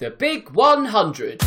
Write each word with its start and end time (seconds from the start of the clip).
The 0.00 0.08
Big 0.08 0.48
100. 0.52 1.42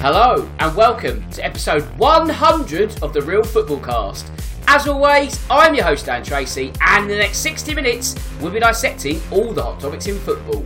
Hello 0.00 0.48
and 0.60 0.74
welcome 0.74 1.30
to 1.32 1.44
episode 1.44 1.82
100 1.98 3.02
of 3.02 3.12
the 3.12 3.20
Real 3.20 3.42
Football 3.42 3.80
Cast. 3.80 4.30
As 4.66 4.88
always, 4.88 5.38
I'm 5.50 5.74
your 5.74 5.84
host 5.84 6.06
Dan 6.06 6.24
Tracy, 6.24 6.72
and 6.80 7.02
in 7.02 7.10
the 7.10 7.18
next 7.18 7.36
60 7.40 7.74
minutes, 7.74 8.14
we'll 8.40 8.50
be 8.50 8.60
dissecting 8.60 9.20
all 9.30 9.52
the 9.52 9.62
hot 9.62 9.78
topics 9.78 10.06
in 10.06 10.18
football. 10.20 10.64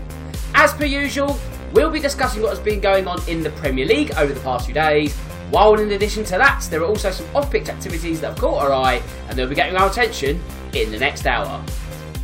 As 0.54 0.72
per 0.72 0.84
usual, 0.84 1.36
we'll 1.72 1.90
be 1.90 1.98
discussing 1.98 2.42
what 2.42 2.50
has 2.50 2.60
been 2.60 2.78
going 2.78 3.08
on 3.08 3.20
in 3.28 3.42
the 3.42 3.50
Premier 3.50 3.86
League 3.86 4.12
over 4.12 4.32
the 4.32 4.40
past 4.42 4.66
few 4.66 4.74
days, 4.74 5.18
while 5.50 5.74
in 5.74 5.92
addition 5.92 6.24
to 6.24 6.38
that, 6.38 6.66
there 6.70 6.80
are 6.82 6.86
also 6.86 7.10
some 7.10 7.26
off-pitch 7.34 7.68
activities 7.68 8.20
that 8.20 8.30
have 8.30 8.38
caught 8.38 8.62
our 8.62 8.72
eye 8.72 9.02
and 9.28 9.38
they'll 9.38 9.48
be 9.48 9.54
getting 9.54 9.76
our 9.76 9.88
attention 9.88 10.40
in 10.74 10.90
the 10.90 10.98
next 10.98 11.26
hour. 11.26 11.62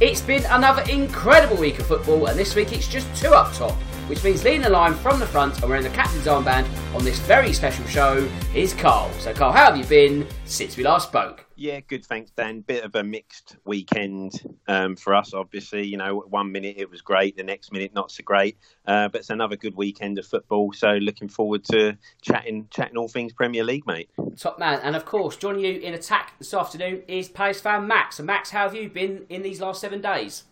It's 0.00 0.20
been 0.20 0.44
another 0.50 0.82
incredible 0.90 1.56
week 1.56 1.78
of 1.78 1.86
football, 1.86 2.26
and 2.26 2.36
this 2.36 2.56
week 2.56 2.72
it's 2.72 2.88
just 2.88 3.14
two 3.14 3.32
up 3.34 3.52
top, 3.54 3.76
which 4.08 4.22
means 4.24 4.44
leading 4.44 4.62
the 4.62 4.70
line 4.70 4.94
from 4.94 5.18
the 5.18 5.26
front 5.26 5.60
and 5.60 5.68
wearing 5.68 5.84
the 5.84 5.90
captain's 5.90 6.26
armband 6.26 6.66
on 6.94 7.04
this 7.04 7.18
very 7.20 7.52
special 7.52 7.86
show 7.86 8.28
is 8.54 8.74
Carl. 8.74 9.10
So, 9.14 9.32
Carl, 9.32 9.52
how 9.52 9.66
have 9.66 9.76
you 9.76 9.84
been 9.84 10.26
since 10.44 10.76
we 10.76 10.84
last 10.84 11.08
spoke? 11.08 11.46
Yeah, 11.54 11.80
good. 11.80 12.04
Thanks, 12.04 12.32
Dan. 12.32 12.62
Bit 12.62 12.82
of 12.82 12.94
a 12.96 13.04
mixed 13.04 13.56
weekend 13.64 14.42
um, 14.66 14.96
for 14.96 15.14
us, 15.14 15.32
obviously. 15.32 15.86
You 15.86 15.96
know, 15.96 16.24
one 16.28 16.50
minute 16.50 16.74
it 16.76 16.90
was 16.90 17.02
great, 17.02 17.36
the 17.36 17.44
next 17.44 17.72
minute 17.72 17.94
not 17.94 18.10
so 18.10 18.22
great. 18.24 18.58
Uh, 18.86 19.08
but 19.08 19.20
it's 19.20 19.30
another 19.30 19.56
good 19.56 19.76
weekend 19.76 20.18
of 20.18 20.26
football. 20.26 20.72
So 20.72 20.94
looking 20.94 21.28
forward 21.28 21.64
to 21.66 21.96
chatting, 22.20 22.66
chatting 22.70 22.96
all 22.96 23.08
things 23.08 23.32
Premier 23.32 23.62
League, 23.62 23.86
mate. 23.86 24.10
Top 24.36 24.58
man, 24.58 24.80
and 24.82 24.96
of 24.96 25.04
course, 25.04 25.36
joining 25.36 25.64
you 25.64 25.78
in 25.80 25.94
attack 25.94 26.32
this 26.38 26.52
afternoon 26.52 27.02
is 27.06 27.28
Palace 27.28 27.60
fan 27.60 27.86
Max. 27.86 28.18
And 28.18 28.26
Max, 28.26 28.50
how 28.50 28.64
have 28.64 28.74
you 28.74 28.88
been 28.88 29.26
in 29.28 29.42
these 29.42 29.60
last 29.60 29.80
seven 29.80 30.00
days? 30.00 30.44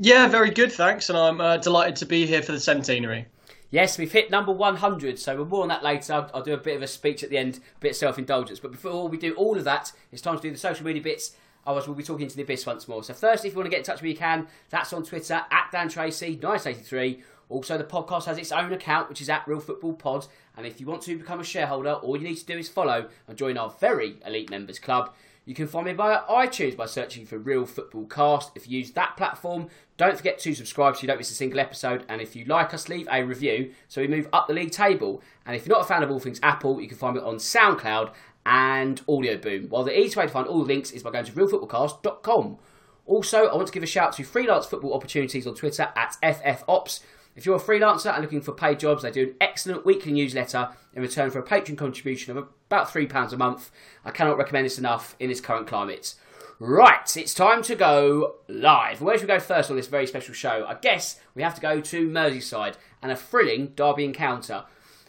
Yeah, 0.00 0.28
very 0.28 0.50
good, 0.50 0.70
thanks. 0.70 1.08
And 1.08 1.18
I'm 1.18 1.40
uh, 1.40 1.56
delighted 1.56 1.96
to 1.96 2.06
be 2.06 2.24
here 2.24 2.40
for 2.40 2.52
the 2.52 2.60
centenary. 2.60 3.26
Yes, 3.70 3.98
we've 3.98 4.12
hit 4.12 4.30
number 4.30 4.52
100, 4.52 5.18
so 5.18 5.36
we'll 5.36 5.44
more 5.44 5.62
on 5.62 5.68
that 5.68 5.82
later. 5.82 6.12
I'll, 6.12 6.30
I'll, 6.32 6.42
do 6.42 6.54
a 6.54 6.56
bit 6.56 6.76
of 6.76 6.82
a 6.82 6.86
speech 6.86 7.24
at 7.24 7.30
the 7.30 7.36
end, 7.36 7.56
a 7.56 7.80
bit 7.80 7.90
of 7.90 7.96
self 7.96 8.16
indulgence. 8.16 8.60
But 8.60 8.70
before 8.70 9.08
we 9.08 9.18
do 9.18 9.34
all 9.34 9.58
of 9.58 9.64
that, 9.64 9.92
it's 10.12 10.22
time 10.22 10.36
to 10.36 10.42
do 10.42 10.52
the 10.52 10.56
social 10.56 10.86
media 10.86 11.02
bits. 11.02 11.32
Otherwise, 11.66 11.88
we'll 11.88 11.96
be 11.96 12.04
talking 12.04 12.28
to 12.28 12.36
the 12.36 12.42
Abyss 12.42 12.64
once 12.64 12.86
more. 12.86 13.02
So, 13.02 13.12
firstly, 13.12 13.48
if 13.48 13.54
you 13.54 13.58
want 13.58 13.66
to 13.66 13.70
get 13.70 13.80
in 13.80 13.84
touch 13.84 13.96
with 13.96 14.04
me, 14.04 14.10
you 14.10 14.16
can. 14.16 14.46
That's 14.70 14.92
on 14.92 15.02
Twitter 15.02 15.42
at 15.50 15.68
Dan 15.72 15.88
Tracy 15.88 16.38
983. 16.40 17.20
Also, 17.48 17.76
the 17.76 17.84
podcast 17.84 18.26
has 18.26 18.38
its 18.38 18.52
own 18.52 18.72
account, 18.72 19.08
which 19.08 19.20
is 19.20 19.28
at 19.28 19.46
Real 19.48 19.60
Football 19.60 19.94
Pod. 19.94 20.26
And 20.56 20.64
if 20.64 20.80
you 20.80 20.86
want 20.86 21.02
to 21.02 21.18
become 21.18 21.40
a 21.40 21.44
shareholder, 21.44 21.94
all 21.94 22.16
you 22.16 22.22
need 22.24 22.36
to 22.36 22.46
do 22.46 22.56
is 22.56 22.68
follow 22.68 23.08
and 23.26 23.36
join 23.36 23.58
our 23.58 23.74
very 23.80 24.16
elite 24.24 24.48
members 24.48 24.78
club. 24.78 25.12
You 25.48 25.54
can 25.54 25.66
find 25.66 25.86
me 25.86 25.94
via 25.94 26.24
iTunes 26.28 26.76
by 26.76 26.84
searching 26.84 27.24
for 27.24 27.38
Real 27.38 27.64
Football 27.64 28.04
Cast. 28.04 28.50
If 28.54 28.68
you 28.68 28.80
use 28.80 28.90
that 28.90 29.16
platform, 29.16 29.68
don't 29.98 30.16
forget 30.16 30.38
to 30.38 30.54
subscribe 30.54 30.96
so 30.96 31.02
you 31.02 31.08
don't 31.08 31.18
miss 31.18 31.30
a 31.30 31.34
single 31.34 31.60
episode. 31.60 32.04
And 32.08 32.22
if 32.22 32.34
you 32.34 32.44
like 32.46 32.72
us, 32.72 32.88
leave 32.88 33.08
a 33.10 33.22
review 33.22 33.72
so 33.88 34.00
we 34.00 34.06
move 34.06 34.28
up 34.32 34.46
the 34.46 34.54
league 34.54 34.70
table. 34.70 35.20
And 35.44 35.54
if 35.54 35.66
you're 35.66 35.76
not 35.76 35.84
a 35.84 35.88
fan 35.88 36.02
of 36.02 36.10
all 36.10 36.20
things 36.20 36.40
Apple, 36.42 36.80
you 36.80 36.88
can 36.88 36.96
find 36.96 37.16
me 37.16 37.20
on 37.20 37.36
SoundCloud 37.36 38.12
and 38.46 39.02
Audio 39.08 39.36
Boom. 39.36 39.64
While 39.68 39.84
the 39.84 39.98
easiest 39.98 40.16
way 40.16 40.26
to 40.26 40.32
find 40.32 40.46
all 40.46 40.60
the 40.60 40.72
links 40.72 40.92
is 40.92 41.02
by 41.02 41.10
going 41.10 41.24
to 41.24 41.32
realfootballcast.com. 41.32 42.58
Also, 43.06 43.46
I 43.46 43.54
want 43.56 43.66
to 43.66 43.72
give 43.72 43.82
a 43.82 43.86
shout 43.86 44.08
out 44.08 44.12
to 44.14 44.24
freelance 44.24 44.66
football 44.66 44.94
opportunities 44.94 45.46
on 45.46 45.54
Twitter 45.54 45.88
at 45.96 46.16
FFOps. 46.22 47.00
If 47.34 47.44
you're 47.44 47.56
a 47.56 47.60
freelancer 47.60 48.12
and 48.12 48.22
looking 48.22 48.40
for 48.40 48.52
paid 48.52 48.78
jobs, 48.78 49.02
they 49.02 49.10
do 49.10 49.28
an 49.28 49.34
excellent 49.40 49.84
weekly 49.84 50.12
newsletter 50.12 50.70
in 50.94 51.02
return 51.02 51.30
for 51.30 51.38
a 51.38 51.42
Patreon 51.42 51.76
contribution 51.76 52.36
of 52.36 52.48
about 52.68 52.88
£3 52.88 53.32
a 53.32 53.36
month. 53.36 53.70
I 54.04 54.10
cannot 54.10 54.38
recommend 54.38 54.66
this 54.66 54.78
enough 54.78 55.16
in 55.18 55.28
this 55.28 55.40
current 55.40 55.66
climate. 55.66 56.14
Right, 56.60 57.16
it's 57.16 57.34
time 57.34 57.62
to 57.62 57.76
go 57.76 58.34
live. 58.48 59.00
Where 59.00 59.16
should 59.16 59.28
we 59.28 59.34
go 59.34 59.38
first 59.38 59.70
on 59.70 59.76
this 59.76 59.86
very 59.86 60.08
special 60.08 60.34
show? 60.34 60.66
I 60.66 60.74
guess 60.74 61.20
we 61.36 61.42
have 61.42 61.54
to 61.54 61.60
go 61.60 61.80
to 61.80 62.08
Merseyside 62.08 62.74
and 63.00 63.12
a 63.12 63.16
thrilling 63.16 63.74
derby 63.76 64.04
encounter. 64.04 64.64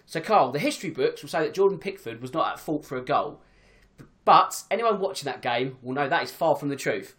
So, 0.06 0.22
Carl, 0.22 0.52
the 0.52 0.60
history 0.60 0.92
books 0.92 1.24
will 1.24 1.30
say 1.30 1.40
that 1.40 1.56
Jordan 1.56 1.80
Pickford 1.80 2.22
was 2.22 2.34
not 2.34 2.54
at 2.54 2.60
fault 2.60 2.86
for 2.86 2.98
a 2.98 3.02
goal. 3.02 3.42
But 4.26 4.62
anyone 4.70 5.00
watching 5.00 5.26
that 5.26 5.42
game 5.42 5.78
will 5.82 5.96
know 5.96 6.08
that 6.08 6.22
is 6.22 6.30
far 6.30 6.56
from 6.56 6.70
the 6.70 6.76
truth. 6.76 7.16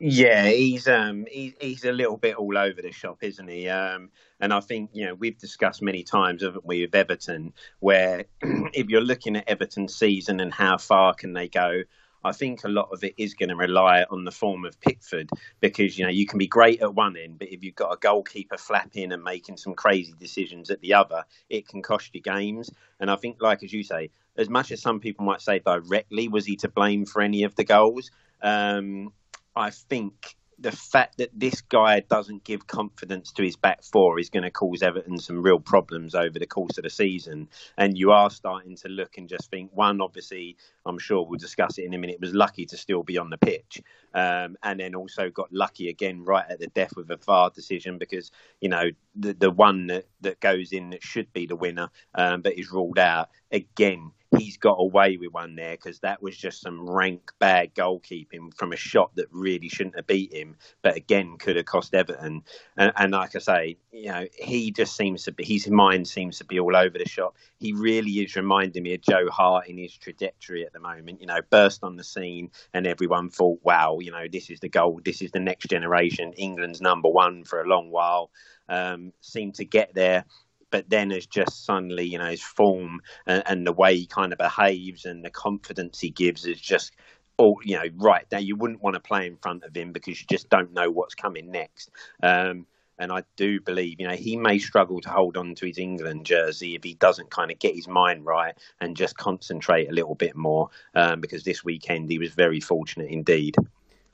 Yeah, 0.00 0.48
he's 0.48 0.88
um 0.88 1.26
he, 1.30 1.54
he's 1.60 1.84
a 1.84 1.92
little 1.92 2.16
bit 2.16 2.36
all 2.36 2.56
over 2.56 2.80
the 2.80 2.92
shop, 2.92 3.18
isn't 3.22 3.48
he? 3.48 3.68
Um, 3.68 4.10
and 4.40 4.52
I 4.52 4.60
think 4.60 4.90
you 4.94 5.06
know 5.06 5.14
we've 5.14 5.38
discussed 5.38 5.82
many 5.82 6.02
times, 6.04 6.42
haven't 6.42 6.64
we, 6.64 6.82
with 6.82 6.94
Everton, 6.94 7.52
where 7.80 8.24
if 8.42 8.88
you're 8.88 9.02
looking 9.02 9.36
at 9.36 9.48
Everton's 9.48 9.94
season 9.94 10.40
and 10.40 10.52
how 10.52 10.78
far 10.78 11.14
can 11.14 11.32
they 11.32 11.48
go, 11.48 11.82
I 12.24 12.32
think 12.32 12.64
a 12.64 12.68
lot 12.68 12.88
of 12.92 13.04
it 13.04 13.14
is 13.16 13.34
going 13.34 13.48
to 13.50 13.56
rely 13.56 14.04
on 14.10 14.24
the 14.24 14.30
form 14.30 14.64
of 14.64 14.80
Pickford 14.80 15.30
because 15.60 15.98
you 15.98 16.04
know 16.04 16.10
you 16.10 16.26
can 16.26 16.38
be 16.38 16.46
great 16.46 16.82
at 16.82 16.94
one 16.94 17.16
end, 17.16 17.38
but 17.38 17.48
if 17.48 17.62
you've 17.62 17.74
got 17.74 17.92
a 17.92 17.96
goalkeeper 17.96 18.56
flapping 18.56 19.12
and 19.12 19.22
making 19.22 19.56
some 19.56 19.74
crazy 19.74 20.14
decisions 20.18 20.70
at 20.70 20.80
the 20.80 20.94
other, 20.94 21.24
it 21.48 21.68
can 21.68 21.82
cost 21.82 22.14
you 22.14 22.20
games. 22.20 22.70
And 23.00 23.10
I 23.10 23.16
think, 23.16 23.40
like 23.40 23.62
as 23.62 23.72
you 23.72 23.82
say, 23.82 24.10
as 24.36 24.48
much 24.48 24.72
as 24.72 24.80
some 24.80 25.00
people 25.00 25.24
might 25.24 25.40
say 25.40 25.58
directly, 25.58 26.28
was 26.28 26.46
he 26.46 26.56
to 26.56 26.68
blame 26.68 27.06
for 27.06 27.22
any 27.22 27.42
of 27.42 27.54
the 27.56 27.64
goals? 27.64 28.10
Um, 28.42 29.12
I 29.54 29.70
think 29.70 30.36
the 30.58 30.72
fact 30.72 31.18
that 31.18 31.30
this 31.32 31.60
guy 31.60 32.00
doesn't 32.00 32.42
give 32.44 32.66
confidence 32.66 33.30
to 33.32 33.44
his 33.44 33.56
back 33.56 33.82
four 33.84 34.18
is 34.18 34.28
going 34.28 34.42
to 34.42 34.50
cause 34.50 34.82
Everton 34.82 35.18
some 35.18 35.42
real 35.42 35.60
problems 35.60 36.14
over 36.14 36.38
the 36.38 36.46
course 36.46 36.78
of 36.78 36.84
the 36.84 36.90
season. 36.90 37.48
And 37.76 37.96
you 37.96 38.10
are 38.10 38.30
starting 38.30 38.74
to 38.76 38.88
look 38.88 39.18
and 39.18 39.28
just 39.28 39.50
think, 39.50 39.70
one, 39.72 40.00
obviously, 40.00 40.56
I'm 40.84 40.98
sure 40.98 41.24
we'll 41.24 41.38
discuss 41.38 41.78
it 41.78 41.84
in 41.84 41.94
a 41.94 41.98
minute, 41.98 42.20
was 42.20 42.34
lucky 42.34 42.66
to 42.66 42.76
still 42.76 43.04
be 43.04 43.18
on 43.18 43.30
the 43.30 43.38
pitch. 43.38 43.82
Um, 44.14 44.56
and 44.62 44.80
then 44.80 44.94
also 44.94 45.30
got 45.30 45.52
lucky 45.52 45.88
again 45.88 46.24
right 46.24 46.44
at 46.48 46.60
the 46.60 46.68
death 46.68 46.92
with 46.96 47.10
a 47.10 47.16
VAR 47.16 47.50
decision 47.50 47.98
because, 47.98 48.30
you 48.60 48.68
know, 48.68 48.90
the, 49.14 49.34
the 49.34 49.50
one 49.50 49.86
that, 49.88 50.06
that 50.22 50.40
goes 50.40 50.72
in 50.72 50.90
that 50.90 51.02
should 51.02 51.32
be 51.32 51.46
the 51.46 51.56
winner, 51.56 51.90
um, 52.14 52.42
but 52.42 52.58
is 52.58 52.72
ruled 52.72 52.98
out. 52.98 53.30
Again, 53.52 54.12
he's 54.36 54.56
got 54.58 54.74
away 54.74 55.16
with 55.16 55.32
one 55.32 55.56
there 55.56 55.72
because 55.72 56.00
that 56.00 56.22
was 56.22 56.36
just 56.36 56.60
some 56.60 56.88
rank 56.88 57.32
bad 57.38 57.74
goalkeeping 57.74 58.54
from 58.54 58.72
a 58.72 58.76
shot 58.76 59.10
that 59.14 59.26
really 59.30 59.68
shouldn't 59.68 59.96
have 59.96 60.06
beat 60.06 60.32
him, 60.32 60.56
but 60.82 60.96
again 60.96 61.36
could 61.38 61.56
have 61.56 61.64
cost 61.64 61.94
Everton. 61.94 62.42
And, 62.76 62.92
and, 62.96 63.12
like 63.12 63.34
I 63.34 63.38
say, 63.38 63.76
you 63.90 64.08
know, 64.08 64.26
he 64.34 64.70
just 64.70 64.96
seems 64.96 65.24
to 65.24 65.32
be 65.32 65.44
his 65.44 65.68
mind 65.68 66.06
seems 66.06 66.38
to 66.38 66.44
be 66.44 66.60
all 66.60 66.76
over 66.76 66.98
the 66.98 67.08
shop. 67.08 67.36
He 67.58 67.72
really 67.72 68.12
is 68.12 68.36
reminding 68.36 68.82
me 68.82 68.94
of 68.94 69.00
Joe 69.00 69.28
Hart 69.30 69.68
in 69.68 69.78
his 69.78 69.96
trajectory 69.96 70.64
at 70.64 70.72
the 70.72 70.80
moment. 70.80 71.20
You 71.20 71.26
know, 71.26 71.40
burst 71.48 71.82
on 71.82 71.96
the 71.96 72.04
scene 72.04 72.50
and 72.74 72.86
everyone 72.86 73.30
thought, 73.30 73.60
wow, 73.62 73.97
you 74.02 74.10
know, 74.10 74.26
this 74.30 74.50
is 74.50 74.60
the 74.60 74.68
goal, 74.68 75.00
this 75.04 75.22
is 75.22 75.30
the 75.30 75.40
next 75.40 75.66
generation, 75.68 76.32
England's 76.34 76.80
number 76.80 77.08
one 77.08 77.44
for 77.44 77.60
a 77.60 77.66
long 77.66 77.90
while. 77.90 78.30
Um, 78.68 79.12
seemed 79.20 79.54
to 79.56 79.64
get 79.64 79.94
there 79.94 80.24
but 80.70 80.90
then 80.90 81.10
has 81.10 81.26
just 81.26 81.64
suddenly, 81.64 82.04
you 82.04 82.18
know, 82.18 82.26
his 82.26 82.42
form 82.42 83.00
and, 83.26 83.42
and, 83.46 83.66
the 83.66 83.72
way 83.72 83.96
he 83.96 84.06
kind 84.06 84.32
of 84.32 84.38
behaves 84.38 85.04
and 85.04 85.24
the 85.24 85.30
confidence 85.30 86.00
he 86.00 86.10
gives 86.10 86.44
is 86.44 86.60
just 86.60 86.92
all, 87.36 87.58
you 87.64 87.76
know, 87.76 87.86
right 87.96 88.28
there. 88.30 88.40
You 88.40 88.56
wouldn't 88.56 88.82
want 88.82 88.94
to 88.94 89.00
play 89.00 89.26
in 89.26 89.36
front 89.36 89.64
of 89.64 89.74
him 89.74 89.92
because 89.92 90.20
you 90.20 90.26
just 90.28 90.48
don't 90.50 90.72
know 90.72 90.90
what's 90.90 91.14
coming 91.14 91.50
next. 91.50 91.90
Um, 92.22 92.66
and 92.98 93.12
I 93.12 93.22
do 93.36 93.60
believe, 93.60 94.00
you 94.00 94.08
know, 94.08 94.16
he 94.16 94.36
may 94.36 94.58
struggle 94.58 95.00
to 95.02 95.08
hold 95.08 95.36
on 95.36 95.54
to 95.54 95.66
his 95.66 95.78
England 95.78 96.26
jersey 96.26 96.74
if 96.74 96.82
he 96.82 96.94
doesn't 96.94 97.30
kind 97.30 97.52
of 97.52 97.58
get 97.60 97.76
his 97.76 97.86
mind 97.86 98.26
right 98.26 98.54
and 98.80 98.96
just 98.96 99.16
concentrate 99.16 99.88
a 99.88 99.92
little 99.92 100.16
bit 100.16 100.34
more. 100.34 100.70
Um, 100.96 101.20
because 101.20 101.44
this 101.44 101.64
weekend 101.64 102.10
he 102.10 102.18
was 102.18 102.32
very 102.32 102.60
fortunate 102.60 103.10
indeed. 103.10 103.54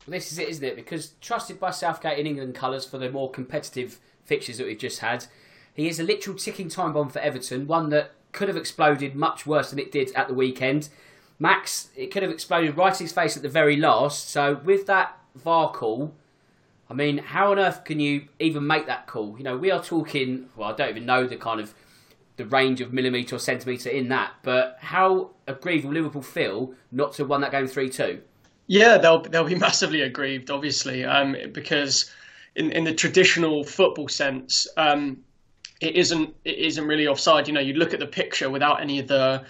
This 0.06 0.32
is 0.32 0.38
it, 0.38 0.48
isn't 0.48 0.64
it? 0.64 0.76
Because 0.76 1.14
trusted 1.20 1.58
by 1.58 1.70
Southgate 1.70 2.18
in 2.18 2.26
England 2.26 2.54
colours 2.54 2.84
for 2.84 2.98
the 2.98 3.10
more 3.10 3.30
competitive 3.30 3.98
fixtures 4.24 4.58
that 4.58 4.66
we've 4.66 4.78
just 4.78 5.00
had, 5.00 5.26
he 5.72 5.88
is 5.88 5.98
a 5.98 6.04
literal 6.04 6.36
ticking 6.36 6.68
time 6.68 6.92
bomb 6.92 7.08
for 7.08 7.20
Everton, 7.20 7.66
one 7.66 7.88
that 7.90 8.12
could 8.32 8.48
have 8.48 8.56
exploded 8.56 9.14
much 9.14 9.46
worse 9.46 9.70
than 9.70 9.78
it 9.78 9.92
did 9.92 10.12
at 10.14 10.28
the 10.28 10.34
weekend. 10.34 10.88
Max, 11.38 11.88
it 11.96 12.08
could 12.12 12.22
have 12.22 12.30
exploded 12.30 12.76
right 12.76 12.98
in 13.00 13.04
his 13.04 13.12
face 13.12 13.36
at 13.36 13.42
the 13.42 13.48
very 13.48 13.76
last. 13.76 14.28
So 14.28 14.60
with 14.64 14.86
that 14.86 15.18
VAR 15.34 15.72
call, 15.72 16.14
I 16.88 16.94
mean, 16.94 17.18
how 17.18 17.52
on 17.52 17.58
earth 17.58 17.84
can 17.84 17.98
you 17.98 18.28
even 18.38 18.66
make 18.66 18.86
that 18.86 19.06
call? 19.06 19.36
You 19.38 19.44
know, 19.44 19.56
we 19.56 19.70
are 19.70 19.82
talking. 19.82 20.48
Well, 20.54 20.68
I 20.68 20.72
don't 20.74 20.90
even 20.90 21.06
know 21.06 21.26
the 21.26 21.36
kind 21.36 21.60
of 21.60 21.74
the 22.36 22.44
range 22.44 22.80
of 22.80 22.92
millimetre 22.92 23.36
or 23.36 23.38
centimetre 23.38 23.88
in 23.88 24.08
that, 24.08 24.32
but 24.42 24.76
how 24.80 25.30
aggrieved 25.46 25.84
will 25.84 25.92
Liverpool 25.92 26.22
feel 26.22 26.74
not 26.92 27.12
to 27.14 27.22
have 27.22 27.30
won 27.30 27.40
that 27.40 27.52
game 27.52 27.66
three 27.66 27.88
two? 27.88 28.20
Yeah, 28.66 28.98
they'll 28.98 29.22
they'll 29.22 29.44
be 29.44 29.54
massively 29.68 30.02
aggrieved, 30.02 30.50
obviously, 30.50 31.04
um, 31.04 31.36
because 31.52 32.10
in 32.56 32.70
in 32.72 32.84
the 32.84 32.94
traditional 32.94 33.64
football 33.64 34.08
sense, 34.08 34.66
um, 34.76 35.18
it 35.80 35.96
isn't 35.96 36.34
it 36.44 36.58
isn't 36.58 36.86
really 36.86 37.06
offside. 37.06 37.46
You 37.48 37.54
know, 37.54 37.60
you 37.60 37.74
look 37.74 37.92
at 37.92 38.00
the 38.00 38.06
picture 38.06 38.50
without 38.50 38.80
any 38.80 38.98
of 38.98 39.08
the 39.08 39.44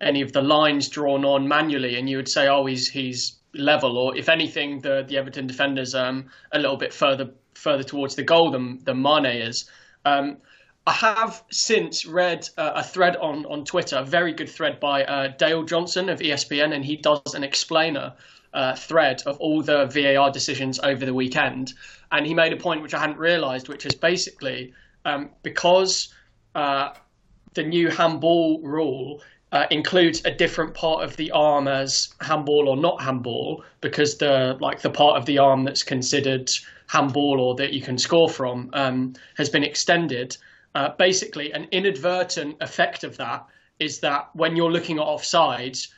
any 0.00 0.22
of 0.22 0.32
the 0.32 0.42
lines 0.42 0.88
drawn 0.88 1.24
on 1.24 1.46
manually, 1.46 1.96
and 1.96 2.08
you 2.08 2.16
would 2.16 2.28
say, 2.28 2.48
oh, 2.48 2.66
he's 2.66 2.88
he's 2.88 3.38
level, 3.54 3.98
or 3.98 4.16
if 4.16 4.28
anything, 4.28 4.80
the 4.80 5.04
the 5.06 5.18
Everton 5.18 5.46
defenders 5.46 5.94
um 5.94 6.26
a 6.52 6.58
little 6.58 6.76
bit 6.76 6.92
further 6.94 7.30
further 7.54 7.82
towards 7.82 8.14
the 8.14 8.22
goal 8.22 8.50
than 8.50 8.78
than 8.84 9.02
Mane 9.02 9.26
is. 9.26 9.68
Um, 10.04 10.38
I 10.86 10.92
have 10.92 11.44
since 11.50 12.06
read 12.06 12.48
uh, 12.56 12.72
a 12.76 12.82
thread 12.82 13.16
on, 13.16 13.44
on 13.46 13.64
Twitter, 13.64 13.98
a 13.98 14.04
very 14.04 14.32
good 14.32 14.48
thread 14.48 14.80
by 14.80 15.04
uh, 15.04 15.28
Dale 15.36 15.62
Johnson 15.62 16.08
of 16.08 16.20
ESPN, 16.20 16.74
and 16.74 16.84
he 16.84 16.96
does 16.96 17.34
an 17.34 17.44
explainer 17.44 18.14
uh, 18.52 18.74
thread 18.74 19.22
of 19.26 19.38
all 19.38 19.62
the 19.62 19.86
VAR 19.86 20.30
decisions 20.30 20.78
over 20.80 21.04
the 21.04 21.14
weekend. 21.14 21.72
And 22.12 22.26
he 22.26 22.34
made 22.34 22.52
a 22.52 22.56
point 22.56 22.82
which 22.82 22.94
I 22.94 23.00
hadn't 23.00 23.18
realised, 23.18 23.68
which 23.68 23.86
is 23.86 23.94
basically 23.94 24.74
um, 25.04 25.30
because 25.42 26.12
uh, 26.54 26.90
the 27.54 27.62
new 27.62 27.88
handball 27.88 28.60
rule 28.62 29.22
uh, 29.52 29.66
includes 29.70 30.22
a 30.24 30.30
different 30.30 30.74
part 30.74 31.02
of 31.02 31.16
the 31.16 31.30
arm 31.32 31.66
as 31.66 32.14
handball 32.20 32.68
or 32.68 32.76
not 32.76 33.02
handball 33.02 33.64
because 33.80 34.18
the 34.18 34.56
like 34.60 34.80
the 34.80 34.90
part 34.90 35.16
of 35.16 35.26
the 35.26 35.38
arm 35.38 35.64
that's 35.64 35.82
considered 35.82 36.50
handball 36.86 37.40
or 37.40 37.54
that 37.56 37.72
you 37.72 37.80
can 37.80 37.98
score 37.98 38.28
from 38.28 38.70
um, 38.72 39.14
has 39.36 39.48
been 39.48 39.64
extended. 39.64 40.36
Uh, 40.74 40.90
basically, 40.98 41.52
an 41.52 41.66
inadvertent 41.72 42.56
effect 42.60 43.02
of 43.02 43.16
that 43.16 43.44
is 43.80 44.00
that 44.00 44.28
when 44.34 44.54
you're 44.54 44.70
looking 44.70 44.98
at 44.98 45.04
offsides, 45.04 45.88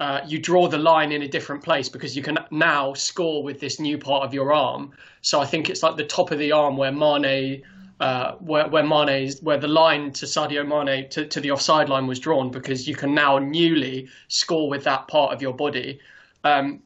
uh, 0.00 0.22
you 0.26 0.38
draw 0.38 0.66
the 0.66 0.78
line 0.78 1.12
in 1.12 1.22
a 1.22 1.28
different 1.28 1.62
place 1.62 1.88
because 1.90 2.16
you 2.16 2.22
can 2.22 2.38
now 2.50 2.94
score 2.94 3.42
with 3.42 3.60
this 3.60 3.78
new 3.78 3.98
part 3.98 4.24
of 4.24 4.32
your 4.32 4.50
arm. 4.50 4.92
So 5.20 5.40
I 5.40 5.44
think 5.44 5.68
it's 5.68 5.82
like 5.82 5.96
the 5.96 6.04
top 6.04 6.30
of 6.30 6.38
the 6.38 6.52
arm 6.52 6.78
where 6.78 6.90
Mane 6.90 7.62
uh, 8.00 8.36
where 8.36 8.66
where 8.66 8.82
Mane's 8.82 9.42
where 9.42 9.58
the 9.58 9.68
line 9.68 10.10
to 10.12 10.24
Sadio 10.24 10.66
Mane 10.66 11.10
to, 11.10 11.26
to 11.26 11.38
the 11.38 11.50
offside 11.50 11.90
line 11.90 12.06
was 12.06 12.18
drawn 12.18 12.50
because 12.50 12.88
you 12.88 12.96
can 12.96 13.14
now 13.14 13.38
newly 13.38 14.08
score 14.28 14.70
with 14.70 14.84
that 14.84 15.06
part 15.06 15.34
of 15.34 15.42
your 15.42 15.52
body. 15.52 16.00
Um, 16.44 16.82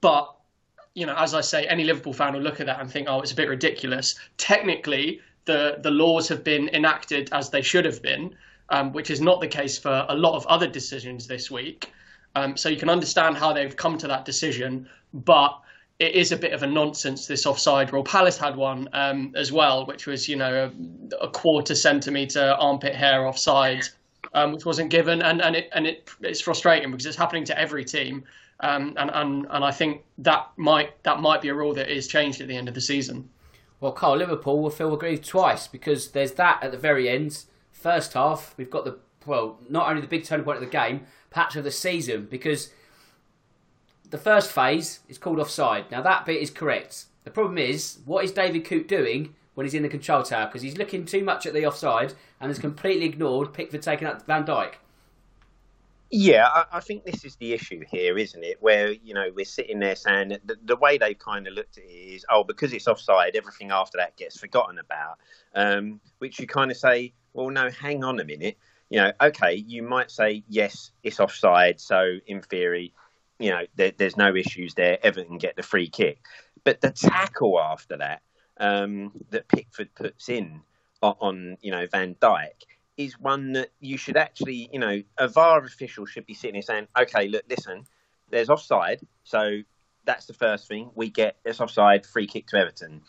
but 0.00 0.34
you 0.94 1.06
know, 1.06 1.14
as 1.16 1.34
I 1.34 1.42
say, 1.42 1.64
any 1.66 1.84
Liverpool 1.84 2.12
fan 2.12 2.32
will 2.34 2.40
look 2.40 2.58
at 2.58 2.66
that 2.66 2.80
and 2.80 2.90
think, 2.90 3.06
oh, 3.08 3.20
it's 3.20 3.30
a 3.30 3.36
bit 3.36 3.48
ridiculous. 3.48 4.16
Technically, 4.36 5.20
the 5.44 5.78
the 5.80 5.92
laws 5.92 6.26
have 6.28 6.42
been 6.42 6.68
enacted 6.70 7.28
as 7.30 7.50
they 7.50 7.62
should 7.62 7.84
have 7.84 8.02
been, 8.02 8.34
um, 8.70 8.92
which 8.92 9.10
is 9.12 9.20
not 9.20 9.40
the 9.40 9.46
case 9.46 9.78
for 9.78 10.06
a 10.08 10.16
lot 10.16 10.34
of 10.34 10.44
other 10.48 10.66
decisions 10.66 11.28
this 11.28 11.52
week. 11.52 11.92
Um, 12.34 12.56
so 12.56 12.68
you 12.68 12.76
can 12.76 12.90
understand 12.90 13.36
how 13.36 13.52
they've 13.52 13.74
come 13.74 13.98
to 13.98 14.08
that 14.08 14.24
decision, 14.24 14.88
but 15.12 15.58
it 15.98 16.14
is 16.14 16.30
a 16.30 16.36
bit 16.36 16.52
of 16.52 16.62
a 16.62 16.66
nonsense 16.66 17.26
this 17.26 17.46
offside 17.46 17.92
rule. 17.92 18.04
Palace 18.04 18.38
had 18.38 18.54
one 18.54 18.88
um, 18.92 19.32
as 19.36 19.50
well, 19.50 19.86
which 19.86 20.06
was 20.06 20.28
you 20.28 20.36
know 20.36 20.70
a, 20.70 21.24
a 21.24 21.28
quarter 21.28 21.74
centimeter 21.74 22.56
armpit 22.58 22.94
hair 22.94 23.26
offside, 23.26 23.82
um, 24.34 24.52
which 24.52 24.64
wasn't 24.64 24.90
given, 24.90 25.22
and 25.22 25.42
and 25.42 25.56
it 25.56 25.68
and 25.72 25.86
it 25.86 26.10
it's 26.20 26.40
frustrating 26.40 26.90
because 26.90 27.06
it's 27.06 27.16
happening 27.16 27.44
to 27.44 27.58
every 27.58 27.84
team, 27.84 28.22
um, 28.60 28.94
and 28.96 29.10
and 29.12 29.46
and 29.50 29.64
I 29.64 29.72
think 29.72 30.02
that 30.18 30.48
might 30.56 31.02
that 31.02 31.20
might 31.20 31.42
be 31.42 31.48
a 31.48 31.54
rule 31.54 31.74
that 31.74 31.88
is 31.88 32.06
changed 32.06 32.40
at 32.40 32.48
the 32.48 32.56
end 32.56 32.68
of 32.68 32.74
the 32.74 32.80
season. 32.80 33.28
Well, 33.80 33.92
Carl, 33.92 34.16
Liverpool 34.16 34.60
will 34.60 34.70
feel 34.70 34.92
aggrieved 34.94 35.24
twice 35.24 35.68
because 35.68 36.10
there's 36.10 36.32
that 36.32 36.62
at 36.62 36.72
the 36.72 36.78
very 36.78 37.08
end. 37.08 37.44
First 37.70 38.14
half, 38.14 38.54
we've 38.56 38.70
got 38.70 38.84
the 38.84 38.98
well, 39.26 39.58
not 39.68 39.88
only 39.88 40.00
the 40.00 40.08
big 40.08 40.24
turning 40.24 40.44
point 40.44 40.58
of 40.58 40.64
the 40.64 40.70
game, 40.70 41.06
perhaps 41.30 41.56
of 41.56 41.64
the 41.64 41.70
season 41.70 42.26
because 42.30 42.70
the 44.10 44.18
first 44.18 44.50
phase 44.50 45.00
is 45.08 45.18
called 45.18 45.38
offside. 45.38 45.90
Now 45.90 46.02
that 46.02 46.24
bit 46.24 46.40
is 46.40 46.50
correct. 46.50 47.06
The 47.24 47.30
problem 47.30 47.58
is, 47.58 47.98
what 48.06 48.24
is 48.24 48.32
David 48.32 48.64
Coote 48.64 48.88
doing 48.88 49.34
when 49.54 49.66
he's 49.66 49.74
in 49.74 49.82
the 49.82 49.88
control 49.88 50.22
tower? 50.22 50.46
Because 50.46 50.62
he's 50.62 50.78
looking 50.78 51.04
too 51.04 51.22
much 51.22 51.44
at 51.46 51.52
the 51.52 51.66
offside 51.66 52.14
and 52.40 52.48
has 52.48 52.58
completely 52.58 53.06
ignored 53.06 53.52
Pickford 53.52 53.82
taking 53.82 54.08
out 54.08 54.26
Van 54.26 54.46
Dijk. 54.46 54.74
Yeah, 56.10 56.46
I, 56.46 56.64
I, 56.72 56.80
think 56.80 57.04
this 57.04 57.22
is 57.26 57.36
the 57.36 57.52
issue 57.52 57.84
here, 57.90 58.16
isn't 58.16 58.42
it? 58.42 58.56
Where 58.62 58.92
you 58.92 59.12
know 59.12 59.28
we're 59.34 59.44
sitting 59.44 59.78
there 59.78 59.94
saying 59.94 60.38
the, 60.42 60.56
the 60.64 60.76
way 60.76 60.96
they've 60.96 61.18
kind 61.18 61.46
of 61.46 61.52
looked 61.52 61.76
at 61.76 61.84
it 61.84 61.88
is, 61.88 62.24
oh, 62.30 62.44
because 62.44 62.72
it's 62.72 62.88
offside, 62.88 63.36
everything 63.36 63.70
after 63.70 63.98
that 63.98 64.16
gets 64.16 64.38
forgotten 64.38 64.78
about. 64.78 65.18
Um, 65.54 66.00
which 66.18 66.40
you 66.40 66.46
kind 66.46 66.70
of 66.70 66.78
say, 66.78 67.12
well, 67.34 67.50
no, 67.50 67.68
hang 67.68 68.04
on 68.04 68.20
a 68.20 68.24
minute. 68.24 68.56
You 68.90 69.00
know, 69.00 69.12
okay, 69.20 69.54
you 69.54 69.82
might 69.82 70.10
say 70.10 70.44
yes, 70.48 70.92
it's 71.02 71.20
offside, 71.20 71.80
so 71.80 72.18
in 72.26 72.40
theory 72.40 72.94
you 73.38 73.50
know, 73.50 73.62
there, 73.76 73.92
there's 73.96 74.16
no 74.16 74.34
issues 74.34 74.74
there. 74.74 74.98
Everton 75.02 75.38
get 75.38 75.56
the 75.56 75.62
free 75.62 75.88
kick, 75.88 76.24
but 76.64 76.80
the 76.80 76.90
tackle 76.90 77.60
after 77.60 77.96
that 77.98 78.22
um, 78.58 79.12
that 79.30 79.48
Pickford 79.48 79.94
puts 79.94 80.28
in 80.28 80.60
on, 81.02 81.14
on, 81.20 81.56
you 81.60 81.70
know 81.70 81.86
Van 81.86 82.16
Dijk 82.16 82.64
is 82.96 83.18
one 83.20 83.52
that 83.52 83.70
you 83.78 83.96
should 83.96 84.16
actually, 84.16 84.68
you 84.72 84.80
know, 84.80 85.00
a 85.18 85.28
VAR 85.28 85.64
official 85.64 86.04
should 86.04 86.26
be 86.26 86.34
sitting 86.34 86.54
there 86.54 86.62
saying, 86.62 86.88
okay, 87.00 87.28
look, 87.28 87.44
listen, 87.48 87.84
there's 88.30 88.50
offside, 88.50 89.00
so 89.22 89.60
that's 90.04 90.26
the 90.26 90.34
first 90.34 90.66
thing. 90.66 90.90
We 90.96 91.08
get 91.08 91.36
this 91.44 91.60
offside, 91.60 92.04
free 92.04 92.26
kick 92.26 92.48
to 92.48 92.56
Everton. 92.56 93.02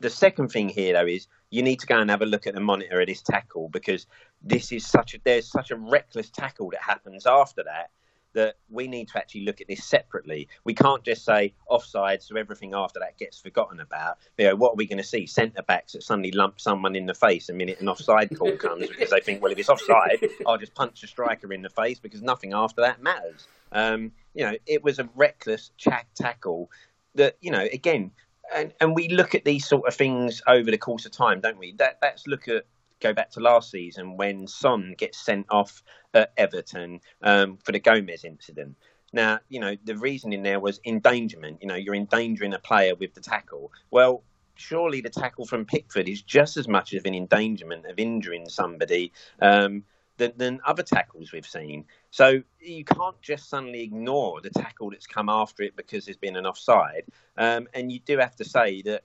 The 0.00 0.10
second 0.10 0.48
thing 0.48 0.68
here, 0.68 0.92
though, 0.92 1.06
is 1.06 1.28
you 1.48 1.62
need 1.62 1.80
to 1.80 1.86
go 1.86 1.98
and 1.98 2.10
have 2.10 2.20
a 2.20 2.26
look 2.26 2.46
at 2.46 2.54
the 2.54 2.60
monitor 2.60 3.00
of 3.00 3.06
this 3.06 3.22
tackle 3.22 3.70
because 3.70 4.06
this 4.44 4.72
is 4.72 4.86
such 4.86 5.14
a 5.14 5.18
there's 5.24 5.46
such 5.46 5.70
a 5.70 5.76
reckless 5.76 6.30
tackle 6.30 6.70
that 6.70 6.82
happens 6.82 7.26
after 7.26 7.62
that 7.64 7.90
that 8.34 8.56
we 8.70 8.88
need 8.88 9.08
to 9.08 9.18
actually 9.18 9.44
look 9.44 9.60
at 9.60 9.68
this 9.68 9.84
separately. 9.84 10.48
We 10.64 10.74
can't 10.74 11.04
just 11.04 11.24
say 11.24 11.54
offside, 11.68 12.22
so 12.22 12.36
everything 12.36 12.74
after 12.74 12.98
that 13.00 13.18
gets 13.18 13.38
forgotten 13.38 13.80
about. 13.80 14.18
You 14.38 14.46
know, 14.46 14.56
what 14.56 14.72
are 14.72 14.76
we 14.76 14.86
going 14.86 14.98
to 14.98 15.04
see? 15.04 15.26
Centre 15.26 15.62
backs 15.62 15.92
that 15.92 16.02
suddenly 16.02 16.32
lump 16.32 16.60
someone 16.60 16.96
in 16.96 17.06
the 17.06 17.14
face 17.14 17.48
a 17.48 17.52
minute 17.52 17.80
an 17.80 17.88
offside 17.88 18.36
call 18.36 18.56
comes 18.56 18.88
because 18.88 19.10
they 19.10 19.20
think, 19.20 19.42
well, 19.42 19.52
if 19.52 19.58
it's 19.58 19.68
offside, 19.68 20.26
I'll 20.46 20.58
just 20.58 20.74
punch 20.74 21.02
a 21.02 21.06
striker 21.06 21.52
in 21.52 21.62
the 21.62 21.70
face 21.70 21.98
because 21.98 22.22
nothing 22.22 22.52
after 22.52 22.80
that 22.80 23.02
matters. 23.02 23.46
Um, 23.70 24.12
you 24.34 24.44
know, 24.44 24.56
it 24.66 24.82
was 24.82 24.98
a 24.98 25.08
reckless 25.14 25.70
chack 25.76 26.08
tackle 26.14 26.70
that, 27.14 27.36
you 27.40 27.50
know, 27.50 27.66
again, 27.72 28.12
and, 28.54 28.72
and 28.80 28.94
we 28.94 29.08
look 29.08 29.34
at 29.34 29.44
these 29.44 29.66
sort 29.66 29.86
of 29.86 29.94
things 29.94 30.42
over 30.46 30.70
the 30.70 30.78
course 30.78 31.06
of 31.06 31.12
time, 31.12 31.40
don't 31.40 31.58
we? 31.58 31.72
That, 31.72 31.98
let's 32.02 32.26
look 32.26 32.48
at 32.48 32.64
go 33.02 33.12
back 33.12 33.30
to 33.32 33.40
last 33.40 33.70
season 33.70 34.16
when 34.16 34.46
Son 34.46 34.94
gets 34.96 35.18
sent 35.18 35.46
off 35.50 35.82
at 36.14 36.32
Everton 36.36 37.00
um, 37.22 37.58
for 37.62 37.72
the 37.72 37.80
Gomez 37.80 38.24
incident. 38.24 38.76
Now, 39.12 39.40
you 39.48 39.60
know, 39.60 39.76
the 39.84 39.96
reasoning 39.96 40.42
there 40.42 40.60
was 40.60 40.80
endangerment. 40.84 41.58
You 41.60 41.68
know, 41.68 41.74
you're 41.74 41.94
endangering 41.94 42.54
a 42.54 42.58
player 42.58 42.94
with 42.94 43.12
the 43.14 43.20
tackle. 43.20 43.70
Well, 43.90 44.22
surely 44.54 45.00
the 45.00 45.10
tackle 45.10 45.44
from 45.44 45.66
Pickford 45.66 46.08
is 46.08 46.22
just 46.22 46.56
as 46.56 46.68
much 46.68 46.94
of 46.94 47.04
an 47.04 47.14
endangerment 47.14 47.86
of 47.86 47.98
injuring 47.98 48.48
somebody 48.48 49.12
um, 49.40 49.84
than, 50.16 50.32
than 50.36 50.60
other 50.66 50.82
tackles 50.82 51.32
we've 51.32 51.46
seen. 51.46 51.84
So 52.10 52.42
you 52.60 52.84
can't 52.84 53.20
just 53.20 53.50
suddenly 53.50 53.82
ignore 53.82 54.40
the 54.40 54.50
tackle 54.50 54.90
that's 54.90 55.06
come 55.06 55.28
after 55.28 55.62
it 55.62 55.76
because 55.76 56.06
there's 56.06 56.16
been 56.16 56.36
an 56.36 56.46
offside. 56.46 57.04
Um, 57.36 57.68
and 57.74 57.90
you 57.90 58.00
do 58.00 58.18
have 58.18 58.36
to 58.36 58.44
say 58.44 58.82
that 58.82 59.02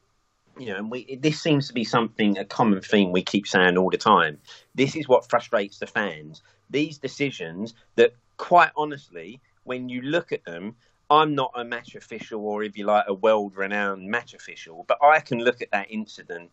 you 0.59 0.67
know, 0.67 0.77
and 0.77 0.91
we, 0.91 1.15
this 1.17 1.41
seems 1.41 1.67
to 1.67 1.73
be 1.73 1.83
something, 1.83 2.37
a 2.37 2.45
common 2.45 2.81
theme 2.81 3.11
we 3.11 3.23
keep 3.23 3.47
saying 3.47 3.77
all 3.77 3.89
the 3.89 3.97
time. 3.97 4.37
This 4.75 4.95
is 4.95 5.07
what 5.07 5.29
frustrates 5.29 5.79
the 5.79 5.87
fans. 5.87 6.41
These 6.69 6.97
decisions 6.97 7.73
that, 7.95 8.13
quite 8.37 8.71
honestly, 8.75 9.41
when 9.63 9.89
you 9.89 10.01
look 10.01 10.31
at 10.31 10.43
them, 10.45 10.75
I'm 11.09 11.35
not 11.35 11.51
a 11.55 11.63
match 11.63 11.95
official 11.95 12.45
or, 12.45 12.63
if 12.63 12.77
you 12.77 12.85
like, 12.85 13.05
a 13.07 13.13
world 13.13 13.55
renowned 13.55 14.09
match 14.09 14.33
official, 14.33 14.85
but 14.87 14.97
I 15.01 15.19
can 15.19 15.39
look 15.39 15.61
at 15.61 15.71
that 15.71 15.87
incident 15.89 16.51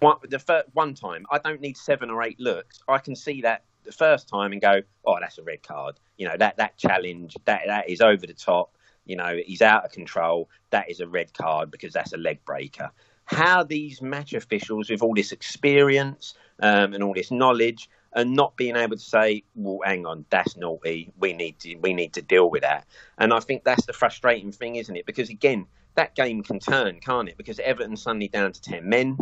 one, 0.00 0.18
the 0.28 0.38
first, 0.38 0.66
one 0.74 0.94
time. 0.94 1.24
I 1.30 1.38
don't 1.38 1.60
need 1.60 1.76
seven 1.76 2.10
or 2.10 2.22
eight 2.22 2.38
looks. 2.38 2.80
I 2.88 2.98
can 2.98 3.16
see 3.16 3.40
that 3.42 3.64
the 3.84 3.92
first 3.92 4.28
time 4.28 4.52
and 4.52 4.60
go, 4.60 4.82
oh, 5.06 5.16
that's 5.20 5.38
a 5.38 5.42
red 5.42 5.62
card. 5.62 5.98
You 6.18 6.28
know, 6.28 6.36
that, 6.36 6.58
that 6.58 6.76
challenge, 6.76 7.36
that, 7.44 7.62
that 7.66 7.88
is 7.88 8.00
over 8.00 8.26
the 8.26 8.34
top. 8.34 8.76
You 9.06 9.16
know, 9.16 9.38
he's 9.46 9.62
out 9.62 9.84
of 9.84 9.92
control. 9.92 10.50
That 10.70 10.90
is 10.90 11.00
a 11.00 11.06
red 11.06 11.32
card 11.32 11.70
because 11.70 11.92
that's 11.92 12.12
a 12.12 12.16
leg 12.18 12.44
breaker. 12.44 12.90
How 13.26 13.62
these 13.62 14.00
match 14.00 14.32
officials, 14.32 14.88
with 14.88 15.02
all 15.02 15.14
this 15.14 15.32
experience 15.32 16.34
um, 16.60 16.94
and 16.94 17.02
all 17.02 17.14
this 17.14 17.30
knowledge, 17.30 17.90
and 18.12 18.34
not 18.34 18.56
being 18.56 18.76
able 18.76 18.96
to 18.96 19.02
say, 19.02 19.42
"Well, 19.54 19.80
hang 19.84 20.06
on, 20.06 20.24
that's 20.30 20.56
naughty. 20.56 21.12
We 21.18 21.32
need 21.32 21.58
to 21.60 21.76
we 21.76 21.92
need 21.92 22.14
to 22.14 22.22
deal 22.22 22.50
with 22.50 22.62
that." 22.62 22.86
And 23.18 23.32
I 23.32 23.40
think 23.40 23.64
that's 23.64 23.86
the 23.86 23.92
frustrating 23.92 24.52
thing, 24.52 24.76
isn't 24.76 24.96
it? 24.96 25.06
Because 25.06 25.28
again, 25.28 25.66
that 25.96 26.14
game 26.14 26.42
can 26.42 26.58
turn, 26.58 27.00
can't 27.00 27.28
it? 27.28 27.36
Because 27.36 27.58
Everton 27.58 27.96
suddenly 27.96 28.28
down 28.28 28.52
to 28.52 28.60
ten 28.60 28.88
men, 28.88 29.18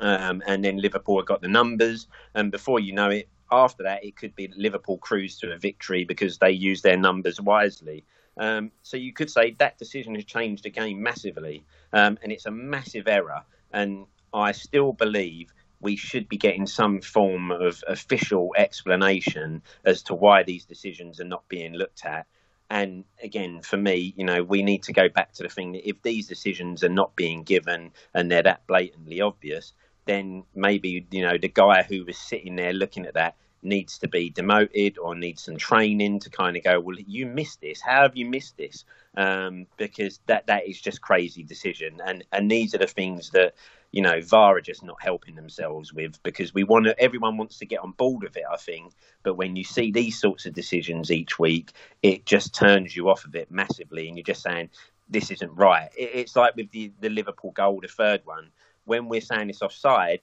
um, 0.00 0.42
and 0.46 0.64
then 0.64 0.76
Liverpool 0.78 1.18
have 1.18 1.26
got 1.26 1.40
the 1.40 1.48
numbers, 1.48 2.06
and 2.34 2.50
before 2.52 2.80
you 2.80 2.92
know 2.92 3.10
it, 3.10 3.28
after 3.50 3.82
that, 3.84 4.04
it 4.04 4.16
could 4.16 4.34
be 4.34 4.52
Liverpool 4.56 4.98
cruise 4.98 5.38
to 5.38 5.52
a 5.52 5.58
victory 5.58 6.04
because 6.04 6.38
they 6.38 6.50
use 6.50 6.82
their 6.82 6.96
numbers 6.98 7.40
wisely. 7.40 8.04
Um, 8.38 8.70
so 8.82 8.96
you 8.96 9.12
could 9.12 9.30
say 9.30 9.56
that 9.58 9.78
decision 9.78 10.14
has 10.14 10.24
changed 10.24 10.64
the 10.64 10.70
game 10.70 11.02
massively, 11.02 11.64
um, 11.92 12.18
and 12.22 12.32
it's 12.32 12.46
a 12.46 12.50
massive 12.50 13.08
error. 13.08 13.42
And 13.72 14.06
I 14.32 14.52
still 14.52 14.92
believe 14.92 15.52
we 15.80 15.96
should 15.96 16.28
be 16.28 16.36
getting 16.36 16.66
some 16.66 17.00
form 17.00 17.50
of 17.50 17.82
official 17.86 18.50
explanation 18.56 19.62
as 19.84 20.02
to 20.04 20.14
why 20.14 20.42
these 20.42 20.64
decisions 20.64 21.20
are 21.20 21.24
not 21.24 21.48
being 21.48 21.74
looked 21.74 22.04
at. 22.04 22.26
And 22.70 23.04
again, 23.22 23.62
for 23.62 23.76
me, 23.76 24.12
you 24.16 24.24
know, 24.24 24.42
we 24.42 24.62
need 24.62 24.82
to 24.84 24.92
go 24.92 25.08
back 25.08 25.32
to 25.34 25.42
the 25.42 25.48
thing 25.48 25.72
that 25.72 25.88
if 25.88 26.02
these 26.02 26.26
decisions 26.26 26.84
are 26.84 26.90
not 26.90 27.16
being 27.16 27.42
given 27.42 27.92
and 28.12 28.30
they're 28.30 28.42
that 28.42 28.66
blatantly 28.66 29.20
obvious, 29.20 29.72
then 30.04 30.44
maybe, 30.54 31.06
you 31.10 31.22
know, 31.22 31.38
the 31.38 31.48
guy 31.48 31.82
who 31.82 32.04
was 32.04 32.18
sitting 32.18 32.56
there 32.56 32.72
looking 32.72 33.06
at 33.06 33.14
that 33.14 33.36
needs 33.62 33.98
to 33.98 34.08
be 34.08 34.30
demoted 34.30 34.98
or 34.98 35.14
needs 35.14 35.42
some 35.42 35.56
training 35.56 36.20
to 36.20 36.30
kind 36.30 36.56
of 36.56 36.62
go, 36.62 36.80
well, 36.80 36.96
you 36.98 37.26
missed 37.26 37.60
this. 37.60 37.80
How 37.80 38.02
have 38.02 38.16
you 38.16 38.26
missed 38.26 38.56
this? 38.56 38.84
Um, 39.16 39.66
because 39.76 40.20
that 40.26 40.46
that 40.46 40.68
is 40.68 40.80
just 40.80 41.00
crazy 41.00 41.42
decision, 41.42 42.00
and 42.04 42.24
and 42.30 42.50
these 42.50 42.74
are 42.74 42.78
the 42.78 42.86
things 42.86 43.30
that 43.30 43.54
you 43.90 44.02
know 44.02 44.20
VAR 44.20 44.56
are 44.56 44.60
just 44.60 44.84
not 44.84 45.02
helping 45.02 45.34
themselves 45.34 45.92
with 45.92 46.22
because 46.22 46.54
we 46.54 46.62
want 46.62 46.84
to. 46.86 47.00
Everyone 47.00 47.36
wants 47.36 47.58
to 47.58 47.66
get 47.66 47.80
on 47.80 47.92
board 47.92 48.22
with 48.22 48.36
it, 48.36 48.44
I 48.50 48.56
think, 48.56 48.92
but 49.24 49.34
when 49.34 49.56
you 49.56 49.64
see 49.64 49.90
these 49.90 50.20
sorts 50.20 50.46
of 50.46 50.54
decisions 50.54 51.10
each 51.10 51.38
week, 51.38 51.72
it 52.02 52.26
just 52.26 52.54
turns 52.54 52.94
you 52.94 53.08
off 53.08 53.24
of 53.24 53.34
it 53.34 53.50
massively, 53.50 54.06
and 54.06 54.16
you're 54.16 54.24
just 54.24 54.42
saying 54.42 54.70
this 55.08 55.30
isn't 55.30 55.52
right. 55.56 55.88
It, 55.96 56.10
it's 56.14 56.36
like 56.36 56.54
with 56.54 56.70
the 56.70 56.92
the 57.00 57.10
Liverpool 57.10 57.52
goal, 57.52 57.80
the 57.80 57.88
third 57.88 58.22
one. 58.24 58.50
When 58.84 59.08
we're 59.08 59.20
saying 59.20 59.50
it's 59.50 59.62
offside, 59.62 60.20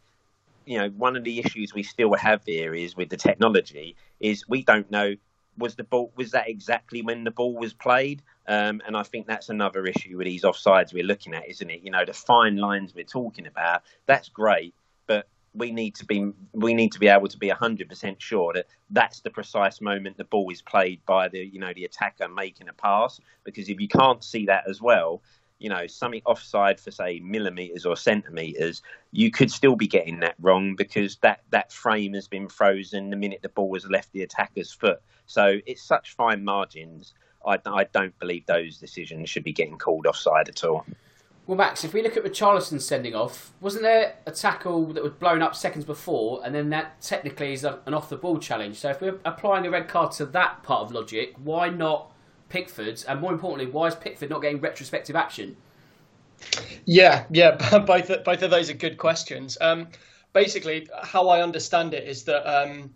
you 0.66 0.78
know, 0.78 0.90
one 0.90 1.16
of 1.16 1.24
the 1.24 1.40
issues 1.40 1.74
we 1.74 1.84
still 1.84 2.14
have 2.16 2.42
here 2.46 2.74
is 2.74 2.96
with 2.96 3.10
the 3.10 3.18
technology 3.18 3.96
is 4.20 4.48
we 4.48 4.64
don't 4.64 4.90
know 4.90 5.16
was 5.58 5.76
the 5.76 5.84
ball 5.84 6.12
was 6.16 6.32
that 6.32 6.50
exactly 6.50 7.02
when 7.02 7.24
the 7.24 7.32
ball 7.32 7.56
was 7.56 7.74
played, 7.74 8.22
um, 8.48 8.82
and 8.86 8.96
I 8.98 9.04
think 9.04 9.28
that's 9.28 9.50
another 9.50 9.86
issue 9.86 10.18
with 10.18 10.26
these 10.26 10.44
offsides 10.44 10.94
we're 10.94 11.06
looking 11.06 11.34
at, 11.34 11.48
isn't 11.50 11.70
it? 11.70 11.82
You 11.82 11.92
know, 11.92 12.04
the 12.06 12.14
fine 12.14 12.58
lines 12.58 12.94
we're 12.94 13.06
talking 13.06 13.48
about. 13.48 13.84
That's 14.06 14.30
great, 14.30 14.74
but 15.08 15.28
we 15.54 15.72
need 15.72 15.96
to 15.96 16.06
be 16.06 16.32
we 16.52 16.74
need 16.74 16.92
to 16.92 17.00
be 17.00 17.08
able 17.08 17.28
to 17.28 17.38
be 17.38 17.50
hundred 17.50 17.88
percent 17.88 18.22
sure 18.22 18.54
that 18.54 18.68
that's 18.90 19.22
the 19.22 19.30
precise 19.30 19.80
moment 19.80 20.18
the 20.18 20.26
ball 20.26 20.50
is 20.52 20.62
played 20.62 21.00
by 21.06 21.30
the 21.30 21.40
you 21.40 21.60
know 21.60 21.74
the 21.74 21.86
attacker 21.86 22.28
making 22.28 22.68
a 22.68 22.74
pass. 22.74 23.20
Because 23.44 23.70
if 23.70 23.80
you 23.80 23.88
can't 23.88 24.24
see 24.24 24.48
that 24.48 24.66
as 24.68 24.82
well, 24.82 25.22
you 25.66 25.70
know, 25.70 25.88
something 25.88 26.22
offside 26.28 26.80
for 26.80 26.92
say 26.92 27.20
millimeters 27.22 27.88
or 27.88 27.96
centimeters, 27.96 28.84
you 29.12 29.32
could 29.32 29.50
still 29.50 29.76
be 29.76 29.88
getting 29.88 30.20
that 30.20 30.36
wrong 30.40 30.76
because 30.76 31.16
that, 31.24 31.42
that 31.50 31.72
frame 31.72 32.14
has 32.14 32.28
been 32.28 32.48
frozen 32.48 33.10
the 33.10 33.16
minute 33.16 33.40
the 33.42 33.50
ball 33.50 33.74
has 33.74 33.84
left 33.90 34.12
the 34.12 34.22
attacker's 34.22 34.72
foot. 34.72 35.02
So 35.26 35.58
it's 35.66 35.82
such 35.82 36.16
fine 36.16 36.46
margins. 36.46 37.16
I, 37.48 37.58
I 37.66 37.86
don't 37.86 38.16
believe 38.20 38.46
those 38.46 38.78
decisions 38.78 39.28
should 39.28 39.44
be 39.44 39.54
getting 39.54 39.80
called 39.80 40.06
offside 40.06 40.50
at 40.50 40.64
all. 40.64 40.86
Well, 41.48 41.58
Max, 41.58 41.84
if 41.84 41.96
we 41.96 42.04
look 42.04 42.16
at 42.16 42.24
Richarlison 42.24 42.80
sending 42.80 43.16
off, 43.16 43.52
wasn't 43.60 43.86
there 43.86 44.18
a 44.28 44.32
tackle 44.32 44.86
that 44.94 45.02
was 45.02 45.14
blown 45.14 45.42
up 45.42 45.56
seconds 45.56 45.84
before, 45.84 46.42
and 46.46 46.54
then 46.54 46.70
that 46.70 47.02
technically 47.02 47.54
is 47.54 47.64
an 47.64 47.96
off 47.96 48.10
the 48.10 48.18
ball 48.18 48.38
challenge? 48.38 48.78
So 48.78 48.92
if 48.92 49.02
we're 49.02 49.20
applying 49.26 49.66
a 49.66 49.72
red 49.72 49.88
card 49.88 50.12
to 50.14 50.28
that 50.28 50.62
part 50.62 50.84
of 50.84 50.92
logic, 50.92 51.34
why 51.44 51.70
not 51.70 52.12
Pickford's, 52.50 53.04
and 53.04 53.20
more 53.20 53.32
importantly, 53.32 53.72
why 53.72 53.88
is 53.88 53.96
Pickford 53.96 54.30
not 54.30 54.42
getting 54.42 54.60
retrospective 54.60 55.16
action? 55.16 55.56
Yeah, 56.86 57.26
yeah, 57.32 57.52
both 57.86 58.24
both 58.24 58.42
of 58.42 58.52
those 58.52 58.70
are 58.70 58.74
good 58.74 58.98
questions. 58.98 59.58
Um, 59.62 59.88
basically, 60.34 60.88
how 61.04 61.30
I 61.30 61.42
understand 61.42 61.94
it 61.94 62.08
is 62.08 62.24
that, 62.26 62.46
um, 62.48 62.94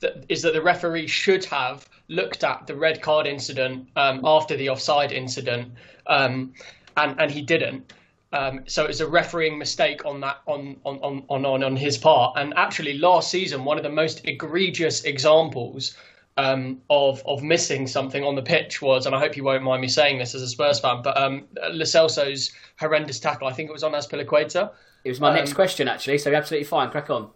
that 0.00 0.24
is 0.28 0.42
that 0.42 0.54
the 0.54 0.62
referee 0.62 1.06
should 1.06 1.44
have 1.46 1.88
looked 2.08 2.42
at 2.42 2.66
the 2.66 2.74
red 2.74 3.02
card 3.02 3.26
incident 3.26 3.88
um, 3.96 4.22
after 4.24 4.56
the 4.56 4.70
offside 4.70 5.12
incident, 5.12 5.72
um, 6.06 6.52
and 6.96 7.20
and 7.20 7.30
he 7.30 7.42
didn't. 7.42 7.92
Um, 8.32 8.64
so 8.66 8.84
it 8.84 8.88
was 8.88 9.00
a 9.00 9.06
refereeing 9.06 9.58
mistake 9.58 10.04
on 10.04 10.20
that 10.20 10.40
on, 10.44 10.76
on, 10.84 10.98
on, 10.98 11.46
on, 11.46 11.62
on 11.62 11.76
his 11.76 11.96
part. 11.96 12.36
And 12.36 12.52
actually, 12.56 12.98
last 12.98 13.30
season, 13.30 13.64
one 13.64 13.78
of 13.78 13.82
the 13.82 13.90
most 13.90 14.26
egregious 14.26 15.04
examples 15.04 15.96
um, 16.38 16.80
of 16.88 17.22
of 17.26 17.42
missing 17.42 17.86
something 17.88 18.24
on 18.24 18.36
the 18.36 18.42
pitch 18.42 18.80
was, 18.80 19.06
and 19.06 19.14
I 19.14 19.18
hope 19.18 19.36
you 19.36 19.42
won't 19.42 19.64
mind 19.64 19.82
me 19.82 19.88
saying 19.88 20.18
this 20.18 20.34
as 20.36 20.42
a 20.42 20.48
Spurs 20.48 20.78
fan, 20.78 21.02
but 21.02 21.20
um, 21.20 21.44
Lo 21.70 21.84
Celso's 21.84 22.52
horrendous 22.78 23.18
tackle. 23.18 23.48
I 23.48 23.52
think 23.52 23.68
it 23.68 23.72
was 23.72 23.82
on 23.82 23.92
Azpilicueta. 23.92 24.70
It 25.04 25.10
was 25.10 25.20
my 25.20 25.30
um, 25.30 25.34
next 25.34 25.54
question, 25.54 25.88
actually. 25.88 26.18
So 26.18 26.32
absolutely 26.32 26.64
fine. 26.64 26.90
Crack 26.90 27.10
on. 27.10 27.28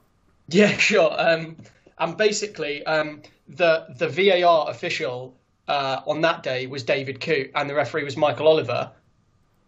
Yeah, 0.49 0.77
sure. 0.79 1.13
Um, 1.19 1.57
and 1.99 2.17
basically, 2.17 2.87
um, 2.87 3.23
the 3.49 3.87
the 3.99 4.09
VAR 4.09 4.71
official 4.71 5.37
uh, 5.67 6.01
on 6.07 6.21
that 6.21 6.45
day 6.45 6.69
was 6.69 6.85
David 6.85 7.21
Coote, 7.21 7.51
and 7.57 7.69
the 7.69 7.75
referee 7.75 8.05
was 8.05 8.17
Michael 8.17 8.47
Oliver, 8.47 8.89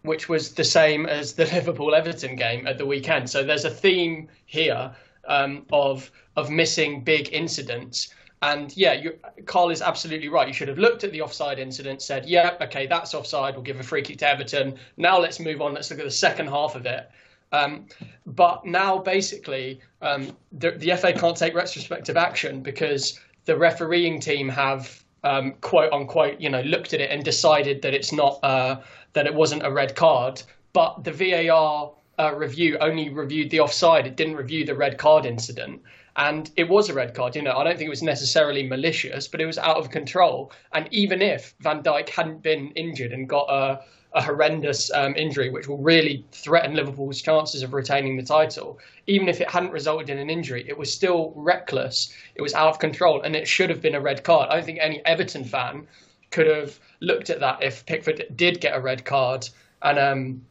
which 0.02 0.28
was 0.28 0.54
the 0.54 0.64
same 0.64 1.06
as 1.06 1.32
the 1.32 1.46
Liverpool 1.52 1.92
Everton 1.92 2.36
game 2.36 2.68
at 2.68 2.78
the 2.78 2.86
weekend. 2.86 3.28
So 3.28 3.42
there's 3.42 3.64
a 3.64 3.70
theme 3.70 4.28
here 4.46 4.94
um, 5.26 5.66
of 5.72 6.12
of 6.36 6.50
missing 6.50 7.02
big 7.02 7.32
incidents. 7.32 8.14
And 8.44 8.76
yeah, 8.76 9.02
Carl 9.46 9.70
is 9.70 9.80
absolutely 9.80 10.28
right. 10.28 10.46
You 10.46 10.52
should 10.52 10.68
have 10.68 10.78
looked 10.78 11.02
at 11.02 11.12
the 11.12 11.22
offside 11.22 11.58
incident, 11.58 12.02
said, 12.02 12.26
yeah, 12.26 12.56
okay, 12.60 12.86
that's 12.86 13.14
offside. 13.14 13.54
We'll 13.54 13.62
give 13.62 13.80
a 13.80 13.82
free 13.82 14.02
kick 14.02 14.18
to 14.18 14.28
Everton. 14.28 14.74
Now 14.98 15.18
let's 15.18 15.40
move 15.40 15.62
on. 15.62 15.72
Let's 15.72 15.90
look 15.90 15.98
at 15.98 16.04
the 16.04 16.10
second 16.10 16.48
half 16.48 16.74
of 16.74 16.84
it. 16.84 17.10
Um, 17.52 17.86
but 18.26 18.66
now, 18.66 18.98
basically, 18.98 19.80
um, 20.02 20.36
the, 20.52 20.72
the, 20.72 20.94
FA 20.96 21.14
can't 21.14 21.36
take 21.36 21.54
retrospective 21.54 22.18
action 22.18 22.60
because 22.60 23.18
the 23.46 23.56
refereeing 23.56 24.20
team 24.20 24.50
have 24.50 25.02
um, 25.22 25.52
quote 25.62 25.90
unquote, 25.92 26.38
you 26.38 26.50
know, 26.50 26.60
looked 26.62 26.92
at 26.92 27.00
it 27.00 27.10
and 27.10 27.24
decided 27.24 27.80
that 27.80 27.94
it's 27.94 28.12
not 28.12 28.40
uh, 28.42 28.80
that 29.14 29.26
it 29.26 29.34
wasn't 29.34 29.64
a 29.64 29.70
red 29.70 29.96
card. 29.96 30.42
But 30.74 31.02
the 31.02 31.12
VAR 31.12 31.92
uh, 32.18 32.34
review 32.34 32.76
only 32.80 33.08
reviewed 33.08 33.50
the 33.50 33.60
offside; 33.60 34.06
it 34.06 34.16
didn't 34.16 34.36
review 34.36 34.66
the 34.66 34.74
red 34.74 34.98
card 34.98 35.24
incident 35.24 35.80
and 36.16 36.50
it 36.56 36.68
was 36.68 36.88
a 36.88 36.94
red 36.94 37.14
card. 37.14 37.34
You 37.34 37.42
know, 37.42 37.56
I 37.56 37.64
don't 37.64 37.76
think 37.76 37.86
it 37.86 37.90
was 37.90 38.02
necessarily 38.02 38.62
malicious, 38.66 39.26
but 39.26 39.40
it 39.40 39.46
was 39.46 39.58
out 39.58 39.76
of 39.76 39.90
control. 39.90 40.52
And 40.72 40.88
even 40.92 41.20
if 41.22 41.54
Van 41.60 41.82
Dijk 41.82 42.08
hadn't 42.08 42.42
been 42.42 42.70
injured 42.72 43.12
and 43.12 43.28
got 43.28 43.46
a, 43.48 43.80
a 44.12 44.22
horrendous 44.22 44.92
um, 44.92 45.16
injury, 45.16 45.50
which 45.50 45.66
will 45.66 45.78
really 45.78 46.24
threaten 46.30 46.74
Liverpool's 46.74 47.20
chances 47.20 47.62
of 47.62 47.74
retaining 47.74 48.16
the 48.16 48.22
title, 48.22 48.78
even 49.08 49.28
if 49.28 49.40
it 49.40 49.50
hadn't 49.50 49.72
resulted 49.72 50.10
in 50.10 50.18
an 50.18 50.30
injury, 50.30 50.64
it 50.68 50.78
was 50.78 50.92
still 50.92 51.32
reckless. 51.34 52.14
It 52.36 52.42
was 52.42 52.54
out 52.54 52.68
of 52.68 52.78
control, 52.78 53.22
and 53.22 53.34
it 53.34 53.48
should 53.48 53.70
have 53.70 53.82
been 53.82 53.96
a 53.96 54.00
red 54.00 54.22
card. 54.22 54.50
I 54.50 54.56
don't 54.56 54.64
think 54.64 54.78
any 54.80 55.04
Everton 55.04 55.44
fan 55.44 55.88
could 56.30 56.46
have 56.46 56.78
looked 57.00 57.30
at 57.30 57.40
that 57.40 57.62
if 57.62 57.86
Pickford 57.86 58.24
did 58.36 58.60
get 58.60 58.76
a 58.76 58.80
red 58.80 59.04
card 59.04 59.48
and 59.82 59.98
um, 59.98 60.42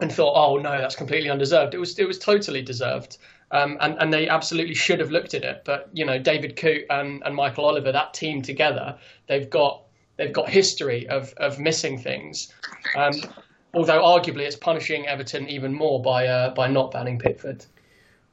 and 0.00 0.12
thought, 0.12 0.34
oh 0.36 0.58
no, 0.58 0.78
that's 0.78 0.96
completely 0.96 1.28
undeserved. 1.28 1.74
It 1.74 1.78
was 1.78 1.98
it 1.98 2.06
was 2.06 2.18
totally 2.18 2.62
deserved. 2.62 3.18
Um, 3.50 3.78
and, 3.80 3.96
and 3.98 4.12
they 4.12 4.28
absolutely 4.28 4.74
should 4.74 5.00
have 5.00 5.10
looked 5.10 5.32
at 5.32 5.42
it. 5.42 5.62
But 5.64 5.88
you 5.92 6.04
know, 6.04 6.18
David 6.18 6.56
Coote 6.56 6.84
and, 6.90 7.22
and 7.24 7.34
Michael 7.34 7.64
Oliver, 7.64 7.92
that 7.92 8.12
team 8.14 8.42
together, 8.42 8.98
they've 9.26 9.48
got 9.48 9.84
they've 10.16 10.32
got 10.32 10.48
history 10.48 11.08
of 11.08 11.32
of 11.38 11.58
missing 11.58 11.98
things. 11.98 12.52
Um, 12.96 13.14
although 13.72 14.02
arguably 14.02 14.42
it's 14.42 14.56
punishing 14.56 15.06
Everton 15.06 15.48
even 15.48 15.72
more 15.72 16.02
by 16.02 16.26
uh, 16.26 16.50
by 16.54 16.68
not 16.68 16.90
banning 16.90 17.18
Pickford. 17.18 17.64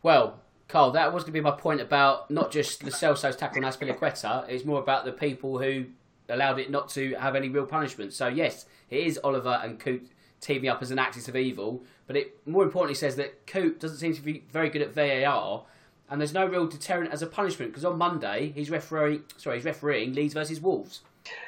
Well, 0.04 0.42
Carl, 0.68 0.92
that 0.92 1.14
was 1.14 1.24
going 1.24 1.34
to 1.34 1.40
be 1.40 1.42
my 1.42 1.52
point 1.52 1.82
about 1.82 2.30
not 2.30 2.52
just 2.52 2.84
the 2.84 2.92
Celso's 2.92 3.36
tackle 3.36 3.64
on 3.64 3.72
Azpilicueta. 3.72 4.50
It's 4.50 4.66
more 4.66 4.80
about 4.80 5.06
the 5.06 5.12
people 5.12 5.60
who 5.60 5.86
allowed 6.30 6.60
it 6.60 6.72
not 6.72 6.90
to 6.90 7.14
have 7.16 7.36
any 7.36 7.50
real 7.50 7.66
punishment. 7.66 8.14
So 8.14 8.28
yes, 8.28 8.66
it 8.90 9.06
is 9.06 9.20
Oliver 9.24 9.60
and 9.64 9.80
Coote 9.80 10.08
teaming 10.42 10.70
up 10.70 10.82
as 10.82 10.92
an 10.92 11.00
axis 11.00 11.28
of 11.28 11.36
evil, 11.36 11.84
but 12.08 12.16
it 12.16 12.38
more 12.48 12.64
importantly 12.64 12.96
says 12.96 13.16
that 13.16 13.48
Coote 13.48 13.80
doesn't 13.80 13.98
seem 13.98 14.14
to 14.14 14.22
be 14.22 14.44
very 14.52 14.70
good 14.70 14.82
at 14.82 14.94
VAR, 14.94 15.66
and 16.10 16.22
there's 16.22 16.34
no 16.34 16.46
real 16.46 16.68
deterrent 16.68 17.12
as 17.12 17.22
a 17.22 17.28
punishment 17.28 17.72
because 17.72 17.86
on 17.86 17.98
Monday 17.98 18.52
he's 18.54 18.70
refereeing, 18.70 19.24
sorry, 19.38 19.58
he's 19.58 19.66
refereeing 19.66 20.14
Leeds 20.14 20.34
versus 20.34 20.62
Wolves. 20.62 21.02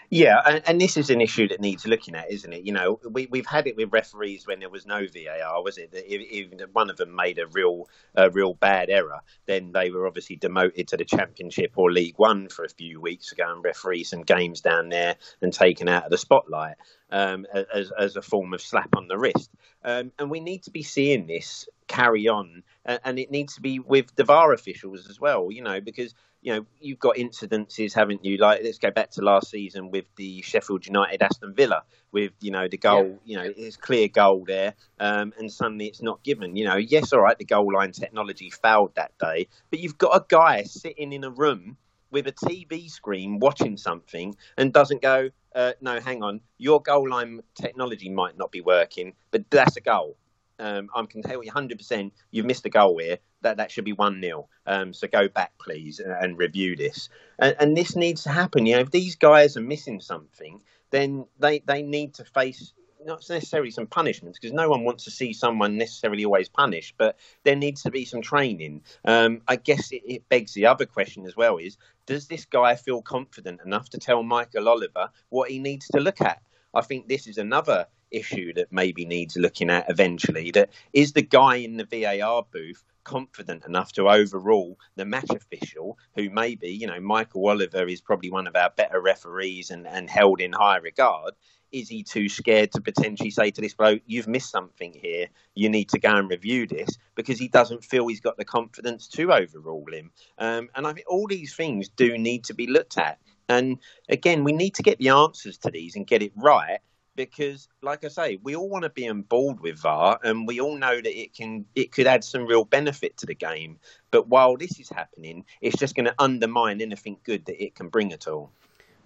Yeah, 0.10 0.42
and, 0.46 0.64
and, 0.66 0.82
this 0.82 0.96
is 0.96 1.10
an 1.10 1.20
issue 1.20 1.50
that 1.50 1.60
needs 1.60 1.86
looking 1.86 2.16
at, 2.16 2.32
isn't 2.32 2.52
it? 2.52 2.64
You 2.64 2.72
know, 2.72 3.00
we 3.12 3.28
we've 3.30 3.46
had 3.46 3.68
it 3.68 3.76
with 3.76 3.92
referees 3.92 4.48
when 4.48 4.60
there 4.60 4.70
was 4.70 4.86
no 4.86 5.06
VAR, 5.06 5.62
was 5.62 5.78
it? 5.78 5.92
That 5.92 6.10
even 6.12 6.60
one 6.72 6.90
of 6.90 6.96
them 6.98 7.14
made 7.14 7.38
a 7.38 7.48
real, 7.48 7.90
a 8.16 8.30
real 8.30 8.54
bad 8.54 8.90
error, 8.90 9.20
then 9.46 9.74
they 9.74 9.92
were 9.92 10.08
obviously 10.08 10.38
demoted 10.38 10.88
to 10.88 10.98
the 10.98 11.06
Championship 11.06 11.74
or 11.76 11.92
League 11.92 12.18
One 12.18 12.48
for 12.48 12.64
a 12.64 12.70
few 12.70 13.02
weeks 13.02 13.30
to 13.30 13.36
go 13.36 13.52
and 13.52 13.64
referee 13.64 14.06
some 14.06 14.22
games 14.22 14.62
down 14.62 14.90
there 14.90 15.18
and 15.42 15.54
taken 15.54 15.90
out 15.90 16.06
of 16.06 16.12
the 16.12 16.18
spotlight 16.18 16.78
um, 17.12 17.46
as 17.74 17.92
as 17.92 18.16
a 18.16 18.22
form 18.22 18.54
of 18.54 18.62
slap 18.62 18.90
on 18.96 19.08
the 19.08 19.18
wrist. 19.18 19.52
Um, 19.84 20.12
and 20.20 20.30
we 20.30 20.40
need 20.40 20.64
to 20.64 20.72
be 20.72 20.84
seeing 20.84 21.28
this 21.28 21.68
carry 21.88 22.28
on, 22.28 22.64
and 22.86 23.20
it 23.20 23.32
needs 23.32 23.56
to 23.56 23.62
be 23.62 23.80
with 23.80 24.16
the 24.16 24.24
VAR 24.24 24.54
officials 24.54 25.10
as 25.10 25.20
well. 25.20 25.52
You 25.52 25.64
know, 25.64 25.80
because 25.82 26.14
you 26.42 26.54
know, 26.54 26.66
you've 26.80 27.00
got 27.00 27.16
incidences, 27.16 27.94
haven't 27.94 28.24
you? 28.24 28.38
Like, 28.38 28.62
let's 28.64 28.78
go 28.78 28.92
back 28.92 29.12
to 29.12 29.22
last 29.22 29.50
season 29.50 29.92
with 29.92 30.06
the 30.16 30.42
Sheffield 30.44 30.86
United 30.86 31.22
Aston 31.22 31.54
Villa, 31.54 31.84
with 32.12 32.32
you 32.40 32.52
know 32.52 32.68
the 32.68 32.78
goal. 32.78 33.20
Yeah. 33.26 33.44
You 33.44 33.50
know, 33.50 33.54
it's 33.58 33.78
clear 33.78 34.08
goal 34.08 34.46
there, 34.46 34.74
um, 35.00 35.34
and 35.38 35.52
suddenly 35.52 35.88
it's 35.88 36.02
not 36.02 36.24
given. 36.24 36.56
You 36.56 36.66
know, 36.66 36.76
yes, 36.76 37.12
all 37.12 37.22
right, 37.22 37.38
the 37.38 37.46
goal 37.46 37.74
line 37.74 37.92
technology 37.92 38.50
failed 38.50 38.94
that 38.96 39.12
day, 39.18 39.48
but 39.72 39.80
you've 39.80 39.98
got 39.98 40.16
a 40.16 40.26
guy 40.28 40.64
sitting 40.64 41.12
in 41.12 41.24
a 41.24 41.30
room 41.30 41.78
with 42.12 42.28
a 42.28 42.32
TV 42.32 42.90
screen 42.90 43.40
watching 43.40 43.76
something 43.76 44.36
and 44.58 44.72
doesn't 44.72 45.02
go, 45.02 45.30
uh, 45.58 45.74
no, 45.82 46.00
hang 46.00 46.24
on, 46.24 46.40
your 46.58 46.82
goal 46.82 47.10
line 47.10 47.42
technology 47.56 48.10
might 48.10 48.38
not 48.38 48.52
be 48.52 48.62
working, 48.62 49.14
but 49.32 49.50
that's 49.50 49.76
a 49.76 49.82
goal 49.82 50.16
um, 50.60 50.90
I 50.96 51.04
can 51.06 51.22
tell 51.22 51.44
you 51.44 51.52
100% 51.52 52.12
you've 52.32 52.46
missed 52.46 52.66
a 52.66 52.70
goal 52.70 52.98
here. 52.98 53.20
That 53.42 53.58
that 53.58 53.72
should 53.72 53.86
be 53.86 53.94
1 53.94 54.22
0. 54.22 54.50
Um, 54.66 54.94
so 54.94 55.08
go 55.08 55.28
back, 55.28 55.54
please, 55.60 56.00
and, 56.00 56.12
and 56.12 56.38
review 56.38 56.76
this. 56.76 57.10
And, 57.38 57.56
and, 57.60 57.78
this 57.78 57.96
needs 57.96 58.24
to 58.24 58.30
happen. 58.30 58.66
You 58.66 58.76
know, 58.76 58.82
if 58.82 58.92
these 58.92 59.16
guys 59.16 59.56
are 59.56 59.62
missing 59.62 60.02
something, 60.02 60.62
then 60.90 61.28
they, 61.40 61.60
they 61.60 61.84
need 61.84 62.16
to 62.16 62.26
face 62.26 62.74
not 63.08 63.28
necessarily 63.30 63.72
some 63.72 63.88
punishments 63.88 64.38
because 64.38 64.54
no 64.54 64.70
one 64.70 64.84
wants 64.84 65.06
to 65.06 65.12
see 65.12 65.34
someone 65.34 65.78
necessarily 65.78 66.26
always 66.26 66.50
punished, 66.50 66.96
but 66.98 67.18
there 67.44 67.56
needs 67.56 67.82
to 67.84 67.92
be 67.92 68.06
some 68.06 68.22
training. 68.22 68.82
Um, 69.06 69.42
I 69.48 69.56
guess 69.56 69.92
it, 69.92 70.04
it, 70.06 70.30
begs 70.30 70.54
the 70.54 70.68
other 70.68 70.86
question 70.86 71.26
as 71.26 71.36
well: 71.36 71.58
is 71.58 71.78
does 72.06 72.28
this 72.28 72.46
guy 72.46 72.76
feel 72.76 73.02
confident 73.02 73.62
enough 73.66 73.90
to 73.90 73.98
tell 73.98 74.22
Michael 74.22 74.70
Oliver 74.70 75.10
what 75.30 75.50
he 75.50 75.60
needs 75.60 75.88
to 75.88 76.00
look 76.00 76.22
at? 76.22 76.42
I 76.74 76.82
think 76.82 77.08
this 77.08 77.26
is 77.26 77.38
another 77.38 77.88
issue 78.12 78.54
that 78.54 78.72
maybe 78.72 79.06
needs 79.06 79.36
looking 79.36 79.70
at 79.70 79.90
eventually. 79.90 80.52
That 80.52 80.70
is 80.94 81.14
the 81.14 81.22
guy 81.22 81.56
in 81.56 81.78
the 81.78 81.86
VAR 81.86 82.46
booth 82.52 82.84
confident 83.04 83.66
enough 83.66 83.94
to 83.94 84.10
overrule 84.10 84.78
the 84.98 85.06
match 85.06 85.30
official, 85.30 85.98
who 86.16 86.30
maybe, 86.30 86.70
you 86.70 86.88
know, 86.88 87.00
Michael 87.00 87.48
Oliver 87.48 87.88
is 87.88 88.02
probably 88.02 88.30
one 88.30 88.48
of 88.48 88.56
our 88.56 88.70
better 88.70 89.02
referees 89.02 89.72
and, 89.72 89.88
and 89.88 90.10
held 90.10 90.42
in 90.42 90.52
high 90.52 90.78
regard. 90.78 91.34
Is 91.72 91.90
he 91.90 92.04
too 92.04 92.30
scared 92.30 92.72
to 92.74 92.82
potentially 92.82 93.30
say 93.30 93.52
to 93.52 93.62
this 93.62 93.74
bloke, 93.74 94.02
You've 94.06 94.28
missed 94.28 94.52
something 94.52 94.94
here, 94.94 95.28
you 95.56 95.70
need 95.70 95.90
to 95.90 96.00
go 96.00 96.16
and 96.16 96.30
review 96.30 96.68
this? 96.68 96.90
Because 97.16 97.40
he 97.40 97.48
doesn't 97.48 97.84
feel 97.84 98.08
he's 98.08 98.22
got 98.22 98.38
the 98.38 98.46
confidence 98.46 99.08
to 99.10 99.34
overrule 99.34 99.92
him. 99.92 100.12
Um, 100.38 100.70
and 100.76 100.88
I 100.88 100.94
think 100.94 101.08
all 101.10 101.28
these 101.28 101.56
things 101.56 101.90
do 101.90 102.18
need 102.18 102.46
to 102.46 102.54
be 102.54 102.68
looked 102.68 102.98
at. 102.98 103.20
And 103.50 103.80
again, 104.10 104.44
we 104.44 104.52
need 104.52 104.76
to 104.76 104.84
get 104.84 104.98
the 104.98 105.10
answers 105.10 105.58
to 105.60 105.72
these 105.72 105.96
and 105.96 106.06
get 106.06 106.22
it 106.22 106.34
right 106.36 106.80
because, 107.18 107.68
like 107.82 108.06
I 108.06 108.08
say, 108.08 108.40
we 108.42 108.56
all 108.56 108.70
want 108.70 108.84
to 108.84 108.90
be 108.90 109.10
on 109.10 109.24
board 109.24 109.60
with 109.60 109.80
VAR, 109.80 110.20
and 110.24 110.48
we 110.48 110.62
all 110.62 110.78
know 110.78 110.96
that 110.96 111.20
it 111.20 111.34
can 111.34 111.66
it 111.76 111.92
could 111.92 112.08
add 112.08 112.24
some 112.24 112.46
real 112.46 112.64
benefit 112.64 113.18
to 113.18 113.26
the 113.26 113.36
game. 113.36 113.80
But 114.12 114.30
while 114.30 114.56
this 114.56 114.80
is 114.80 114.90
happening, 114.90 115.44
it's 115.60 115.78
just 115.78 115.96
going 115.96 116.06
to 116.06 116.16
undermine 116.20 116.80
anything 116.80 117.18
good 117.24 117.46
that 117.48 117.62
it 117.62 117.76
can 117.76 117.90
bring 117.90 118.14
at 118.14 118.28
all. 118.28 118.52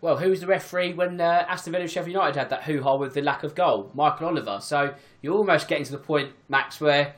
Well, 0.02 0.18
who 0.18 0.32
was 0.32 0.42
the 0.42 0.48
referee 0.48 0.94
when 0.94 1.22
uh, 1.22 1.46
Aston 1.48 1.72
Villa 1.72 1.84
and 1.84 1.92
Sheffield 1.92 2.14
United 2.14 2.36
had 2.36 2.50
that 2.50 2.64
hoo 2.64 2.82
ha 2.82 2.96
with 2.96 3.14
the 3.14 3.22
lack 3.22 3.44
of 3.44 3.54
goal? 3.54 3.92
Michael 3.94 4.28
Oliver. 4.28 4.58
So 4.60 4.96
you're 5.22 5.36
almost 5.36 5.68
getting 5.68 5.86
to 5.86 5.92
the 5.92 6.00
point, 6.00 6.32
Max, 6.50 6.82
where 6.82 7.14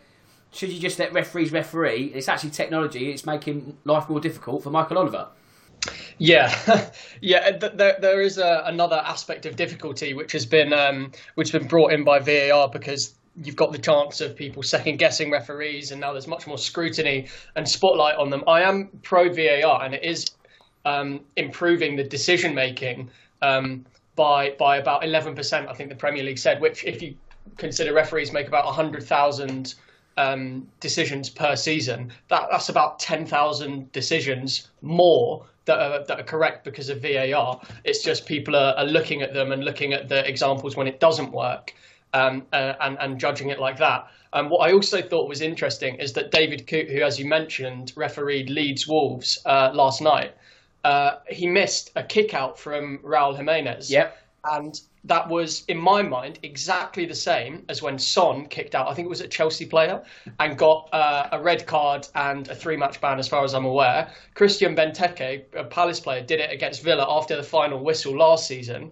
should 0.51 0.69
you 0.69 0.79
just 0.79 0.99
let 0.99 1.13
referees 1.13 1.53
referee? 1.53 2.11
It's 2.13 2.27
actually 2.27 2.49
technology. 2.49 3.09
It's 3.09 3.25
making 3.25 3.77
life 3.85 4.09
more 4.09 4.19
difficult 4.19 4.63
for 4.63 4.69
Michael 4.69 4.97
Oliver. 4.97 5.29
Yeah, 6.17 6.53
yeah. 7.21 7.57
There, 7.57 7.97
there 7.99 8.21
is 8.21 8.37
a, 8.37 8.63
another 8.65 8.97
aspect 8.97 9.45
of 9.45 9.55
difficulty 9.55 10.13
which 10.13 10.33
has 10.33 10.45
been 10.45 10.73
um, 10.73 11.11
which 11.35 11.51
has 11.51 11.59
been 11.59 11.67
brought 11.67 11.93
in 11.93 12.03
by 12.03 12.19
VAR 12.19 12.69
because 12.69 13.15
you've 13.41 13.55
got 13.55 13.71
the 13.71 13.79
chance 13.79 14.21
of 14.21 14.35
people 14.35 14.61
second 14.61 14.97
guessing 14.97 15.31
referees, 15.31 15.91
and 15.91 15.99
now 15.99 16.11
there's 16.11 16.27
much 16.27 16.47
more 16.47 16.57
scrutiny 16.57 17.27
and 17.55 17.67
spotlight 17.67 18.15
on 18.15 18.29
them. 18.29 18.43
I 18.47 18.61
am 18.61 18.89
pro 19.01 19.33
VAR, 19.33 19.83
and 19.83 19.93
it 19.93 20.03
is 20.03 20.25
um, 20.85 21.21
improving 21.35 21.95
the 21.95 22.03
decision 22.03 22.53
making 22.53 23.09
um, 23.41 23.85
by 24.15 24.51
by 24.51 24.77
about 24.77 25.01
11%. 25.03 25.67
I 25.67 25.73
think 25.73 25.89
the 25.89 25.95
Premier 25.95 26.23
League 26.23 26.37
said, 26.37 26.61
which 26.61 26.83
if 26.83 27.01
you 27.01 27.15
consider 27.57 27.93
referees 27.93 28.31
make 28.31 28.47
about 28.47 28.65
100,000 28.65 29.75
um, 30.17 30.67
decisions 30.79 31.29
per 31.29 31.55
season, 31.55 32.11
that 32.29 32.47
that's 32.51 32.69
about 32.69 32.99
10,000 32.99 33.91
decisions 33.91 34.69
more 34.81 35.45
that 35.65 35.79
are, 35.79 36.05
that 36.05 36.19
are 36.19 36.23
correct 36.23 36.63
because 36.63 36.89
of 36.89 37.01
VAR. 37.01 37.59
It's 37.83 38.03
just 38.03 38.25
people 38.25 38.55
are, 38.55 38.73
are 38.75 38.85
looking 38.85 39.21
at 39.21 39.33
them 39.33 39.51
and 39.51 39.63
looking 39.63 39.93
at 39.93 40.09
the 40.09 40.27
examples 40.27 40.75
when 40.75 40.87
it 40.87 40.99
doesn't 40.99 41.31
work 41.31 41.73
um, 42.13 42.45
uh, 42.53 42.73
and, 42.81 42.97
and 42.99 43.19
judging 43.19 43.49
it 43.49 43.59
like 43.59 43.77
that. 43.77 44.07
And 44.33 44.45
um, 44.47 44.49
what 44.49 44.67
I 44.67 44.73
also 44.73 45.01
thought 45.01 45.29
was 45.29 45.41
interesting 45.41 45.95
is 45.95 46.13
that 46.13 46.31
David 46.31 46.65
Coote, 46.67 46.89
who, 46.89 47.01
as 47.01 47.19
you 47.19 47.25
mentioned, 47.25 47.93
refereed 47.95 48.49
Leeds 48.49 48.87
Wolves 48.87 49.39
uh, 49.45 49.69
last 49.73 50.01
night, 50.01 50.33
uh, 50.83 51.19
he 51.29 51.47
missed 51.47 51.91
a 51.95 52.03
kick 52.03 52.33
out 52.33 52.59
from 52.59 52.99
Raul 52.99 53.35
Jimenez. 53.35 53.89
Yep. 53.89 54.17
And 54.45 54.79
that 55.05 55.27
was, 55.27 55.63
in 55.67 55.77
my 55.77 56.01
mind, 56.01 56.39
exactly 56.43 57.05
the 57.05 57.15
same 57.15 57.65
as 57.69 57.81
when 57.81 57.99
Son 57.99 58.45
kicked 58.45 58.75
out, 58.75 58.87
I 58.87 58.93
think 58.93 59.05
it 59.05 59.09
was 59.09 59.21
a 59.21 59.27
Chelsea 59.27 59.65
player, 59.65 60.01
and 60.39 60.57
got 60.57 60.89
uh, 60.93 61.29
a 61.31 61.41
red 61.41 61.65
card 61.65 62.07
and 62.15 62.47
a 62.49 62.55
three 62.55 62.77
match 62.77 63.01
ban, 63.01 63.19
as 63.19 63.27
far 63.27 63.43
as 63.43 63.53
I'm 63.53 63.65
aware. 63.65 64.09
Christian 64.33 64.75
Benteke, 64.75 65.43
a 65.55 65.63
Palace 65.63 65.99
player, 65.99 66.21
did 66.21 66.39
it 66.39 66.51
against 66.51 66.83
Villa 66.83 67.05
after 67.09 67.35
the 67.35 67.43
final 67.43 67.83
whistle 67.83 68.17
last 68.17 68.47
season. 68.47 68.91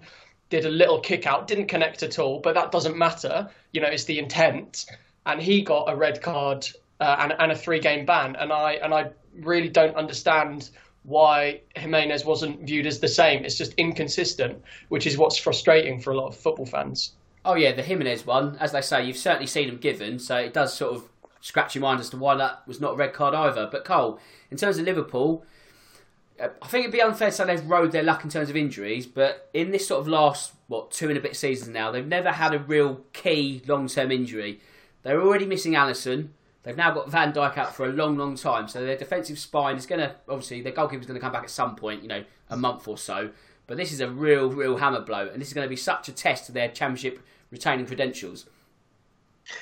Did 0.50 0.66
a 0.66 0.70
little 0.70 1.00
kick 1.00 1.26
out, 1.26 1.48
didn't 1.48 1.68
connect 1.68 2.04
at 2.04 2.20
all, 2.20 2.40
but 2.40 2.56
that 2.56 2.72
doesn't 2.72 2.98
matter. 2.98 3.50
You 3.72 3.82
know, 3.82 3.88
it's 3.88 4.04
the 4.04 4.20
intent. 4.20 4.86
And 5.26 5.42
he 5.42 5.62
got 5.62 5.86
a 5.90 5.96
red 5.96 6.22
card 6.22 6.68
uh, 7.00 7.18
and, 7.20 7.34
and 7.40 7.52
a 7.54 7.56
three 7.56 7.80
game 7.80 8.06
ban. 8.06 8.36
And 8.36 8.52
I, 8.52 8.74
and 8.74 8.94
I 8.94 9.12
really 9.40 9.70
don't 9.70 9.96
understand 9.96 10.72
why 11.04 11.62
Jimenez 11.76 12.26
wasn't 12.26 12.62
viewed 12.62 12.86
as 12.86 13.00
the 13.00 13.08
same. 13.08 13.44
It's 13.44 13.58
just 13.58 13.74
inconsistent, 13.74 14.62
which 14.90 15.08
is 15.08 15.18
what's 15.18 15.38
frustrating 15.38 16.00
for 16.00 16.12
a 16.12 16.18
lot 16.18 16.28
of 16.28 16.36
football 16.36 16.66
fans. 16.66 17.14
Oh 17.44 17.56
yeah, 17.56 17.72
the 17.72 17.82
Jimenez 17.82 18.26
one, 18.26 18.56
as 18.60 18.72
they 18.72 18.82
say, 18.82 19.04
you've 19.04 19.18
certainly 19.18 19.48
seen 19.48 19.68
him 19.68 19.78
given, 19.78 20.20
so 20.20 20.38
it 20.38 20.54
does 20.54 20.74
sort 20.74 20.96
of 20.96 21.10
scratch 21.42 21.74
your 21.74 21.82
mind 21.82 22.00
as 22.00 22.10
to 22.12 22.18
why 22.18 22.36
that 22.36 22.66
was 22.68 22.80
not 22.80 22.94
a 22.94 22.96
red 22.96 23.14
card 23.14 23.34
either. 23.34 23.68
But 23.72 23.84
Cole, 23.84 24.20
in 24.52 24.58
terms 24.58 24.78
of 24.78 24.86
Liverpool, 24.86 25.44
uh, 26.40 26.50
I 26.62 26.68
think 26.68 26.84
it'd 26.84 26.94
be 26.94 27.02
unfair 27.02 27.30
to 27.30 27.36
say 27.36 27.46
they've 27.46 27.66
rode 27.66 27.92
their 27.92 28.04
luck 28.04 28.24
in 28.24 28.30
terms 28.30 28.50
of 28.50 28.56
injuries, 28.56 29.08
but 29.08 29.50
in 29.54 29.72
this 29.72 29.88
sort 29.88 30.02
of 30.02 30.08
last 30.08 30.54
what 30.68 30.92
two 30.92 31.10
and 31.10 31.18
a 31.18 31.22
bit 31.22 31.36
seasons 31.36 31.70
now, 31.70 31.90
they've 31.92 32.06
never 32.06 32.32
had 32.32 32.54
a 32.54 32.60
real 32.60 33.02
key 33.14 33.64
long 33.68 33.88
term 33.88 34.12
injury. 34.12 34.60
They're 35.02 35.22
already 35.22 35.48
missing 35.48 35.74
Alisson. 35.74 36.30
They've 36.64 36.78
now 36.78 36.92
got 36.92 37.10
Van 37.10 37.34
Dijk 37.34 37.58
out 37.58 37.76
for 37.76 37.86
a 37.86 37.90
long, 37.90 38.18
long 38.18 38.36
time, 38.36 38.68
so 38.68 38.86
their 38.86 38.98
defensive 38.98 39.40
spine 39.40 39.78
is 39.78 39.88
going 39.88 40.02
to 40.02 40.16
obviously 40.30 40.62
their 40.62 40.72
goalkeeper's 40.72 41.08
going 41.08 41.20
to 41.20 41.22
come 41.22 41.32
back 41.32 41.44
at 41.44 41.50
some 41.50 41.76
point, 41.76 42.04
you 42.04 42.08
know, 42.08 42.24
a 42.50 42.58
month 42.58 42.88
or 42.88 42.98
so. 42.98 43.32
But 43.66 43.78
this 43.78 43.92
is 43.92 44.00
a 44.00 44.10
real, 44.10 44.50
real 44.50 44.78
hammer 44.78 45.02
blow, 45.02 45.28
and 45.28 45.42
this 45.42 45.48
is 45.48 45.54
going 45.54 45.66
to 45.66 45.70
be 45.70 45.76
such 45.76 46.08
a 46.08 46.12
test 46.12 46.46
to 46.48 46.52
their 46.52 46.70
championship 46.70 47.20
retaining 47.50 47.86
credentials. 47.86 48.46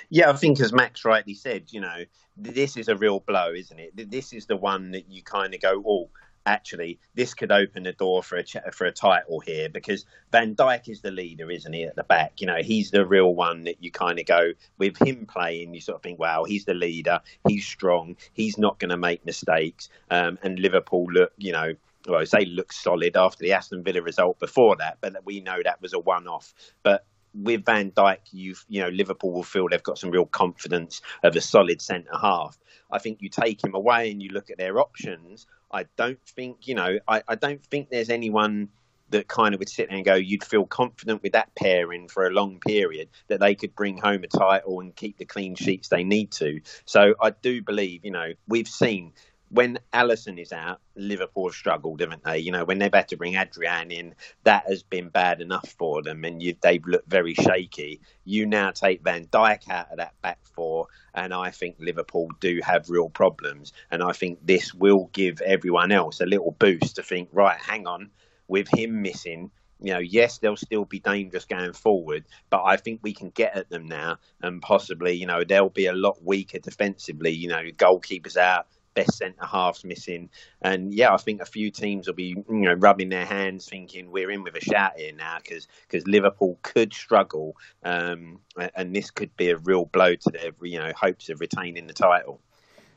Yeah, 0.10 0.30
I 0.30 0.34
think 0.34 0.60
as 0.60 0.74
Max 0.74 1.06
rightly 1.06 1.34
said, 1.34 1.66
you 1.70 1.80
know, 1.80 2.04
this 2.36 2.76
is 2.76 2.90
a 2.90 2.96
real 2.96 3.20
blow, 3.22 3.54
isn't 3.54 3.80
it? 3.80 4.12
This 4.12 4.34
is 4.34 4.46
the 4.46 4.58
one 4.58 4.92
that 4.92 5.10
you 5.10 5.24
kind 5.24 5.54
of 5.54 5.62
go, 5.62 5.82
oh, 5.86 6.10
actually 6.46 7.00
this 7.16 7.34
could 7.34 7.52
open 7.52 7.84
the 7.84 7.94
door 7.94 8.24
for 8.24 8.38
a 8.38 8.72
for 8.72 8.86
a 8.86 8.92
title 8.92 9.40
here 9.40 9.70
because 9.70 10.06
Van 10.32 10.56
Dijk 10.56 10.90
is 10.90 11.02
the 11.02 11.12
leader, 11.12 11.50
isn't 11.50 11.74
he? 11.74 11.84
At 11.84 11.96
the 11.96 12.04
back, 12.04 12.42
you 12.42 12.48
know, 12.48 12.62
he's 12.62 12.92
the 12.92 13.06
real 13.06 13.34
one 13.34 13.64
that 13.64 13.84
you 13.84 13.92
kind 13.92 14.20
of 14.20 14.26
go 14.26 14.52
with 14.78 14.98
him 14.98 15.26
playing. 15.26 15.74
You 15.74 15.82
sort 15.82 15.98
of 15.98 16.04
think, 16.04 16.20
wow, 16.20 16.44
he's 16.44 16.66
the 16.66 16.74
leader. 16.74 17.22
He's 17.48 17.66
strong. 17.66 18.16
He's 18.34 18.58
not 18.58 18.80
going 18.80 18.90
to 18.90 18.98
make 18.98 19.26
mistakes. 19.26 19.90
Um, 20.10 20.38
and 20.44 20.60
Liverpool 20.60 21.06
look, 21.12 21.34
you 21.38 21.52
know. 21.52 21.74
Well, 22.08 22.26
say 22.26 22.46
look 22.46 22.72
solid 22.72 23.18
after 23.18 23.44
the 23.44 23.52
Aston 23.52 23.84
Villa 23.84 24.02
result 24.02 24.40
before 24.40 24.78
that, 24.78 25.00
but 25.02 25.18
we 25.26 25.42
know 25.42 25.58
that 25.62 25.82
was 25.82 25.94
a 25.94 26.00
one-off. 26.00 26.54
But 26.82 27.06
with 27.34 27.66
Van 27.66 27.92
Dijk, 27.92 28.20
you 28.32 28.56
you 28.68 28.82
know 28.82 28.90
Liverpool 28.90 29.32
will 29.32 29.44
feel 29.44 29.68
they've 29.70 29.84
got 29.84 29.98
some 29.98 30.12
real 30.12 30.26
confidence 30.26 31.02
of 31.24 31.36
a 31.36 31.42
solid 31.42 31.82
centre 31.82 32.18
half. 32.20 32.58
I 32.92 33.00
think 33.00 33.22
you 33.22 33.30
take 33.30 33.64
him 33.64 33.76
away 33.76 34.12
and 34.12 34.22
you 34.22 34.30
look 34.30 34.50
at 34.50 34.58
their 34.58 34.80
options. 34.80 35.48
I 35.72 35.86
don't 35.96 36.22
think 36.26 36.68
you 36.68 36.76
know. 36.76 37.00
I, 37.08 37.24
I 37.28 37.36
don't 37.36 37.64
think 37.66 37.90
there's 37.90 38.10
anyone 38.10 38.70
that 39.12 39.28
kind 39.28 39.54
of 39.54 39.60
would 39.60 39.70
sit 39.70 39.90
there 39.90 39.98
and 39.98 40.06
go, 40.06 40.16
you'd 40.16 40.44
feel 40.44 40.66
confident 40.66 41.24
with 41.24 41.34
that 41.34 41.54
pairing 41.56 42.08
for 42.08 42.28
a 42.28 42.30
long 42.30 42.60
period 42.60 43.10
that 43.28 43.40
they 43.40 43.56
could 43.56 43.76
bring 43.76 43.98
home 43.98 44.24
a 44.24 44.28
title 44.28 44.80
and 44.80 44.96
keep 44.96 45.18
the 45.18 45.26
clean 45.26 45.56
sheets 45.56 45.90
they 45.90 46.04
need 46.04 46.32
to. 46.32 46.62
So 46.86 47.16
I 47.22 47.32
do 47.32 47.62
believe, 47.62 48.06
you 48.06 48.12
know, 48.12 48.34
we've 48.48 48.68
seen 48.68 49.14
when 49.50 49.80
Alisson 49.94 50.40
is 50.40 50.52
out, 50.52 50.80
Liverpool 50.96 51.48
have 51.48 51.56
struggled, 51.56 52.02
haven't 52.02 52.24
they? 52.24 52.40
You 52.40 52.52
know, 52.52 52.66
when 52.66 52.80
they've 52.80 52.94
had 52.94 53.08
to 53.10 53.18
bring 53.18 53.36
Adrian 53.36 53.92
in, 53.92 54.16
that 54.44 54.66
has 54.68 54.84
been 54.84 55.10
bad 55.10 55.42
enough 55.42 55.70
for 55.78 56.02
them, 56.02 56.24
and 56.24 56.42
you, 56.42 56.56
they've 56.62 56.86
looked 56.86 57.10
very 57.10 57.34
shaky. 57.34 58.02
You 58.26 58.46
now 58.46 58.72
take 58.72 59.04
Van 59.04 59.26
Dijk 59.26 59.70
out 59.70 59.92
of 59.92 59.98
that 59.98 60.20
back 60.22 60.40
four, 60.44 60.88
and 61.14 61.34
I 61.34 61.52
think 61.52 61.78
Liverpool 61.80 62.30
do 62.40 62.60
have 62.64 62.90
real 62.90 63.10
problems. 63.10 63.74
And 63.92 64.04
I 64.04 64.12
think 64.12 64.40
this 64.46 64.74
will 64.74 65.10
give 65.14 65.42
everyone 65.42 65.92
else 65.92 66.22
a 66.22 66.26
little 66.26 66.56
boost 66.60 66.96
to 66.96 67.04
think, 67.04 67.30
right, 67.32 67.60
hang 67.60 67.88
on, 67.88 68.12
with 68.48 68.68
him 68.68 69.02
missing, 69.02 69.52
you 69.82 69.94
know, 69.94 70.00
yes, 70.00 70.40
they'll 70.40 70.58
still 70.58 70.86
be 70.86 71.00
dangerous 71.00 71.46
going 71.46 71.74
forward, 71.74 72.26
but 72.50 72.64
I 72.64 72.76
think 72.78 73.00
we 73.02 73.14
can 73.14 73.30
get 73.30 73.56
at 73.56 73.70
them 73.70 73.88
now, 73.88 74.18
and 74.42 74.62
possibly, 74.62 75.14
you 75.14 75.26
know, 75.26 75.44
they'll 75.44 75.70
be 75.70 75.86
a 75.86 75.94
lot 75.94 76.22
weaker 76.24 76.60
defensively. 76.60 77.32
You 77.32 77.48
know, 77.48 77.64
goalkeepers 77.78 78.36
out, 78.36 78.68
best 79.00 79.18
centre 79.18 79.46
halves 79.46 79.84
missing, 79.84 80.30
and 80.62 80.94
yeah, 80.94 81.14
I 81.14 81.18
think 81.18 81.42
a 81.42 81.46
few 81.46 81.72
teams 81.72 82.08
will 82.08 82.16
be, 82.16 82.36
you 82.38 82.46
know, 82.50 82.74
rubbing 82.74 83.10
their 83.10 83.26
hands, 83.26 83.68
thinking 83.68 84.12
we're 84.12 84.32
in 84.32 84.44
with 84.44 84.56
a 84.56 84.62
shout 84.62 84.94
here 84.98 85.14
now 85.14 85.38
because 85.42 85.68
because 85.88 86.06
Liverpool 86.08 86.60
could 86.64 86.94
struggle, 86.94 87.56
um, 87.84 88.40
and 88.76 88.96
this 88.96 89.10
could 89.10 89.36
be 89.38 89.50
a 89.50 89.58
real 89.58 89.86
blow 89.86 90.16
to 90.16 90.30
their, 90.32 90.52
you 90.62 90.80
know, 90.80 90.92
hopes 90.96 91.30
of 91.30 91.40
retaining 91.40 91.88
the 91.88 91.94
title. 91.94 92.42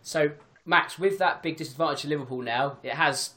So, 0.02 0.32
Max, 0.66 0.98
with 0.98 1.18
that 1.18 1.42
big 1.42 1.56
disadvantage 1.56 2.02
to 2.02 2.08
Liverpool 2.08 2.42
now, 2.42 2.78
it 2.82 2.94
has 2.94 3.34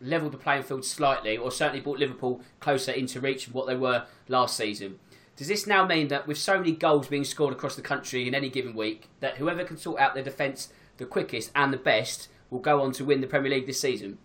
levelled 0.00 0.32
the 0.32 0.38
playing 0.38 0.62
field 0.62 0.84
slightly, 0.84 1.36
or 1.36 1.50
certainly 1.50 1.80
brought 1.80 1.98
Liverpool 1.98 2.42
closer 2.60 2.92
into 2.92 3.20
reach 3.20 3.48
of 3.48 3.54
what 3.54 3.66
they 3.66 3.74
were 3.76 4.04
last 4.28 4.56
season. 4.56 5.00
Does 5.36 5.48
this 5.48 5.66
now 5.66 5.84
mean 5.84 6.08
that 6.08 6.28
with 6.28 6.38
so 6.38 6.58
many 6.58 6.72
goals 6.72 7.08
being 7.08 7.24
scored 7.24 7.52
across 7.52 7.74
the 7.74 7.82
country 7.82 8.28
in 8.28 8.36
any 8.36 8.48
given 8.48 8.74
week, 8.74 9.08
that 9.18 9.38
whoever 9.38 9.64
can 9.64 9.76
sort 9.76 10.00
out 10.00 10.14
their 10.14 10.22
defence 10.22 10.68
the 10.96 11.06
quickest 11.06 11.50
and 11.54 11.72
the 11.72 11.78
best 11.78 12.28
will 12.50 12.60
go 12.60 12.80
on 12.82 12.92
to 12.92 13.04
win 13.04 13.20
the 13.20 13.26
Premier 13.26 13.50
League 13.50 13.66
this 13.66 13.80
season? 13.80 14.18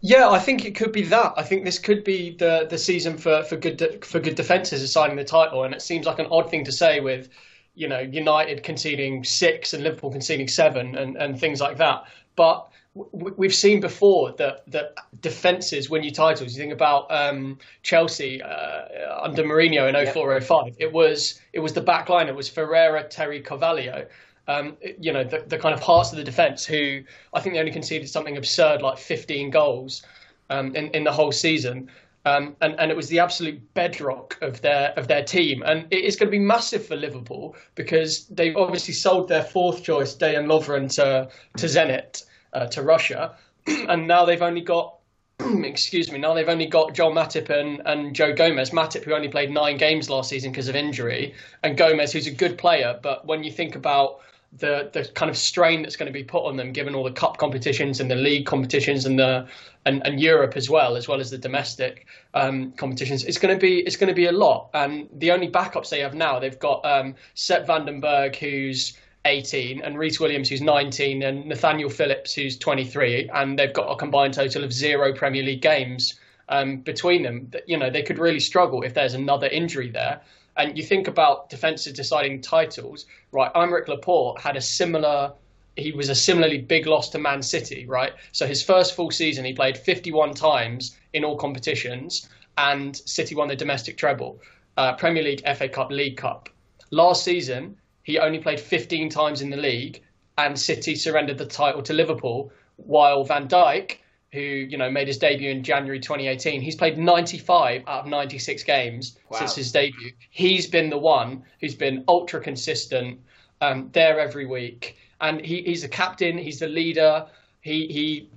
Yeah, 0.00 0.28
I 0.28 0.38
think 0.38 0.64
it 0.64 0.74
could 0.74 0.92
be 0.92 1.02
that. 1.02 1.34
I 1.36 1.42
think 1.42 1.64
this 1.64 1.78
could 1.78 2.04
be 2.04 2.36
the 2.36 2.66
the 2.68 2.78
season 2.78 3.16
for 3.16 3.42
for 3.44 3.56
good 3.56 3.76
de- 3.76 3.98
for 4.00 4.20
good 4.20 4.34
defences 4.34 4.82
assigning 4.82 5.16
the 5.16 5.24
title, 5.24 5.64
and 5.64 5.74
it 5.74 5.82
seems 5.82 6.06
like 6.06 6.18
an 6.18 6.26
odd 6.30 6.50
thing 6.50 6.64
to 6.64 6.72
say 6.72 7.00
with 7.00 7.28
you 7.74 7.88
know 7.88 8.00
United 8.00 8.62
conceding 8.62 9.24
six 9.24 9.72
and 9.72 9.82
Liverpool 9.82 10.10
conceding 10.10 10.48
seven 10.48 10.96
and 10.96 11.16
and 11.16 11.40
things 11.40 11.60
like 11.60 11.78
that, 11.78 12.04
but 12.36 12.68
we've 13.12 13.54
seen 13.54 13.80
before 13.80 14.32
that 14.32 14.70
that 14.70 14.94
defenses 15.20 15.90
win 15.90 16.02
you 16.02 16.10
titles. 16.10 16.54
You 16.54 16.58
think 16.58 16.72
about 16.72 17.06
um, 17.10 17.58
Chelsea 17.82 18.42
uh, 18.42 18.84
under 19.22 19.42
Mourinho 19.42 19.88
in 19.88 19.94
0405. 19.94 20.76
It 20.78 20.92
was 20.92 21.40
it 21.52 21.60
was 21.60 21.72
the 21.72 21.80
back 21.80 22.08
line. 22.08 22.28
It 22.28 22.34
was 22.34 22.48
Ferreira, 22.48 23.04
Terry, 23.04 23.40
Carvalho. 23.40 24.06
Um, 24.48 24.76
you 25.00 25.12
know 25.12 25.24
the, 25.24 25.44
the 25.46 25.58
kind 25.58 25.74
of 25.74 25.80
hearts 25.80 26.12
of 26.12 26.18
the 26.18 26.24
defence. 26.24 26.64
Who 26.64 27.02
I 27.34 27.40
think 27.40 27.54
they 27.54 27.60
only 27.60 27.72
conceded 27.72 28.08
something 28.08 28.36
absurd 28.36 28.80
like 28.82 28.98
15 28.98 29.50
goals 29.50 30.02
um, 30.50 30.74
in 30.74 30.88
in 30.88 31.04
the 31.04 31.12
whole 31.12 31.32
season. 31.32 31.90
Um, 32.24 32.56
and, 32.60 32.74
and 32.80 32.90
it 32.90 32.96
was 32.96 33.08
the 33.08 33.20
absolute 33.20 33.72
bedrock 33.74 34.36
of 34.42 34.60
their 34.60 34.92
of 34.96 35.06
their 35.06 35.22
team, 35.22 35.62
and 35.64 35.86
it 35.92 36.04
is 36.04 36.16
going 36.16 36.26
to 36.26 36.32
be 36.32 36.40
massive 36.40 36.84
for 36.84 36.96
Liverpool 36.96 37.54
because 37.76 38.26
they've 38.26 38.56
obviously 38.56 38.94
sold 38.94 39.28
their 39.28 39.44
fourth 39.44 39.84
choice, 39.84 40.16
Dejan 40.16 40.46
Lovren, 40.46 40.92
to 40.96 41.28
to 41.56 41.66
Zenit, 41.66 42.24
uh, 42.52 42.66
to 42.66 42.82
Russia, 42.82 43.36
and 43.66 44.08
now 44.08 44.24
they've 44.24 44.42
only 44.42 44.60
got 44.60 44.96
excuse 45.38 46.10
me, 46.10 46.18
now 46.18 46.34
they've 46.34 46.48
only 46.48 46.66
got 46.66 46.94
Joel 46.94 47.12
Matip 47.12 47.48
and, 47.48 47.80
and 47.84 48.14
Joe 48.14 48.32
Gomez. 48.32 48.70
Matip, 48.70 49.04
who 49.04 49.14
only 49.14 49.28
played 49.28 49.50
nine 49.50 49.76
games 49.76 50.10
last 50.10 50.30
season 50.30 50.50
because 50.50 50.66
of 50.66 50.74
injury, 50.74 51.34
and 51.62 51.76
Gomez, 51.76 52.12
who's 52.12 52.26
a 52.26 52.32
good 52.32 52.58
player. 52.58 52.98
But 53.00 53.26
when 53.26 53.44
you 53.44 53.52
think 53.52 53.76
about 53.76 54.20
the 54.58 54.90
the 54.92 55.04
kind 55.14 55.30
of 55.30 55.36
strain 55.36 55.82
that's 55.82 55.96
going 55.96 56.06
to 56.06 56.12
be 56.12 56.24
put 56.24 56.44
on 56.44 56.56
them, 56.56 56.72
given 56.72 56.94
all 56.94 57.04
the 57.04 57.12
cup 57.12 57.38
competitions 57.38 58.00
and 58.00 58.10
the 58.10 58.16
league 58.16 58.46
competitions 58.46 59.06
and 59.06 59.18
the 59.18 59.46
and, 59.84 60.04
and 60.06 60.20
Europe 60.20 60.56
as 60.56 60.68
well, 60.68 60.96
as 60.96 61.06
well 61.06 61.20
as 61.20 61.30
the 61.30 61.38
domestic 61.38 62.06
um, 62.34 62.72
competitions, 62.72 63.24
it's 63.24 63.38
going 63.38 63.54
to 63.54 63.60
be 63.60 63.78
it's 63.80 63.96
going 63.96 64.08
to 64.08 64.14
be 64.14 64.26
a 64.26 64.32
lot. 64.32 64.70
And 64.74 65.08
the 65.12 65.30
only 65.30 65.48
backups 65.48 65.90
they 65.90 66.00
have 66.00 66.14
now, 66.14 66.38
they've 66.38 66.58
got 66.58 66.84
um, 66.84 67.14
Sepp 67.34 67.66
van 67.66 67.86
den 67.86 68.00
Berg, 68.00 68.36
who's 68.36 68.96
18, 69.24 69.82
and 69.82 69.98
Rhys 69.98 70.20
Williams, 70.20 70.48
who's 70.48 70.62
19, 70.62 71.22
and 71.22 71.46
Nathaniel 71.46 71.90
Phillips, 71.90 72.32
who's 72.34 72.56
23, 72.56 73.30
and 73.34 73.58
they've 73.58 73.72
got 73.72 73.90
a 73.90 73.96
combined 73.96 74.34
total 74.34 74.64
of 74.64 74.72
zero 74.72 75.12
Premier 75.12 75.42
League 75.42 75.62
games 75.62 76.18
um, 76.48 76.78
between 76.78 77.22
them. 77.22 77.50
You 77.66 77.76
know, 77.76 77.90
they 77.90 78.02
could 78.02 78.18
really 78.18 78.40
struggle 78.40 78.82
if 78.82 78.94
there's 78.94 79.14
another 79.14 79.48
injury 79.48 79.90
there. 79.90 80.20
And 80.56 80.76
you 80.76 80.82
think 80.82 81.06
about 81.06 81.50
defenses 81.50 81.92
deciding 81.92 82.40
titles, 82.40 83.06
right? 83.30 83.52
Aymeric 83.54 83.88
Laporte 83.88 84.40
had 84.40 84.56
a 84.56 84.60
similar. 84.60 85.32
He 85.76 85.92
was 85.92 86.08
a 86.08 86.14
similarly 86.14 86.58
big 86.58 86.86
loss 86.86 87.10
to 87.10 87.18
Man 87.18 87.42
City, 87.42 87.84
right? 87.86 88.12
So 88.32 88.46
his 88.46 88.62
first 88.62 88.94
full 88.94 89.10
season, 89.10 89.44
he 89.44 89.52
played 89.52 89.76
51 89.76 90.32
times 90.32 90.96
in 91.12 91.22
all 91.22 91.36
competitions, 91.36 92.28
and 92.56 92.96
City 92.96 93.34
won 93.34 93.48
the 93.48 93.56
domestic 93.56 93.98
treble, 93.98 94.40
uh, 94.78 94.94
Premier 94.94 95.22
League, 95.22 95.42
FA 95.54 95.68
Cup, 95.68 95.90
League 95.90 96.16
Cup. 96.16 96.48
Last 96.90 97.24
season, 97.24 97.76
he 98.04 98.18
only 98.18 98.38
played 98.38 98.60
15 98.60 99.10
times 99.10 99.42
in 99.42 99.50
the 99.50 99.56
league, 99.58 100.02
and 100.38 100.58
City 100.58 100.94
surrendered 100.94 101.38
the 101.38 101.46
title 101.46 101.82
to 101.82 101.92
Liverpool. 101.92 102.50
While 102.76 103.24
Van 103.24 103.48
Dijk, 103.48 103.98
who 104.36 104.40
you 104.72 104.76
know 104.76 104.90
made 104.90 105.08
his 105.08 105.18
debut 105.18 105.50
in 105.50 105.62
January 105.62 105.98
2018, 105.98 106.60
he's 106.60 106.76
played 106.76 106.98
95 106.98 107.82
out 107.88 108.00
of 108.00 108.06
96 108.06 108.62
games 108.64 109.18
wow. 109.30 109.38
since 109.38 109.54
his 109.54 109.72
debut. 109.72 110.12
He's 110.30 110.66
been 110.66 110.90
the 110.90 110.98
one 110.98 111.42
who's 111.60 111.74
been 111.74 112.04
ultra 112.06 112.40
consistent, 112.40 113.20
um, 113.62 113.88
there 113.92 114.20
every 114.20 114.44
week, 114.44 114.98
and 115.20 115.40
he, 115.40 115.62
he's 115.62 115.82
the 115.82 115.88
captain. 115.88 116.36
He's 116.36 116.58
the 116.58 116.68
leader. 116.68 117.26
He 117.62 117.86
he 117.86 118.28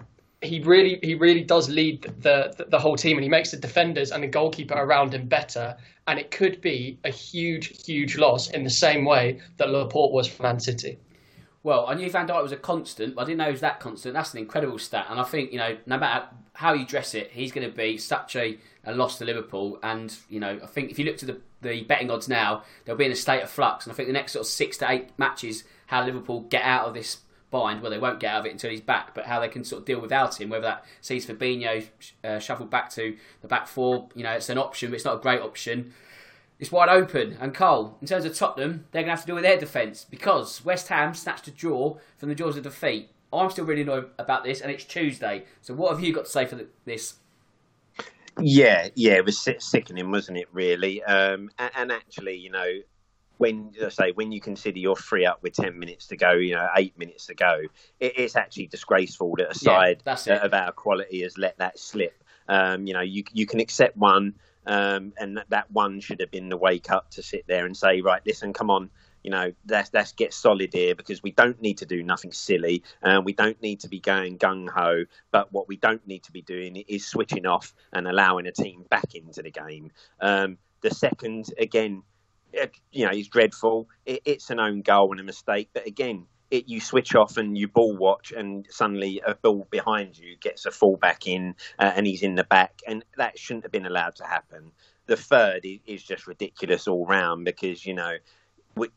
he 0.41 0.61
really 0.61 0.99
he 1.03 1.15
really 1.15 1.43
does 1.43 1.69
lead 1.69 2.01
the, 2.21 2.53
the, 2.57 2.65
the 2.69 2.79
whole 2.79 2.95
team 2.95 3.17
and 3.17 3.23
he 3.23 3.29
makes 3.29 3.51
the 3.51 3.57
defenders 3.57 4.11
and 4.11 4.23
the 4.23 4.27
goalkeeper 4.27 4.75
around 4.75 5.13
him 5.13 5.27
better 5.27 5.75
and 6.07 6.17
it 6.17 6.31
could 6.31 6.61
be 6.61 6.97
a 7.03 7.09
huge 7.09 7.85
huge 7.85 8.17
loss 8.17 8.49
in 8.49 8.63
the 8.63 8.69
same 8.69 9.03
way 9.03 9.41
that 9.57 9.69
Laporte 9.69 10.13
was 10.13 10.27
for 10.27 10.43
Man 10.43 10.59
City. 10.59 10.97
Well, 11.61 11.87
I 11.87 11.93
knew 11.93 12.09
Van 12.09 12.27
Dijk 12.27 12.41
was 12.41 12.51
a 12.53 12.57
constant, 12.57 13.15
but 13.15 13.23
I 13.23 13.25
didn't 13.25 13.39
know 13.39 13.45
he 13.45 13.51
was 13.51 13.61
that 13.61 13.79
constant. 13.79 14.13
That's 14.13 14.33
an 14.33 14.39
incredible 14.39 14.79
stat, 14.79 15.07
and 15.09 15.19
I 15.19 15.23
think 15.23 15.51
you 15.51 15.57
know 15.57 15.77
no 15.85 15.97
matter 15.97 16.27
how 16.53 16.73
you 16.73 16.85
dress 16.85 17.13
it, 17.15 17.31
he's 17.31 17.51
going 17.51 17.69
to 17.69 17.75
be 17.75 17.97
such 17.97 18.35
a, 18.35 18.57
a 18.85 18.93
loss 18.93 19.17
to 19.17 19.25
Liverpool. 19.25 19.79
And 19.83 20.15
you 20.29 20.39
know, 20.39 20.59
I 20.61 20.65
think 20.67 20.91
if 20.91 20.99
you 20.99 21.05
look 21.05 21.17
to 21.17 21.25
the 21.25 21.41
the 21.61 21.83
betting 21.83 22.09
odds 22.09 22.29
now, 22.29 22.63
they'll 22.85 22.95
be 22.95 23.05
in 23.05 23.11
a 23.11 23.15
state 23.15 23.41
of 23.43 23.49
flux. 23.49 23.85
And 23.85 23.93
I 23.93 23.95
think 23.95 24.07
the 24.07 24.13
next 24.13 24.33
sort 24.33 24.45
of 24.45 24.47
six 24.47 24.77
to 24.77 24.89
eight 24.89 25.09
matches, 25.17 25.65
how 25.87 26.05
Liverpool 26.05 26.41
get 26.41 26.63
out 26.63 26.87
of 26.87 26.93
this 26.93 27.17
bind. 27.51 27.81
Well, 27.81 27.91
they 27.91 27.97
won't 27.97 28.19
get 28.19 28.33
out 28.33 28.41
of 28.41 28.45
it 28.45 28.51
until 28.51 28.69
he's 28.69 28.81
back, 28.81 29.13
but 29.13 29.25
how 29.25 29.39
they 29.39 29.47
can 29.47 29.63
sort 29.63 29.81
of 29.81 29.85
deal 29.85 29.99
without 29.99 30.39
him, 30.39 30.49
whether 30.49 30.63
that 30.63 30.85
sees 31.01 31.25
Fabinho 31.25 31.85
uh, 32.23 32.39
shuffled 32.39 32.69
back 32.69 32.89
to 32.91 33.17
the 33.41 33.47
back 33.47 33.67
four, 33.67 34.09
you 34.15 34.23
know, 34.23 34.31
it's 34.31 34.49
an 34.49 34.57
option, 34.57 34.89
but 34.91 34.95
it's 34.95 35.05
not 35.05 35.15
a 35.15 35.21
great 35.21 35.41
option. 35.41 35.93
It's 36.59 36.71
wide 36.71 36.89
open. 36.89 37.37
And 37.39 37.55
Cole, 37.55 37.97
in 38.01 38.07
terms 38.07 38.25
of 38.25 38.35
Tottenham, 38.35 38.85
they're 38.91 39.01
going 39.01 39.07
to 39.07 39.11
have 39.11 39.21
to 39.21 39.27
deal 39.27 39.35
with 39.35 39.45
their 39.45 39.57
defence 39.57 40.05
because 40.09 40.63
West 40.65 40.89
Ham 40.89 41.13
snatched 41.13 41.47
a 41.47 41.51
draw 41.51 41.97
from 42.17 42.29
the 42.29 42.35
jaws 42.35 42.57
of 42.57 42.63
defeat. 42.63 43.09
I'm 43.31 43.49
still 43.49 43.65
really 43.65 43.83
annoyed 43.83 44.09
about 44.17 44.43
this, 44.43 44.59
and 44.59 44.71
it's 44.71 44.83
Tuesday. 44.83 45.45
So, 45.61 45.73
what 45.73 45.91
have 45.91 46.03
you 46.03 46.13
got 46.13 46.25
to 46.25 46.31
say 46.31 46.45
for 46.45 46.59
this? 46.85 47.15
Yeah, 48.39 48.89
yeah, 48.95 49.13
it 49.13 49.25
was 49.25 49.47
sickening, 49.59 50.11
wasn't 50.11 50.39
it? 50.39 50.47
Really, 50.51 51.03
um, 51.03 51.49
and, 51.59 51.71
and, 51.75 51.91
actually, 51.91 52.37
you 52.37 52.49
know, 52.49 52.79
when 53.37 53.73
I 53.83 53.89
say 53.89 54.11
when 54.13 54.31
you 54.31 54.41
consider 54.41 54.79
you're 54.79 54.95
free 54.95 55.25
up 55.25 55.43
with 55.43 55.53
ten 55.53 55.77
minutes 55.77 56.07
to 56.07 56.17
go, 56.17 56.31
you 56.31 56.55
know, 56.55 56.67
eight 56.75 56.97
minutes 56.97 57.27
to 57.27 57.35
go, 57.35 57.61
it, 57.99 58.13
it's 58.17 58.35
actually 58.35 58.67
disgraceful 58.67 59.35
that 59.37 59.51
a 59.51 59.55
side 59.55 60.01
yeah, 60.25 60.43
of 60.43 60.53
our 60.53 60.71
quality 60.71 61.21
has 61.21 61.37
let 61.37 61.57
that 61.59 61.77
slip. 61.77 62.23
Um, 62.47 62.87
you 62.87 62.93
know, 62.93 63.01
you 63.01 63.23
you 63.31 63.45
can 63.45 63.59
accept 63.59 63.95
one, 63.95 64.33
um, 64.65 65.13
and 65.17 65.39
that, 65.49 65.71
one 65.71 65.99
should 65.99 66.19
have 66.19 66.31
been 66.31 66.49
the 66.49 66.57
wake 66.57 66.91
up 66.91 67.11
to 67.11 67.23
sit 67.23 67.45
there 67.47 67.65
and 67.65 67.75
say, 67.75 68.01
right, 68.01 68.21
listen, 68.25 68.53
come 68.53 68.69
on, 68.69 68.89
you 69.23 69.31
know, 69.31 69.51
let's, 69.67 69.89
let's 69.93 70.11
get 70.13 70.33
solid 70.33 70.73
here 70.73 70.95
because 70.95 71.21
we 71.21 71.31
don't 71.31 71.61
need 71.61 71.77
to 71.79 71.85
do 71.85 72.03
nothing 72.03 72.31
silly 72.31 72.83
and 73.01 73.25
we 73.25 73.33
don't 73.33 73.61
need 73.61 73.81
to 73.81 73.89
be 73.89 73.99
going 73.99 74.37
gung 74.37 74.69
ho. 74.69 75.05
But 75.31 75.51
what 75.51 75.67
we 75.67 75.77
don't 75.77 76.05
need 76.07 76.23
to 76.23 76.31
be 76.31 76.41
doing 76.41 76.77
is 76.87 77.05
switching 77.05 77.45
off 77.45 77.73
and 77.91 78.07
allowing 78.07 78.47
a 78.47 78.51
team 78.51 78.85
back 78.89 79.15
into 79.15 79.41
the 79.41 79.51
game. 79.51 79.91
Um, 80.21 80.57
the 80.81 80.91
second, 80.91 81.53
again, 81.57 82.03
you 82.91 83.05
know, 83.05 83.11
he's 83.11 83.27
dreadful. 83.27 83.89
It, 84.05 84.21
it's 84.25 84.49
an 84.49 84.59
own 84.59 84.81
goal 84.81 85.11
and 85.11 85.19
a 85.19 85.23
mistake. 85.23 85.69
But 85.73 85.85
again, 85.85 86.25
it, 86.51 86.67
you 86.67 86.79
switch 86.79 87.15
off 87.15 87.37
and 87.37 87.57
you 87.57 87.67
ball 87.67 87.95
watch, 87.95 88.31
and 88.31 88.65
suddenly 88.69 89.21
a 89.25 89.35
ball 89.35 89.67
behind 89.69 90.17
you 90.17 90.35
gets 90.37 90.65
a 90.65 90.71
fullback 90.71 91.27
in, 91.27 91.55
uh, 91.77 91.91
and 91.95 92.07
he's 92.07 92.23
in 92.23 92.35
the 92.35 92.43
back, 92.43 92.81
and 92.87 93.03
that 93.17 93.37
shouldn't 93.37 93.63
have 93.63 93.71
been 93.71 93.85
allowed 93.85 94.15
to 94.15 94.25
happen. 94.25 94.71
the 95.05 95.17
third 95.17 95.65
is, 95.85 96.03
just 96.03 96.27
ridiculous 96.27 96.87
all 96.87 97.05
round 97.05 97.45
because 97.45 97.85
you 97.85 97.93
know 97.93 98.17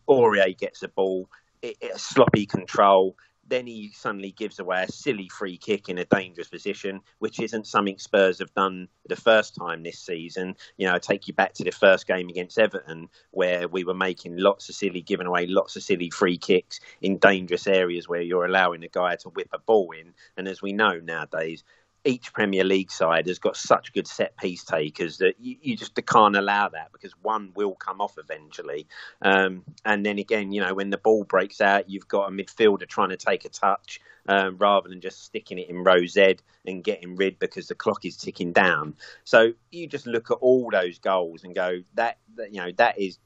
Aurier 0.08 0.56
gets 0.56 0.82
a 0.82 0.88
ball, 0.88 1.28
it, 1.62 1.76
it, 1.80 1.98
sloppy 1.98 2.46
control. 2.46 3.16
Then 3.52 3.66
he 3.66 3.90
suddenly 3.92 4.30
gives 4.30 4.58
away 4.58 4.84
a 4.84 4.90
silly 4.90 5.28
free 5.28 5.58
kick 5.58 5.90
in 5.90 5.98
a 5.98 6.06
dangerous 6.06 6.48
position, 6.48 7.02
which 7.18 7.38
isn't 7.38 7.66
something 7.66 7.98
Spurs 7.98 8.38
have 8.38 8.54
done 8.54 8.88
the 9.06 9.14
first 9.14 9.54
time 9.54 9.82
this 9.82 9.98
season. 9.98 10.56
You 10.78 10.86
know, 10.86 10.94
I 10.94 10.98
take 10.98 11.28
you 11.28 11.34
back 11.34 11.52
to 11.54 11.64
the 11.64 11.70
first 11.70 12.06
game 12.06 12.30
against 12.30 12.58
Everton, 12.58 13.10
where 13.30 13.68
we 13.68 13.84
were 13.84 13.92
making 13.92 14.38
lots 14.38 14.70
of 14.70 14.74
silly, 14.74 15.02
giving 15.02 15.26
away 15.26 15.46
lots 15.46 15.76
of 15.76 15.82
silly 15.82 16.08
free 16.08 16.38
kicks 16.38 16.80
in 17.02 17.18
dangerous 17.18 17.66
areas 17.66 18.08
where 18.08 18.22
you're 18.22 18.46
allowing 18.46 18.84
a 18.84 18.88
guy 18.88 19.16
to 19.16 19.28
whip 19.28 19.50
a 19.52 19.58
ball 19.58 19.90
in. 19.90 20.14
And 20.38 20.48
as 20.48 20.62
we 20.62 20.72
know 20.72 20.98
nowadays, 21.00 21.62
each 22.04 22.32
Premier 22.32 22.64
League 22.64 22.90
side 22.90 23.26
has 23.26 23.38
got 23.38 23.56
such 23.56 23.92
good 23.92 24.06
set 24.06 24.36
piece 24.36 24.64
takers 24.64 25.18
that 25.18 25.34
you, 25.40 25.56
you 25.60 25.76
just 25.76 25.94
can't 26.06 26.36
allow 26.36 26.68
that 26.68 26.90
because 26.92 27.12
one 27.22 27.52
will 27.54 27.74
come 27.74 28.00
off 28.00 28.18
eventually. 28.18 28.86
Um, 29.20 29.64
and 29.84 30.04
then 30.04 30.18
again, 30.18 30.52
you 30.52 30.60
know, 30.60 30.74
when 30.74 30.90
the 30.90 30.98
ball 30.98 31.24
breaks 31.24 31.60
out, 31.60 31.88
you've 31.88 32.08
got 32.08 32.28
a 32.28 32.32
midfielder 32.32 32.88
trying 32.88 33.10
to 33.10 33.16
take 33.16 33.44
a 33.44 33.48
touch 33.48 34.00
um, 34.28 34.56
rather 34.58 34.88
than 34.88 35.00
just 35.00 35.24
sticking 35.24 35.58
it 35.58 35.68
in 35.68 35.84
row 35.84 36.04
Z 36.06 36.36
and 36.66 36.82
getting 36.82 37.16
rid 37.16 37.38
because 37.38 37.68
the 37.68 37.74
clock 37.74 38.04
is 38.04 38.16
ticking 38.16 38.52
down. 38.52 38.94
So 39.24 39.52
you 39.70 39.86
just 39.86 40.06
look 40.06 40.30
at 40.30 40.38
all 40.40 40.70
those 40.70 40.98
goals 40.98 41.44
and 41.44 41.54
go, 41.54 41.82
that, 41.94 42.18
that 42.36 42.52
you 42.52 42.60
know, 42.60 42.72
that 42.78 42.98
is 42.98 43.18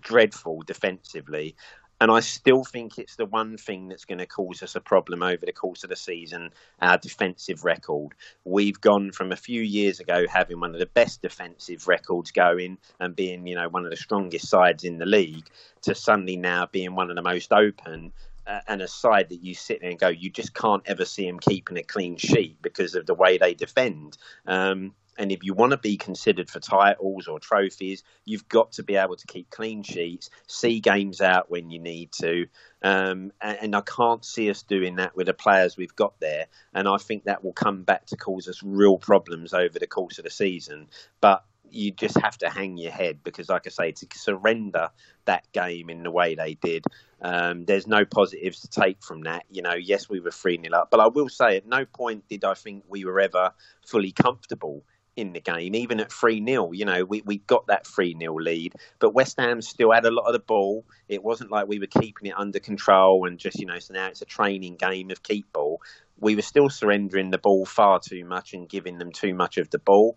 dreadful 0.00 0.62
defensively. 0.62 1.56
And 2.00 2.10
I 2.10 2.20
still 2.20 2.64
think 2.64 2.98
it's 2.98 3.16
the 3.16 3.26
one 3.26 3.56
thing 3.56 3.88
that's 3.88 4.04
going 4.04 4.18
to 4.18 4.26
cause 4.26 4.62
us 4.62 4.76
a 4.76 4.80
problem 4.80 5.22
over 5.22 5.44
the 5.44 5.52
course 5.52 5.82
of 5.82 5.90
the 5.90 5.96
season 5.96 6.50
our 6.80 6.96
defensive 6.98 7.64
record. 7.64 8.14
We've 8.44 8.80
gone 8.80 9.10
from 9.10 9.32
a 9.32 9.36
few 9.36 9.62
years 9.62 9.98
ago 9.98 10.26
having 10.28 10.60
one 10.60 10.74
of 10.74 10.80
the 10.80 10.86
best 10.86 11.22
defensive 11.22 11.88
records 11.88 12.30
going 12.30 12.78
and 13.00 13.16
being, 13.16 13.46
you 13.46 13.56
know, 13.56 13.68
one 13.68 13.84
of 13.84 13.90
the 13.90 13.96
strongest 13.96 14.48
sides 14.48 14.84
in 14.84 14.98
the 14.98 15.06
league 15.06 15.48
to 15.82 15.94
suddenly 15.94 16.36
now 16.36 16.66
being 16.66 16.94
one 16.94 17.10
of 17.10 17.16
the 17.16 17.22
most 17.22 17.52
open 17.52 18.12
uh, 18.46 18.60
and 18.66 18.80
a 18.80 18.88
side 18.88 19.28
that 19.28 19.42
you 19.42 19.54
sit 19.54 19.80
there 19.80 19.90
and 19.90 19.98
go, 19.98 20.08
you 20.08 20.30
just 20.30 20.54
can't 20.54 20.82
ever 20.86 21.04
see 21.04 21.26
them 21.26 21.38
keeping 21.38 21.76
a 21.76 21.82
clean 21.82 22.16
sheet 22.16 22.60
because 22.62 22.94
of 22.94 23.06
the 23.06 23.14
way 23.14 23.38
they 23.38 23.54
defend. 23.54 24.16
Um, 24.46 24.94
and 25.18 25.32
if 25.32 25.42
you 25.42 25.52
want 25.52 25.72
to 25.72 25.76
be 25.76 25.96
considered 25.96 26.48
for 26.48 26.60
titles 26.60 27.26
or 27.26 27.40
trophies, 27.40 28.04
you've 28.24 28.48
got 28.48 28.72
to 28.72 28.84
be 28.84 28.94
able 28.94 29.16
to 29.16 29.26
keep 29.26 29.50
clean 29.50 29.82
sheets, 29.82 30.30
see 30.46 30.78
games 30.78 31.20
out 31.20 31.50
when 31.50 31.70
you 31.70 31.80
need 31.80 32.12
to. 32.12 32.46
Um, 32.82 33.32
and, 33.40 33.58
and, 33.60 33.76
I 33.76 33.80
can't 33.80 34.24
see 34.24 34.48
us 34.48 34.62
doing 34.62 34.96
that 34.96 35.16
with 35.16 35.26
the 35.26 35.34
players 35.34 35.76
we've 35.76 35.96
got 35.96 36.20
there. 36.20 36.46
And 36.72 36.86
I 36.86 36.96
think 36.96 37.24
that 37.24 37.42
will 37.42 37.52
come 37.52 37.82
back 37.82 38.06
to 38.06 38.16
cause 38.16 38.46
us 38.46 38.62
real 38.62 38.98
problems 38.98 39.52
over 39.52 39.80
the 39.80 39.88
course 39.88 40.18
of 40.18 40.24
the 40.24 40.30
season. 40.30 40.86
But 41.20 41.44
you 41.70 41.90
just 41.90 42.16
have 42.20 42.38
to 42.38 42.48
hang 42.48 42.76
your 42.76 42.92
head 42.92 43.18
because, 43.24 43.48
like 43.48 43.66
I 43.66 43.70
say, 43.70 43.90
to 43.90 44.06
surrender 44.14 44.90
that 45.24 45.50
game 45.52 45.90
in 45.90 46.04
the 46.04 46.10
way 46.12 46.36
they 46.36 46.54
did, 46.54 46.84
um, 47.20 47.64
there's 47.64 47.88
no 47.88 48.04
positives 48.04 48.60
to 48.60 48.68
take 48.68 49.02
from 49.02 49.22
that. 49.22 49.44
You 49.50 49.62
know, 49.62 49.74
yes, 49.74 50.08
we 50.08 50.20
were 50.20 50.30
3 50.30 50.60
0 50.62 50.78
up, 50.78 50.90
but 50.90 51.00
I 51.00 51.08
will 51.08 51.28
say 51.28 51.56
at 51.56 51.66
no 51.66 51.84
point 51.84 52.28
did 52.28 52.44
I 52.44 52.54
think 52.54 52.84
we 52.88 53.04
were 53.04 53.20
ever 53.20 53.52
fully 53.84 54.12
comfortable 54.12 54.84
in 55.18 55.32
the 55.32 55.40
game, 55.40 55.74
even 55.74 55.98
at 55.98 56.12
3 56.12 56.44
0. 56.44 56.72
You 56.72 56.84
know, 56.84 57.04
we, 57.04 57.22
we 57.22 57.38
got 57.38 57.66
that 57.66 57.86
3 57.86 58.16
0 58.18 58.34
lead, 58.34 58.74
but 59.00 59.14
West 59.14 59.38
Ham 59.38 59.60
still 59.60 59.92
had 59.92 60.04
a 60.04 60.12
lot 60.12 60.26
of 60.26 60.32
the 60.32 60.38
ball. 60.38 60.84
It 61.08 61.24
wasn't 61.24 61.50
like 61.50 61.66
we 61.66 61.80
were 61.80 61.86
keeping 61.86 62.30
it 62.30 62.38
under 62.38 62.60
control 62.60 63.26
and 63.26 63.36
just, 63.38 63.58
you 63.58 63.66
know, 63.66 63.80
so 63.80 63.94
now 63.94 64.06
it's 64.06 64.22
a 64.22 64.26
training 64.26 64.76
game 64.76 65.10
of 65.10 65.22
keep 65.24 65.52
ball. 65.52 65.82
We 66.20 66.36
were 66.36 66.42
still 66.42 66.70
surrendering 66.70 67.30
the 67.30 67.38
ball 67.38 67.66
far 67.66 67.98
too 67.98 68.24
much 68.24 68.54
and 68.54 68.68
giving 68.68 68.98
them 68.98 69.10
too 69.10 69.34
much 69.34 69.58
of 69.58 69.70
the 69.70 69.78
ball. 69.78 70.16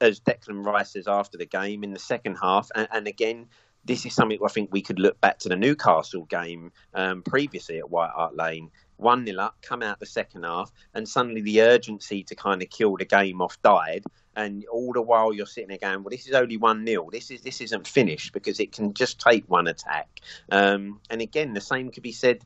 As 0.00 0.20
Declan 0.20 0.64
Rice 0.64 0.92
says 0.92 1.06
after 1.06 1.36
the 1.36 1.44
game 1.46 1.84
in 1.84 1.92
the 1.92 1.98
second 1.98 2.36
half, 2.36 2.70
and, 2.74 2.88
and 2.90 3.06
again, 3.06 3.48
this 3.84 4.06
is 4.06 4.14
something 4.14 4.38
I 4.44 4.48
think 4.48 4.70
we 4.72 4.82
could 4.82 4.98
look 4.98 5.20
back 5.20 5.38
to 5.40 5.48
the 5.48 5.56
Newcastle 5.56 6.24
game 6.24 6.72
um, 6.94 7.22
previously 7.22 7.78
at 7.78 7.90
White 7.90 8.10
Hart 8.10 8.36
Lane. 8.36 8.70
1 9.00 9.26
0 9.26 9.40
up, 9.40 9.56
come 9.62 9.82
out 9.82 9.98
the 9.98 10.06
second 10.06 10.44
half, 10.44 10.70
and 10.94 11.08
suddenly 11.08 11.40
the 11.40 11.62
urgency 11.62 12.22
to 12.24 12.34
kind 12.34 12.62
of 12.62 12.70
kill 12.70 12.96
the 12.96 13.04
game 13.04 13.40
off 13.40 13.60
died 13.62 14.04
and 14.36 14.64
all 14.66 14.92
the 14.92 15.02
while 15.02 15.32
you're 15.32 15.46
sitting 15.46 15.68
there 15.68 15.78
going, 15.78 16.02
"Well, 16.02 16.10
this 16.10 16.26
is 16.26 16.34
only 16.34 16.56
one 16.56 16.86
0 16.86 17.10
This 17.10 17.30
is 17.30 17.42
this 17.42 17.60
isn't 17.60 17.86
finished 17.86 18.32
because 18.32 18.60
it 18.60 18.72
can 18.72 18.94
just 18.94 19.18
take 19.18 19.44
one 19.48 19.66
attack." 19.66 20.20
Um, 20.50 21.00
and 21.10 21.20
again, 21.20 21.52
the 21.52 21.60
same 21.60 21.90
could 21.90 22.02
be 22.02 22.12
said 22.12 22.44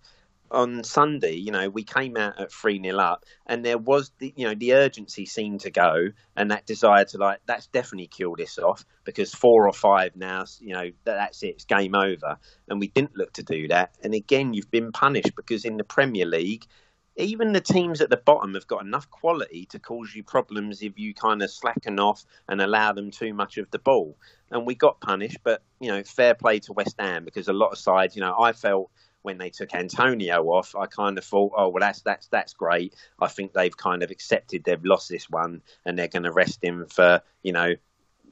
on 0.50 0.84
Sunday. 0.84 1.34
You 1.34 1.52
know, 1.52 1.68
we 1.68 1.84
came 1.84 2.16
out 2.16 2.40
at 2.40 2.52
three 2.52 2.80
0 2.82 2.98
up, 2.98 3.24
and 3.46 3.64
there 3.64 3.78
was 3.78 4.12
the 4.18 4.32
you 4.36 4.46
know 4.46 4.54
the 4.54 4.74
urgency 4.74 5.26
seemed 5.26 5.60
to 5.60 5.70
go, 5.70 6.08
and 6.36 6.50
that 6.50 6.66
desire 6.66 7.04
to 7.06 7.18
like 7.18 7.40
that's 7.46 7.66
definitely 7.68 8.08
kill 8.08 8.36
this 8.36 8.58
off 8.58 8.84
because 9.04 9.34
four 9.34 9.66
or 9.66 9.72
five 9.72 10.16
now, 10.16 10.44
you 10.60 10.74
know, 10.74 10.90
that's 11.04 11.42
it, 11.42 11.48
it's 11.48 11.64
game 11.64 11.94
over, 11.94 12.38
and 12.68 12.80
we 12.80 12.88
didn't 12.88 13.16
look 13.16 13.32
to 13.34 13.42
do 13.42 13.68
that. 13.68 13.94
And 14.02 14.14
again, 14.14 14.54
you've 14.54 14.70
been 14.70 14.92
punished 14.92 15.34
because 15.36 15.64
in 15.64 15.76
the 15.76 15.84
Premier 15.84 16.26
League 16.26 16.66
even 17.16 17.52
the 17.52 17.60
teams 17.60 18.00
at 18.00 18.10
the 18.10 18.16
bottom 18.16 18.54
have 18.54 18.66
got 18.66 18.84
enough 18.84 19.08
quality 19.10 19.66
to 19.66 19.78
cause 19.78 20.14
you 20.14 20.24
problems 20.24 20.82
if 20.82 20.98
you 20.98 21.14
kind 21.14 21.42
of 21.42 21.50
slacken 21.50 22.00
off 22.00 22.24
and 22.48 22.60
allow 22.60 22.92
them 22.92 23.10
too 23.10 23.32
much 23.32 23.56
of 23.56 23.70
the 23.70 23.78
ball. 23.78 24.16
And 24.50 24.66
we 24.66 24.74
got 24.74 25.00
punished, 25.00 25.38
but 25.44 25.62
you 25.80 25.88
know, 25.88 26.02
fair 26.02 26.34
play 26.34 26.58
to 26.60 26.72
West 26.72 26.96
Ham 26.98 27.24
because 27.24 27.48
a 27.48 27.52
lot 27.52 27.72
of 27.72 27.78
sides, 27.78 28.16
you 28.16 28.20
know, 28.20 28.36
I 28.38 28.52
felt 28.52 28.90
when 29.24 29.38
they 29.38 29.50
took 29.50 29.74
Antonio 29.74 30.44
off, 30.44 30.76
I 30.76 30.86
kind 30.86 31.18
of 31.18 31.24
thought, 31.24 31.52
oh 31.56 31.68
well, 31.68 31.80
that's 31.80 32.02
that's 32.02 32.28
that's 32.28 32.52
great. 32.52 32.94
I 33.20 33.28
think 33.28 33.52
they've 33.52 33.76
kind 33.76 34.02
of 34.02 34.10
accepted 34.10 34.64
they've 34.64 34.84
lost 34.84 35.08
this 35.08 35.28
one 35.28 35.62
and 35.84 35.98
they're 35.98 36.08
going 36.08 36.24
to 36.24 36.32
rest 36.32 36.62
him 36.62 36.86
for 36.86 37.22
you 37.42 37.52
know 37.52 37.74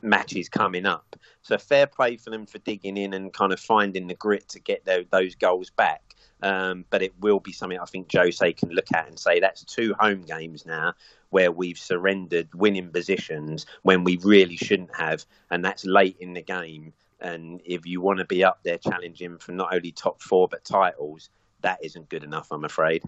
matches 0.02 0.48
coming 0.48 0.86
up. 0.86 1.16
So 1.42 1.56
fair 1.58 1.86
play 1.86 2.16
for 2.16 2.30
them 2.30 2.46
for 2.46 2.58
digging 2.58 2.96
in 2.96 3.14
and 3.14 3.32
kind 3.32 3.52
of 3.52 3.60
finding 3.60 4.06
the 4.06 4.14
grit 4.14 4.48
to 4.50 4.60
get 4.60 4.84
those 5.10 5.34
goals 5.36 5.70
back. 5.70 6.02
Um, 6.42 6.84
but 6.90 7.02
it 7.02 7.14
will 7.20 7.38
be 7.38 7.52
something 7.52 7.78
I 7.78 7.84
think 7.84 8.12
Jose 8.12 8.52
can 8.54 8.70
look 8.70 8.92
at 8.92 9.06
and 9.06 9.16
say 9.16 9.38
that's 9.38 9.64
two 9.64 9.94
home 9.94 10.22
games 10.22 10.66
now 10.66 10.94
where 11.30 11.52
we've 11.52 11.78
surrendered 11.78 12.52
winning 12.52 12.90
positions 12.90 13.64
when 13.82 14.04
we 14.04 14.18
really 14.18 14.56
shouldn't 14.56 14.94
have, 14.94 15.24
and 15.50 15.64
that's 15.64 15.84
late 15.84 16.16
in 16.20 16.34
the 16.34 16.42
game. 16.42 16.92
And 17.22 17.60
if 17.64 17.86
you 17.86 18.00
want 18.00 18.18
to 18.18 18.24
be 18.24 18.44
up 18.44 18.60
there 18.64 18.78
challenging 18.78 19.38
for 19.38 19.52
not 19.52 19.72
only 19.72 19.92
top 19.92 20.20
four 20.20 20.48
but 20.48 20.64
titles, 20.64 21.30
that 21.60 21.78
isn't 21.82 22.08
good 22.08 22.24
enough, 22.24 22.48
I'm 22.50 22.64
afraid. 22.64 23.04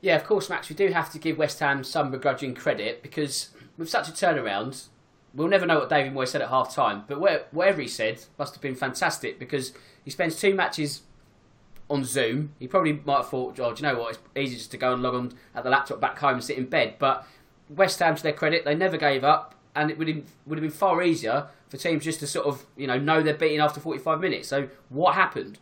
Yeah, 0.00 0.16
of 0.16 0.24
course, 0.24 0.48
Max. 0.48 0.68
We 0.68 0.74
do 0.74 0.88
have 0.88 1.12
to 1.12 1.18
give 1.18 1.36
West 1.36 1.60
Ham 1.60 1.84
some 1.84 2.10
begrudging 2.10 2.54
credit 2.54 3.02
because 3.02 3.50
with 3.76 3.90
such 3.90 4.08
a 4.08 4.12
turnaround, 4.12 4.86
we'll 5.34 5.48
never 5.48 5.66
know 5.66 5.80
what 5.80 5.90
David 5.90 6.14
Moyes 6.14 6.28
said 6.28 6.40
at 6.40 6.48
half 6.48 6.74
time. 6.74 7.04
But 7.06 7.20
whatever 7.52 7.82
he 7.82 7.88
said 7.88 8.24
must 8.38 8.54
have 8.54 8.62
been 8.62 8.74
fantastic 8.74 9.38
because 9.38 9.72
he 10.02 10.10
spends 10.10 10.40
two 10.40 10.54
matches 10.54 11.02
on 11.90 12.04
Zoom. 12.04 12.54
He 12.58 12.68
probably 12.68 13.00
might 13.04 13.18
have 13.18 13.28
thought, 13.28 13.60
oh, 13.60 13.74
do 13.74 13.82
you 13.84 13.88
know 13.92 13.98
what? 13.98 14.14
It's 14.14 14.20
easy 14.34 14.56
just 14.56 14.70
to 14.70 14.78
go 14.78 14.94
and 14.94 15.02
log 15.02 15.14
on 15.14 15.32
at 15.54 15.62
the 15.62 15.70
laptop 15.70 16.00
back 16.00 16.18
home 16.18 16.34
and 16.34 16.44
sit 16.44 16.56
in 16.56 16.66
bed. 16.66 16.94
But 16.98 17.26
West 17.68 17.98
Ham, 17.98 18.16
to 18.16 18.22
their 18.22 18.32
credit, 18.32 18.64
they 18.64 18.74
never 18.74 18.96
gave 18.96 19.24
up, 19.24 19.55
and 19.76 19.90
it 19.90 19.98
would 19.98 20.08
have, 20.08 20.22
would 20.46 20.58
have 20.58 20.62
been 20.62 20.70
far 20.70 21.02
easier 21.02 21.46
for 21.68 21.76
teams 21.76 22.04
just 22.04 22.20
to 22.20 22.26
sort 22.26 22.46
of 22.46 22.64
you 22.76 22.86
know 22.86 22.98
know 22.98 23.22
they're 23.22 23.34
beating 23.34 23.60
after 23.60 23.80
45 23.80 24.20
minutes. 24.20 24.48
So 24.48 24.68
what 24.88 25.14
happened? 25.14 25.58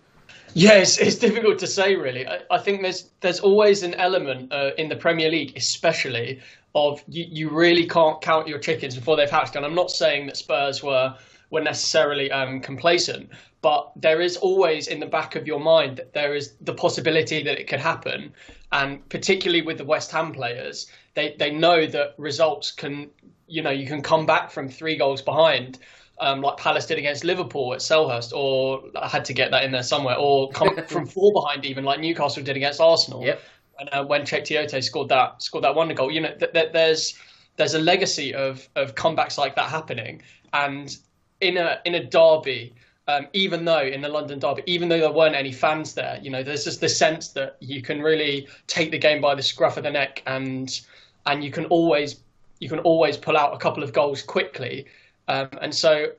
It's, 0.74 0.98
it's 0.98 1.16
difficult 1.16 1.59
to 1.59 1.66
say 1.66 1.96
really. 1.96 2.27
I, 2.27 2.40
I 2.50 2.59
think 2.59 2.83
there's 2.83 3.11
there's 3.20 3.40
always 3.40 3.83
an 3.83 3.94
element 3.94 4.53
uh, 4.53 4.70
in 4.79 4.88
the 4.88 4.96
Premier 4.96 5.31
League, 5.31 5.53
especially 5.57 6.40
of 6.74 7.03
you, 7.07 7.27
you 7.29 7.50
really 7.50 7.87
can't 7.87 8.20
count 8.20 8.48
your 8.48 8.59
chickens 8.59 8.96
before 8.96 9.16
they've 9.16 9.31
hatched. 9.31 9.57
And 9.57 9.64
I'm 9.64 9.74
not 9.74 9.90
saying 9.90 10.27
that 10.27 10.37
Spurs 10.37 10.83
were 10.83 11.14
were 11.50 11.61
necessarily 11.61 12.31
um, 12.33 12.61
complacent, 12.61 13.31
but 13.64 13.92
there 13.96 14.20
is 14.20 14.37
always 14.37 14.88
in 14.88 15.00
the 15.00 15.07
back 15.07 15.37
of 15.37 15.46
your 15.46 15.61
mind 15.61 15.96
that 15.96 16.12
there 16.12 16.35
is 16.35 16.55
the 16.61 16.74
possibility 16.74 17.42
that 17.42 17.59
it 17.59 17.66
could 17.68 17.81
happen. 17.81 18.33
And 18.72 19.09
particularly 19.09 19.62
with 19.62 19.79
the 19.79 19.85
West 19.85 20.11
Ham 20.11 20.33
players, 20.33 20.90
they, 21.14 21.37
they 21.38 21.50
know 21.50 21.87
that 21.87 22.14
results 22.18 22.72
can, 22.72 23.09
you 23.46 23.62
know, 23.62 23.70
you 23.70 23.87
can 23.87 24.02
come 24.02 24.26
back 24.26 24.50
from 24.50 24.68
three 24.68 24.96
goals 24.96 25.22
behind, 25.22 25.78
um, 26.20 26.40
like 26.40 26.57
Palace 26.57 26.87
did 26.87 26.98
against 26.98 27.24
Liverpool 27.24 27.74
at 27.74 27.80
Selhurst, 27.80 28.33
or 28.33 28.83
I 28.96 29.09
had 29.09 29.24
to 29.26 29.33
get 29.33 29.50
that 29.50 29.64
in 29.64 29.72
there 29.72 29.83
somewhere, 29.83 30.16
or 30.16 30.50
come 30.50 30.76
from 30.87 31.07
four 31.07 31.33
behind 31.33 31.64
even, 31.64 31.85
like 31.85 32.00
Newcastle 32.00 32.42
did 32.42 32.57
against 32.57 32.80
Arsenal. 32.80 33.24
Yep. 33.24 33.42
And 33.78 33.88
uh, 33.92 34.04
when 34.04 34.22
Cheick 34.22 34.42
Tiote 34.42 34.83
scored 34.83 35.09
that 35.09 35.42
scored 35.42 35.64
that 35.64 35.74
wonder 35.74 35.94
goal, 35.94 36.11
you 36.11 36.20
know, 36.20 36.35
th- 36.35 36.52
th- 36.52 36.72
there's 36.72 37.18
there's 37.57 37.74
a 37.74 37.80
legacy 37.80 38.35
of 38.35 38.68
of 38.76 38.94
comebacks 38.94 39.37
like 39.37 39.57
that 39.57 39.68
happening, 39.68 40.22
and 40.52 40.96
in 41.40 41.57
a 41.57 41.80
in 41.85 41.96
a 41.96 42.04
derby 42.04 42.72
um, 43.07 43.28
even 43.33 43.64
though 43.64 43.83
in 43.83 44.00
the 44.00 44.09
London 44.09 44.38
Derby, 44.38 44.62
even 44.66 44.88
though 44.88 44.98
there 44.98 45.12
weren't 45.12 45.35
any 45.35 45.52
fans 45.52 45.94
there, 45.94 46.18
you 46.22 46.30
know, 46.30 46.42
there's 46.42 46.64
just 46.64 46.80
the 46.80 46.88
sense 46.88 47.28
that 47.28 47.57
you 47.61 47.83
can 47.83 48.00
really 48.00 48.48
take 48.66 48.90
the 48.90 48.98
game 48.98 49.20
by 49.20 49.35
the 49.35 49.42
scruff 49.42 49.76
of 49.76 49.83
the 49.83 49.90
neck, 49.90 50.22
and 50.26 50.80
and 51.26 51.44
you 51.44 51.50
can 51.50 51.66
always 51.66 52.14
you 52.61 52.69
can 52.69 52.79
always 52.81 53.17
pull 53.17 53.37
out 53.37 53.55
a 53.55 53.59
couple 53.59 53.83
of 53.83 53.93
goals 53.93 54.23
quickly, 54.23 54.87
um, 55.29 55.49
and 55.61 55.75
so 55.75 56.12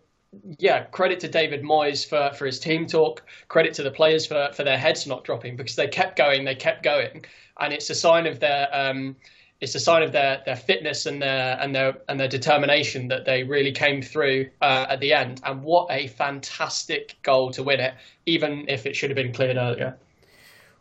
yeah, 0.59 0.83
credit 0.85 1.19
to 1.21 1.27
David 1.27 1.63
Moyes 1.63 2.07
for 2.07 2.35
for 2.35 2.45
his 2.45 2.59
team 2.59 2.87
talk, 2.87 3.23
credit 3.47 3.73
to 3.75 3.83
the 3.83 3.91
players 3.91 4.25
for 4.25 4.49
for 4.53 4.63
their 4.63 4.77
heads 4.77 5.07
not 5.07 5.23
dropping 5.23 5.55
because 5.55 5.75
they 5.75 5.87
kept 5.87 6.17
going, 6.17 6.45
they 6.45 6.55
kept 6.55 6.83
going, 6.83 7.25
and 7.59 7.73
it's 7.73 7.89
a 7.89 7.95
sign 7.95 8.25
of 8.25 8.39
their 8.39 8.69
um, 8.73 9.15
it's 9.61 9.75
a 9.75 9.79
sign 9.79 10.03
of 10.03 10.11
their 10.11 10.41
their 10.45 10.55
fitness 10.55 11.05
and 11.05 11.21
their 11.21 11.57
and 11.59 11.73
their 11.73 11.97
and 12.09 12.19
their 12.19 12.27
determination 12.27 13.07
that 13.07 13.25
they 13.25 13.43
really 13.43 13.71
came 13.71 14.01
through 14.01 14.49
uh, 14.61 14.85
at 14.89 14.99
the 14.99 15.13
end. 15.13 15.41
And 15.43 15.63
what 15.63 15.87
a 15.89 16.07
fantastic 16.07 17.15
goal 17.23 17.51
to 17.51 17.63
win 17.63 17.79
it, 17.79 17.93
even 18.25 18.65
if 18.67 18.85
it 18.85 18.95
should 18.95 19.09
have 19.09 19.15
been 19.15 19.33
cleared 19.33 19.57
earlier. 19.57 19.95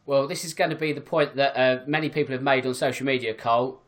Well, 0.07 0.27
this 0.29 0.45
is 0.45 0.53
going 0.53 0.71
to 0.71 0.77
be 0.77 0.93
the 0.93 1.01
point 1.01 1.37
that 1.37 1.57
uh, 1.57 1.83
many 1.87 2.11
people 2.11 2.33
have 2.33 2.43
made 2.43 2.67
on 2.67 2.75
social 2.75 3.07
media, 3.07 3.33
Cole. 3.33 3.81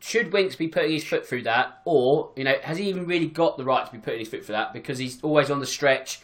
Should 0.00 0.32
Winks 0.32 0.56
be 0.56 0.68
putting 0.68 0.92
his 0.92 1.04
foot 1.04 1.26
through 1.26 1.42
that, 1.42 1.80
or 1.84 2.30
you 2.36 2.44
know, 2.44 2.54
has 2.62 2.78
he 2.78 2.88
even 2.88 3.06
really 3.06 3.26
got 3.26 3.58
the 3.58 3.64
right 3.64 3.84
to 3.84 3.92
be 3.92 3.98
putting 3.98 4.20
his 4.20 4.28
foot 4.28 4.44
through 4.44 4.54
that? 4.54 4.72
Because 4.72 4.98
he's 4.98 5.20
always 5.22 5.50
on 5.50 5.60
the 5.60 5.66
stretch. 5.66 6.20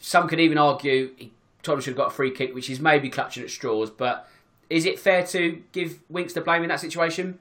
Some 0.00 0.28
could 0.28 0.40
even 0.40 0.58
argue 0.58 1.10
he 1.16 1.32
should 1.64 1.84
have 1.84 1.96
got 1.96 2.08
a 2.08 2.10
free 2.10 2.30
kick, 2.30 2.54
which 2.54 2.66
he's 2.66 2.80
maybe 2.80 3.08
clutching 3.08 3.42
at 3.42 3.50
straws. 3.50 3.90
But 3.90 4.28
is 4.68 4.84
it 4.84 4.98
fair 4.98 5.24
to 5.28 5.62
give 5.72 6.00
Winks 6.08 6.32
the 6.32 6.40
blame 6.40 6.62
in 6.62 6.68
that 6.68 6.80
situation? 6.80 7.38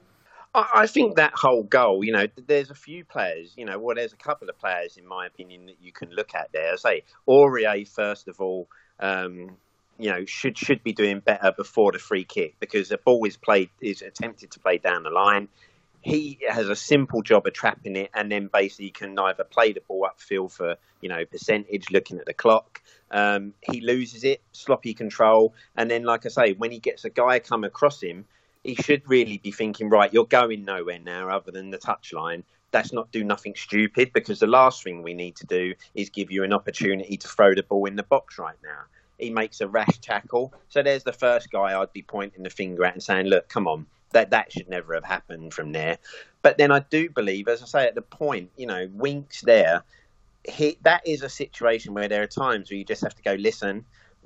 I 0.54 0.88
think 0.88 1.16
that 1.16 1.34
whole 1.36 1.62
goal, 1.62 2.04
you 2.04 2.12
know, 2.12 2.26
there's 2.48 2.72
a 2.72 2.76
few 2.76 3.06
players, 3.06 3.54
you 3.56 3.66
know, 3.66 3.78
well, 3.78 3.96
there's 3.96 4.14
a 4.14 4.18
couple 4.18 4.50
of 4.50 4.58
players, 4.58 4.98
in 4.98 5.06
my 5.06 5.28
opinion, 5.28 5.68
that 5.68 5.76
you 5.80 5.92
can 5.92 6.10
look 6.10 6.34
at 6.34 6.52
there. 6.52 6.74
I 6.74 6.76
say 6.76 7.04
Aurier, 7.28 7.88
first 7.88 8.28
of 8.28 8.42
all, 8.42 8.68
um, 9.00 9.58
you 10.00 10.10
know, 10.10 10.26
should 10.26 10.58
should 10.58 10.82
be 10.82 10.94
doing 10.94 11.20
better 11.20 11.52
before 11.52 11.92
the 11.92 12.00
free 12.00 12.24
kick 12.24 12.56
because 12.60 12.90
the 12.90 12.98
ball 12.98 13.24
is 13.26 13.38
played 13.38 13.70
is 13.80 14.02
attempted 14.02 14.50
to 14.52 14.60
play 14.60 14.80
down 14.80 15.04
the 15.04 15.10
line. 15.12 15.50
He 16.02 16.40
has 16.48 16.70
a 16.70 16.76
simple 16.76 17.22
job 17.22 17.46
of 17.46 17.54
trapping 17.54 17.96
it, 17.96 18.10
and 18.14 18.32
then 18.32 18.50
basically 18.52 18.92
can 18.92 19.18
either 19.20 19.44
play 19.44 19.74
the 19.74 19.82
ball 19.82 20.08
upfield 20.10 20.52
for 20.52 20.78
you 21.02 21.10
know 21.10 21.26
percentage, 21.26 21.92
looking 21.92 22.20
at 22.20 22.26
the 22.26 22.34
clock. 22.34 22.82
Um, 23.12 23.54
he 23.62 23.82
loses 23.82 24.24
it, 24.24 24.42
sloppy 24.52 24.94
control, 24.94 25.54
and 25.76 25.90
then, 25.90 26.04
like 26.04 26.26
I 26.26 26.30
say, 26.30 26.54
when 26.54 26.72
he 26.72 26.80
gets 26.80 27.06
a 27.06 27.10
guy 27.10 27.40
come 27.40 27.64
across 27.64 28.02
him 28.02 28.26
he 28.64 28.76
should 28.76 29.08
really 29.08 29.38
be 29.38 29.52
thinking, 29.52 29.90
right, 29.90 30.14
you're 30.14 30.26
going 30.26 30.66
nowhere 30.66 31.00
now 31.00 31.30
other 31.30 31.52
than 31.52 31.70
the 31.70 31.78
touchline. 31.78 32.44
That's 32.72 32.94
not 32.94 33.12
do 33.12 33.24
nothing 33.24 33.56
stupid 33.56 34.12
because 34.14 34.40
the 34.40 34.48
last 34.48 34.84
thing 34.84 35.02
we 35.02 35.14
need 35.14 35.36
to 35.38 35.48
do 35.48 35.74
is 35.96 36.10
give 36.10 36.32
you 36.32 36.44
an 36.44 36.54
opportunity 36.54 37.18
to 37.18 37.28
throw 37.28 37.56
the 37.56 37.64
ball 37.64 37.86
in 37.86 37.96
the 37.96 38.04
box 38.04 38.38
right 38.38 38.58
now. 38.64 38.82
He 39.18 39.32
makes 39.32 39.60
a 39.62 39.68
rash 39.68 39.98
tackle. 40.00 40.54
So 40.70 40.84
there's 40.84 41.04
the 41.04 41.14
first 41.14 41.52
guy 41.52 41.80
I'd 41.80 41.94
be 41.94 42.04
pointing 42.04 42.44
the 42.44 42.50
finger 42.50 42.86
at 42.86 42.94
and 42.94 43.04
saying, 43.04 43.26
look, 43.26 43.50
come 43.50 43.68
on, 43.68 43.88
that 44.12 44.32
that 44.32 44.52
should 44.52 44.70
never 44.70 44.94
have 44.94 45.04
happened 45.04 45.54
from 45.54 45.72
there. 45.72 45.98
But 46.42 46.58
then 46.58 46.72
I 46.72 46.80
do 46.80 47.10
believe, 47.10 47.48
as 47.48 47.62
I 47.62 47.66
say 47.66 47.88
at 47.88 47.96
the 47.96 48.02
point, 48.02 48.52
you 48.58 48.66
know, 48.66 48.90
Winks 48.94 49.42
there, 49.42 49.84
he, 50.48 50.78
that 50.84 51.06
is 51.06 51.22
a 51.22 51.30
situation 51.30 51.94
where 51.94 52.08
there 52.08 52.24
are 52.24 52.28
times 52.28 52.72
where 52.72 52.78
you 52.78 52.86
just 52.86 53.04
have 53.04 53.16
to 53.16 53.22
go, 53.22 53.34
listen, 53.34 53.86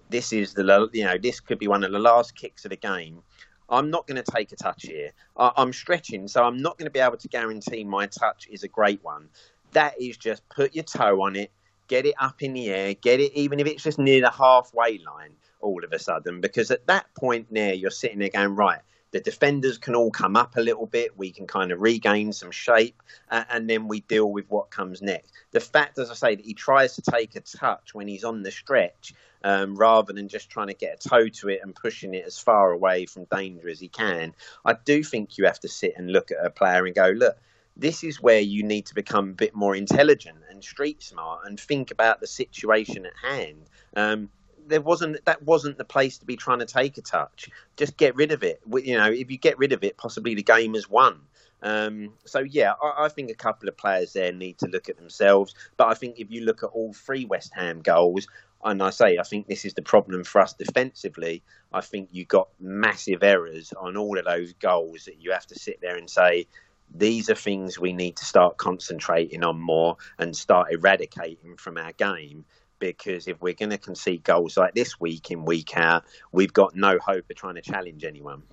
this 0.10 0.32
is 0.32 0.54
the 0.54 0.90
you 0.94 1.04
know 1.04 1.18
this 1.18 1.40
could 1.40 1.60
be 1.60 1.68
one 1.68 1.84
of 1.84 1.92
the 1.92 2.00
last 2.00 2.36
kicks 2.36 2.66
of 2.66 2.70
the 2.70 2.78
game. 2.78 3.24
I'm 3.70 3.90
not 3.90 4.06
going 4.06 4.22
to 4.22 4.32
take 4.32 4.52
a 4.52 4.56
touch 4.56 4.84
here. 4.84 5.12
I, 5.36 5.52
am 5.58 5.74
stretching, 5.74 6.28
so 6.28 6.44
I'm 6.44 6.58
not 6.58 6.78
going 6.78 6.86
to 6.86 6.92
be 6.92 7.00
able 7.00 7.18
to 7.18 7.28
guarantee 7.28 7.84
my 7.84 8.06
touch 8.08 8.48
is 8.52 8.64
a 8.64 8.68
great 8.68 9.04
one. 9.04 9.30
That 9.72 10.00
is 10.00 10.18
just 10.18 10.48
put 10.50 10.76
your 10.76 10.84
toe 10.84 11.22
on 11.24 11.36
it, 11.36 11.50
get 11.88 12.06
it 12.06 12.14
up 12.20 12.44
in 12.44 12.54
the 12.54 12.70
air, 12.70 12.94
get 12.94 13.20
it, 13.20 13.34
even 13.34 13.60
if 13.60 13.66
it's 13.66 13.82
just 13.82 13.98
near 13.98 14.22
the 14.22 14.30
halfway 14.30 15.00
line 15.00 15.32
all 15.62 15.84
of 15.84 15.92
a 15.94 15.98
sudden, 15.98 16.42
because 16.42 16.70
at 16.70 16.86
that 16.88 17.06
point 17.16 17.48
there, 17.50 17.74
you're 17.74 17.90
sitting 17.90 18.20
there 18.20 18.30
going, 18.30 18.56
right, 18.56 18.82
the 19.14 19.22
defenders 19.22 19.78
can 19.78 19.94
all 19.96 20.10
come 20.10 20.36
up 20.36 20.58
a 20.58 20.62
little 20.62 20.88
bit. 20.88 21.18
We 21.18 21.32
can 21.32 21.46
kind 21.46 21.72
of 21.72 21.80
regain 21.80 22.34
some 22.34 22.50
shape, 22.50 23.02
uh, 23.30 23.44
and 23.50 23.70
then 23.70 23.88
we 23.88 24.02
deal 24.02 24.30
with 24.30 24.50
what 24.50 24.72
comes 24.72 25.04
next. 25.04 25.32
The 25.52 25.60
fact, 25.60 26.00
as 26.00 26.10
I 26.10 26.16
say, 26.16 26.36
that 26.36 26.44
he 26.44 26.56
tries 26.56 26.96
to 26.96 27.04
take 27.04 27.36
a 27.36 27.42
touch 27.42 27.94
when 27.94 28.08
he's 28.08 28.24
on 28.24 28.42
the 28.42 28.50
stretch, 28.50 29.14
um, 29.44 29.76
rather 29.76 30.14
than 30.14 30.28
just 30.28 30.50
trying 30.50 30.68
to 30.68 30.74
get 30.74 31.06
a 31.06 31.10
toe 31.10 31.28
to 31.28 31.50
it 31.50 31.60
and 31.62 31.76
pushing 31.76 32.16
it 32.16 32.26
as 32.26 32.40
far 32.40 32.72
away 32.72 33.06
from 33.06 33.26
danger 33.26 33.70
as 33.70 33.80
he 33.80 33.88
can, 33.88 34.34
I 34.66 34.74
do 34.74 35.04
think 35.04 35.38
you 35.38 35.46
have 35.46 35.60
to 35.60 35.70
sit 35.70 35.94
and 35.96 36.12
look 36.12 36.32
at 36.32 36.44
a 36.44 36.50
player 36.50 36.86
and 36.86 36.96
go, 36.96 37.14
look. 37.16 37.38
This 37.76 38.04
is 38.04 38.22
where 38.22 38.40
you 38.40 38.62
need 38.62 38.86
to 38.86 38.94
become 38.94 39.30
a 39.30 39.34
bit 39.34 39.56
more 39.56 39.76
intelligent 39.76 40.38
and 40.52 40.64
street 40.64 41.02
smart 41.02 41.48
and 41.48 41.60
think 41.60 41.90
about 41.90 42.20
the 42.20 42.28
situation 42.28 43.08
at 43.08 43.14
hand. 43.20 43.68
Um, 43.96 44.30
there 44.68 44.82
wasn't 44.82 45.24
that 45.26 45.44
wasn't 45.44 45.78
the 45.78 45.86
place 45.86 46.18
to 46.20 46.26
be 46.26 46.36
trying 46.36 46.60
to 46.60 46.66
take 46.66 46.98
a 46.98 47.02
touch. 47.02 47.50
Just 47.78 47.98
get 47.98 48.16
rid 48.16 48.32
of 48.32 48.44
it. 48.44 48.62
You 48.72 48.98
know, 48.98 49.12
if 49.12 49.32
you 49.32 49.38
get 49.38 49.58
rid 49.58 49.72
of 49.74 49.84
it, 49.84 49.98
possibly 49.98 50.36
the 50.36 50.44
game 50.44 50.76
is 50.76 50.90
won. 50.90 51.22
Um, 51.62 52.14
so 52.26 52.40
yeah, 52.40 52.74
I, 52.82 53.06
I, 53.06 53.10
think 53.10 53.32
a 53.32 53.36
couple 53.36 53.70
of 53.70 53.78
players 53.78 54.12
there 54.12 54.34
need 54.34 54.58
to 54.58 54.68
look 54.68 54.90
at 54.90 54.98
themselves. 54.98 55.56
But 55.78 55.88
I 55.88 55.94
think 55.94 56.20
if 56.20 56.30
you 56.30 56.42
look 56.42 56.62
at 56.62 56.68
all 56.68 56.92
three 56.92 57.24
West 57.24 57.54
Ham 57.56 57.82
goals, 57.82 58.28
and 58.66 58.84
I 58.84 58.90
say 58.90 59.18
I 59.18 59.24
think 59.24 59.48
this 59.48 59.64
is 59.64 59.74
the 59.74 59.82
problem 59.82 60.26
for 60.26 60.42
us 60.42 60.54
defensively. 60.54 61.42
I 61.72 61.80
think 61.80 62.10
you 62.12 62.26
got 62.26 62.50
massive 62.60 63.24
errors 63.24 63.74
on 63.80 63.96
all 63.96 64.18
of 64.18 64.26
those 64.26 64.54
goals 64.54 65.06
that 65.06 65.22
you 65.22 65.32
have 65.32 65.48
to 65.48 65.56
sit 65.56 65.80
there 65.82 65.96
and 65.96 66.10
say 66.10 66.48
these 66.94 67.30
are 67.30 67.36
things 67.36 67.80
we 67.80 67.94
need 67.94 68.18
to 68.18 68.26
start 68.26 68.58
concentrating 68.58 69.44
on 69.44 69.60
more 69.60 69.98
and 70.20 70.36
start 70.36 70.72
eradicating 70.72 71.56
from 71.58 71.78
our 71.78 71.92
game 71.94 72.46
because 72.84 73.30
if 73.30 73.42
we're 73.42 73.54
going 73.54 73.70
to 73.70 73.78
concede 73.78 74.24
goals 74.24 74.58
like 74.58 74.74
this 74.76 75.00
week 75.00 75.32
in, 75.32 75.46
week 75.46 75.78
out, 75.78 76.04
we've 76.34 76.52
got 76.52 76.76
no 76.76 77.00
hope 77.00 77.30
of 77.30 77.36
trying 77.38 77.56
to 77.56 77.62
challenge 77.62 78.04
anyone. 78.04 78.44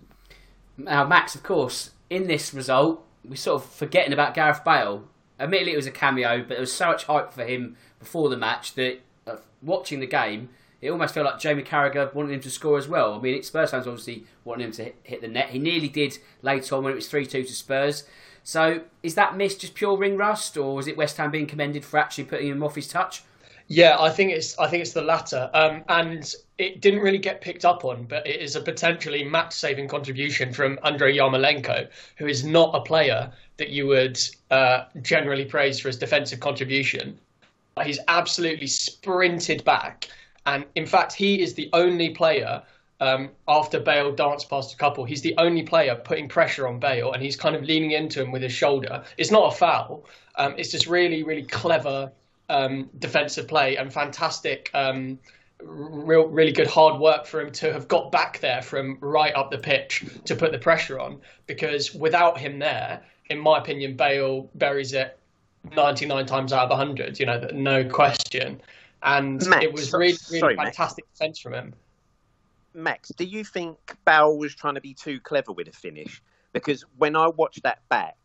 Now, 0.76 1.04
Max, 1.04 1.34
of 1.34 1.42
course, 1.42 1.90
in 2.08 2.28
this 2.28 2.54
result, 2.54 3.04
we're 3.24 3.34
sort 3.34 3.62
of 3.62 3.68
forgetting 3.68 4.12
about 4.12 4.34
Gareth 4.34 4.64
Bale. 4.64 5.04
Admittedly, 5.40 5.72
it 5.72 5.76
was 5.76 5.86
a 5.86 5.90
cameo, 5.90 6.38
but 6.38 6.50
there 6.50 6.60
was 6.60 6.72
so 6.72 6.86
much 6.86 7.04
hype 7.04 7.32
for 7.32 7.44
him 7.44 7.76
before 7.98 8.28
the 8.28 8.36
match 8.36 8.74
that 8.74 9.00
uh, 9.26 9.36
watching 9.62 9.98
the 9.98 10.06
game, 10.06 10.50
it 10.80 10.90
almost 10.90 11.14
felt 11.14 11.26
like 11.26 11.40
Jamie 11.40 11.64
Carragher 11.64 12.14
wanted 12.14 12.32
him 12.32 12.40
to 12.40 12.50
score 12.50 12.78
as 12.78 12.86
well. 12.86 13.14
I 13.14 13.18
mean, 13.18 13.42
Spurs 13.42 13.72
fans 13.72 13.86
obviously 13.86 14.26
wanted 14.44 14.64
him 14.64 14.72
to 14.72 14.84
hit, 14.84 14.96
hit 15.02 15.20
the 15.22 15.28
net. 15.28 15.50
He 15.50 15.58
nearly 15.58 15.88
did 15.88 16.18
later 16.40 16.76
on 16.76 16.84
when 16.84 16.92
it 16.92 16.96
was 16.96 17.08
3 17.08 17.26
2 17.26 17.42
to 17.42 17.52
Spurs. 17.52 18.04
So, 18.44 18.82
is 19.02 19.16
that 19.16 19.36
miss 19.36 19.56
just 19.56 19.74
pure 19.74 19.98
ring 19.98 20.16
rust, 20.16 20.56
or 20.56 20.76
was 20.76 20.86
it 20.86 20.96
West 20.96 21.16
Ham 21.18 21.30
being 21.30 21.46
commended 21.46 21.84
for 21.84 21.98
actually 21.98 22.24
putting 22.24 22.48
him 22.48 22.62
off 22.62 22.76
his 22.76 22.88
touch? 22.88 23.22
Yeah, 23.72 23.98
I 24.00 24.10
think 24.10 24.32
it's 24.32 24.58
I 24.58 24.66
think 24.66 24.80
it's 24.80 24.94
the 24.94 25.02
latter, 25.02 25.48
um, 25.54 25.84
and 25.88 26.34
it 26.58 26.80
didn't 26.80 27.02
really 27.02 27.18
get 27.18 27.40
picked 27.40 27.64
up 27.64 27.84
on, 27.84 28.02
but 28.02 28.26
it 28.26 28.40
is 28.40 28.56
a 28.56 28.60
potentially 28.60 29.22
match-saving 29.22 29.86
contribution 29.86 30.52
from 30.52 30.76
Andrei 30.82 31.16
Yarmolenko, 31.16 31.88
who 32.16 32.26
is 32.26 32.44
not 32.44 32.74
a 32.74 32.80
player 32.80 33.32
that 33.58 33.68
you 33.68 33.86
would 33.86 34.18
uh, 34.50 34.86
generally 35.02 35.44
praise 35.44 35.78
for 35.78 35.86
his 35.86 35.96
defensive 35.96 36.40
contribution. 36.40 37.16
He's 37.84 38.00
absolutely 38.08 38.66
sprinted 38.66 39.62
back, 39.62 40.08
and 40.46 40.64
in 40.74 40.84
fact, 40.84 41.12
he 41.12 41.40
is 41.40 41.54
the 41.54 41.70
only 41.72 42.10
player 42.10 42.64
um, 42.98 43.30
after 43.46 43.78
Bale 43.78 44.10
danced 44.10 44.50
past 44.50 44.74
a 44.74 44.76
couple. 44.76 45.04
He's 45.04 45.22
the 45.22 45.36
only 45.38 45.62
player 45.62 45.94
putting 45.94 46.28
pressure 46.28 46.66
on 46.66 46.80
Bale, 46.80 47.12
and 47.12 47.22
he's 47.22 47.36
kind 47.36 47.54
of 47.54 47.62
leaning 47.62 47.92
into 47.92 48.20
him 48.20 48.32
with 48.32 48.42
his 48.42 48.52
shoulder. 48.52 49.04
It's 49.16 49.30
not 49.30 49.54
a 49.54 49.56
foul. 49.56 50.06
Um, 50.34 50.56
it's 50.58 50.72
just 50.72 50.88
really, 50.88 51.22
really 51.22 51.44
clever 51.44 52.10
um, 52.50 52.90
defensive 52.98 53.46
play 53.48 53.76
and 53.76 53.92
fantastic, 53.92 54.70
um, 54.74 55.18
real, 55.62 56.26
really 56.26 56.52
good 56.52 56.66
hard 56.66 57.00
work 57.00 57.26
for 57.26 57.40
him 57.40 57.52
to 57.52 57.72
have 57.72 57.86
got 57.86 58.10
back 58.10 58.40
there 58.40 58.60
from 58.60 58.98
right 59.00 59.34
up 59.34 59.50
the 59.50 59.58
pitch 59.58 60.04
to 60.24 60.34
put 60.34 60.52
the 60.52 60.58
pressure 60.58 60.98
on. 60.98 61.20
Because 61.46 61.94
without 61.94 62.38
him 62.38 62.58
there, 62.58 63.02
in 63.30 63.38
my 63.38 63.58
opinion, 63.58 63.96
Bale 63.96 64.50
buries 64.56 64.92
it 64.92 65.18
99 65.74 66.26
times 66.26 66.52
out 66.52 66.64
of 66.64 66.70
100. 66.70 67.20
You 67.20 67.26
know, 67.26 67.48
no 67.52 67.84
question. 67.88 68.60
And 69.02 69.46
Max, 69.46 69.64
it 69.64 69.72
was 69.72 69.92
really, 69.92 70.16
really 70.30 70.40
sorry, 70.40 70.56
fantastic 70.56 71.04
Max. 71.06 71.18
defense 71.18 71.38
from 71.38 71.54
him. 71.54 71.74
Max, 72.74 73.10
do 73.10 73.24
you 73.24 73.44
think 73.44 73.78
Bale 74.04 74.36
was 74.36 74.54
trying 74.54 74.74
to 74.74 74.80
be 74.80 74.94
too 74.94 75.20
clever 75.20 75.52
with 75.52 75.68
a 75.68 75.72
finish? 75.72 76.20
Because 76.52 76.84
when 76.98 77.16
I 77.16 77.28
watched 77.28 77.62
that 77.62 77.88
back, 77.88 78.16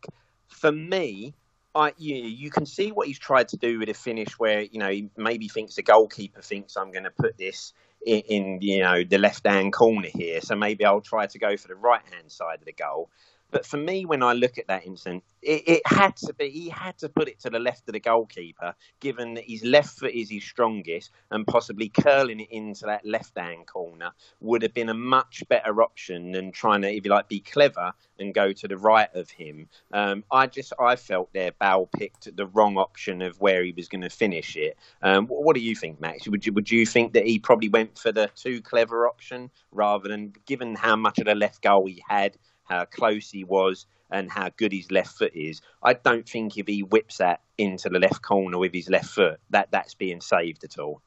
for 0.48 0.72
me, 0.72 1.34
I, 1.76 1.92
you, 1.98 2.16
you 2.16 2.50
can 2.50 2.64
see 2.64 2.90
what 2.90 3.06
he's 3.06 3.18
tried 3.18 3.48
to 3.48 3.56
do 3.56 3.78
with 3.78 3.88
a 3.88 3.94
finish 3.94 4.38
where 4.38 4.62
you 4.62 4.78
know 4.78 4.88
he 4.88 5.10
maybe 5.16 5.48
thinks 5.48 5.74
the 5.74 5.82
goalkeeper 5.82 6.40
thinks 6.40 6.76
I'm 6.76 6.90
going 6.90 7.04
to 7.04 7.10
put 7.10 7.36
this 7.36 7.74
in, 8.04 8.20
in, 8.20 8.58
you 8.62 8.80
know 8.80 9.04
the 9.04 9.18
left 9.18 9.46
hand 9.46 9.72
corner 9.72 10.08
here, 10.12 10.40
so 10.40 10.56
maybe 10.56 10.84
I'll 10.84 11.00
try 11.00 11.26
to 11.26 11.38
go 11.38 11.56
for 11.56 11.68
the 11.68 11.74
right 11.74 12.02
hand 12.12 12.32
side 12.32 12.60
of 12.60 12.64
the 12.64 12.72
goal. 12.72 13.10
But 13.50 13.64
for 13.64 13.76
me, 13.76 14.04
when 14.04 14.22
I 14.22 14.32
look 14.32 14.58
at 14.58 14.66
that 14.68 14.86
incident, 14.86 15.22
it, 15.42 15.62
it, 15.66 15.82
had 15.86 16.16
to 16.16 16.34
be 16.34 16.50
he 16.50 16.68
had 16.68 16.98
to 16.98 17.08
put 17.08 17.28
it 17.28 17.38
to 17.40 17.50
the 17.50 17.60
left 17.60 17.88
of 17.88 17.92
the 17.92 18.00
goalkeeper, 18.00 18.74
given 19.00 19.34
that 19.34 19.44
his 19.44 19.64
left 19.64 19.98
foot 19.98 20.12
is 20.12 20.28
his 20.30 20.44
strongest, 20.44 21.10
and 21.30 21.46
possibly 21.46 21.88
curling 21.88 22.40
it 22.40 22.50
into 22.50 22.86
that 22.86 23.06
left 23.06 23.38
hand 23.38 23.66
corner 23.66 24.10
would 24.40 24.62
have 24.62 24.74
been 24.74 24.88
a 24.88 24.94
much 24.94 25.44
better 25.48 25.80
option 25.82 26.32
than 26.32 26.50
trying 26.50 26.82
to, 26.82 26.92
if 26.92 27.04
you 27.04 27.10
like, 27.10 27.28
be 27.28 27.40
clever 27.40 27.92
and 28.18 28.34
go 28.34 28.52
to 28.52 28.66
the 28.66 28.76
right 28.76 29.14
of 29.14 29.30
him. 29.30 29.68
Um, 29.92 30.24
I 30.30 30.48
just 30.48 30.72
I 30.80 30.96
felt 30.96 31.32
there 31.32 31.52
Bale 31.60 31.88
picked 31.96 32.34
the 32.34 32.46
wrong 32.46 32.76
option 32.76 33.22
of 33.22 33.40
where 33.40 33.62
he 33.62 33.72
was 33.72 33.88
going 33.88 34.02
to 34.02 34.10
finish 34.10 34.56
it. 34.56 34.76
Um, 35.02 35.26
what, 35.28 35.44
what 35.44 35.54
do 35.54 35.62
you 35.62 35.76
think, 35.76 36.00
Max? 36.00 36.26
Would 36.26 36.44
you 36.44 36.52
would 36.52 36.70
you 36.70 36.84
think 36.84 37.12
that 37.12 37.26
he 37.26 37.38
probably 37.38 37.68
went 37.68 37.96
for 37.98 38.10
the 38.10 38.30
too 38.34 38.60
clever 38.60 39.06
option 39.06 39.50
rather 39.70 40.08
than 40.08 40.32
given 40.46 40.74
how 40.74 40.96
much 40.96 41.18
of 41.18 41.26
the 41.26 41.34
left 41.34 41.62
goal 41.62 41.86
he 41.86 42.02
had? 42.08 42.36
How 42.68 42.84
close 42.84 43.30
he 43.30 43.44
was, 43.44 43.86
and 44.10 44.30
how 44.30 44.50
good 44.56 44.72
his 44.72 44.90
left 44.90 45.16
foot 45.16 45.32
is. 45.34 45.60
I 45.82 45.94
don't 45.94 46.28
think 46.28 46.56
if 46.56 46.66
he 46.66 46.82
whips 46.82 47.18
that 47.18 47.40
into 47.58 47.88
the 47.88 47.98
left 47.98 48.22
corner 48.22 48.58
with 48.58 48.72
his 48.72 48.88
left 48.88 49.06
foot, 49.06 49.40
that 49.50 49.70
that's 49.70 49.94
being 49.94 50.20
saved 50.20 50.64
at 50.64 50.78
all. 50.78 51.00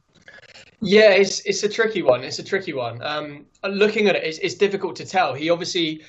Yeah, 0.82 1.12
it's 1.12 1.42
it's 1.42 1.64
a 1.64 1.70
tricky 1.70 2.02
one. 2.02 2.24
It's 2.24 2.40
a 2.40 2.44
tricky 2.44 2.74
one. 2.74 3.02
Um, 3.02 3.46
looking 3.68 4.08
at 4.08 4.16
it, 4.16 4.24
it's, 4.24 4.38
it's 4.40 4.56
difficult 4.56 4.96
to 4.98 5.06
tell. 5.06 5.34
He 5.34 5.50
obviously 5.50 6.04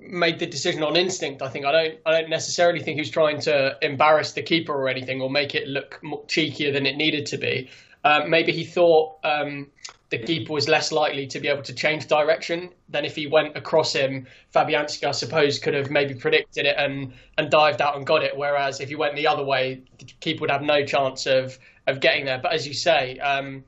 made 0.00 0.38
the 0.38 0.46
decision 0.46 0.82
on 0.82 0.96
instinct. 0.96 1.42
I 1.42 1.48
think 1.48 1.64
I 1.64 1.72
don't 1.72 1.98
I 2.06 2.20
don't 2.20 2.30
necessarily 2.30 2.80
think 2.80 2.96
he 2.96 3.00
was 3.00 3.10
trying 3.10 3.40
to 3.42 3.76
embarrass 3.82 4.32
the 4.32 4.42
keeper 4.42 4.72
or 4.72 4.88
anything 4.88 5.20
or 5.20 5.30
make 5.30 5.54
it 5.54 5.68
look 5.68 6.00
cheekier 6.26 6.72
than 6.72 6.86
it 6.86 6.96
needed 6.96 7.26
to 7.26 7.38
be. 7.38 7.70
Uh, 8.04 8.24
maybe 8.26 8.52
he 8.52 8.64
thought 8.64 9.18
um, 9.24 9.68
the 10.10 10.18
keeper 10.18 10.52
was 10.52 10.68
less 10.68 10.90
likely 10.90 11.26
to 11.26 11.38
be 11.38 11.48
able 11.48 11.62
to 11.62 11.74
change 11.74 12.06
direction 12.06 12.70
than 12.88 13.04
if 13.04 13.14
he 13.14 13.26
went 13.26 13.56
across 13.56 13.92
him. 13.92 14.26
Fabianski, 14.54 15.04
I 15.04 15.10
suppose, 15.10 15.58
could 15.58 15.74
have 15.74 15.90
maybe 15.90 16.14
predicted 16.14 16.64
it 16.64 16.76
and, 16.78 17.12
and 17.36 17.50
dived 17.50 17.82
out 17.82 17.96
and 17.96 18.06
got 18.06 18.22
it. 18.22 18.36
Whereas 18.36 18.80
if 18.80 18.88
he 18.88 18.94
went 18.94 19.16
the 19.16 19.26
other 19.26 19.44
way, 19.44 19.82
the 19.98 20.06
keeper 20.20 20.42
would 20.42 20.50
have 20.50 20.62
no 20.62 20.84
chance 20.84 21.26
of, 21.26 21.58
of 21.86 22.00
getting 22.00 22.24
there. 22.24 22.38
But 22.38 22.52
as 22.52 22.66
you 22.66 22.72
say, 22.72 23.18
um, 23.18 23.64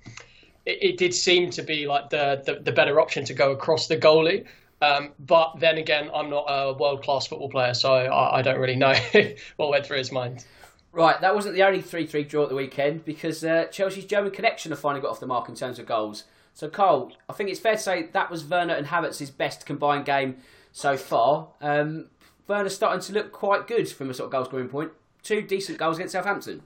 it, 0.65 0.79
it, 0.83 0.97
did 0.97 1.13
seem 1.13 1.51
to 1.51 1.63
be 1.63 1.87
like 1.87 2.09
the, 2.09 2.43
the, 2.47 2.55
the, 2.61 2.73
better 2.73 3.01
option 3.01 3.25
to 3.27 3.35
go 3.35 3.53
across 3.53 3.87
the 3.87 3.97
goalie. 3.97 4.47
Um, 4.81 5.13
but 5.19 5.59
then 5.59 5.77
again, 5.77 6.11
I'm 6.15 6.31
not 6.31 6.47
a 6.49 6.73
world 6.73 7.03
class 7.03 7.27
football 7.27 7.51
player, 7.51 7.75
so 7.75 7.93
I, 7.93 8.39
I 8.39 8.43
don't 8.43 8.59
really 8.59 8.77
know 8.77 8.95
what 9.57 9.69
went 9.69 9.85
through 9.85 9.99
his 9.99 10.11
mind. 10.11 10.47
Right, 10.93 11.21
that 11.21 11.35
wasn't 11.35 11.55
the 11.55 11.63
only 11.63 11.81
3 11.81 12.07
3 12.07 12.25
draw 12.25 12.43
at 12.43 12.49
the 12.49 12.57
weekend 12.57 13.05
because 13.05 13.45
uh, 13.45 13.67
Chelsea's 13.71 14.07
German 14.07 14.33
connection 14.33 14.73
have 14.73 14.81
finally 14.81 15.01
got 15.01 15.11
off 15.11 15.21
the 15.21 15.27
mark 15.27 15.49
in 15.49 15.55
terms 15.55 15.79
of 15.79 15.87
goals. 15.87 16.25
So, 16.53 16.69
Carl, 16.69 17.13
I 17.29 17.33
think 17.33 17.49
it's 17.49 17.61
fair 17.61 17.77
to 17.77 17.79
say 17.79 18.09
that 18.13 18.31
was 18.31 18.45
Werner 18.45 18.75
and 18.75 18.89
Havertz's 18.89 19.31
best 19.31 19.67
combined 19.67 20.05
game 20.05 20.39
so 20.73 20.97
far. 20.97 21.49
Um, 21.61 22.07
Werner's 22.49 22.75
starting 22.75 23.01
to 23.03 23.13
look 23.13 23.31
quite 23.31 23.69
good 23.69 23.89
from 23.89 24.11
a 24.11 24.15
sort 24.15 24.27
of 24.27 24.33
goal 24.33 24.45
scoring 24.45 24.69
point. 24.69 24.91
Two 25.23 25.43
decent 25.43 25.79
goals 25.79 25.97
against 25.97 26.13
Southampton. 26.13 26.63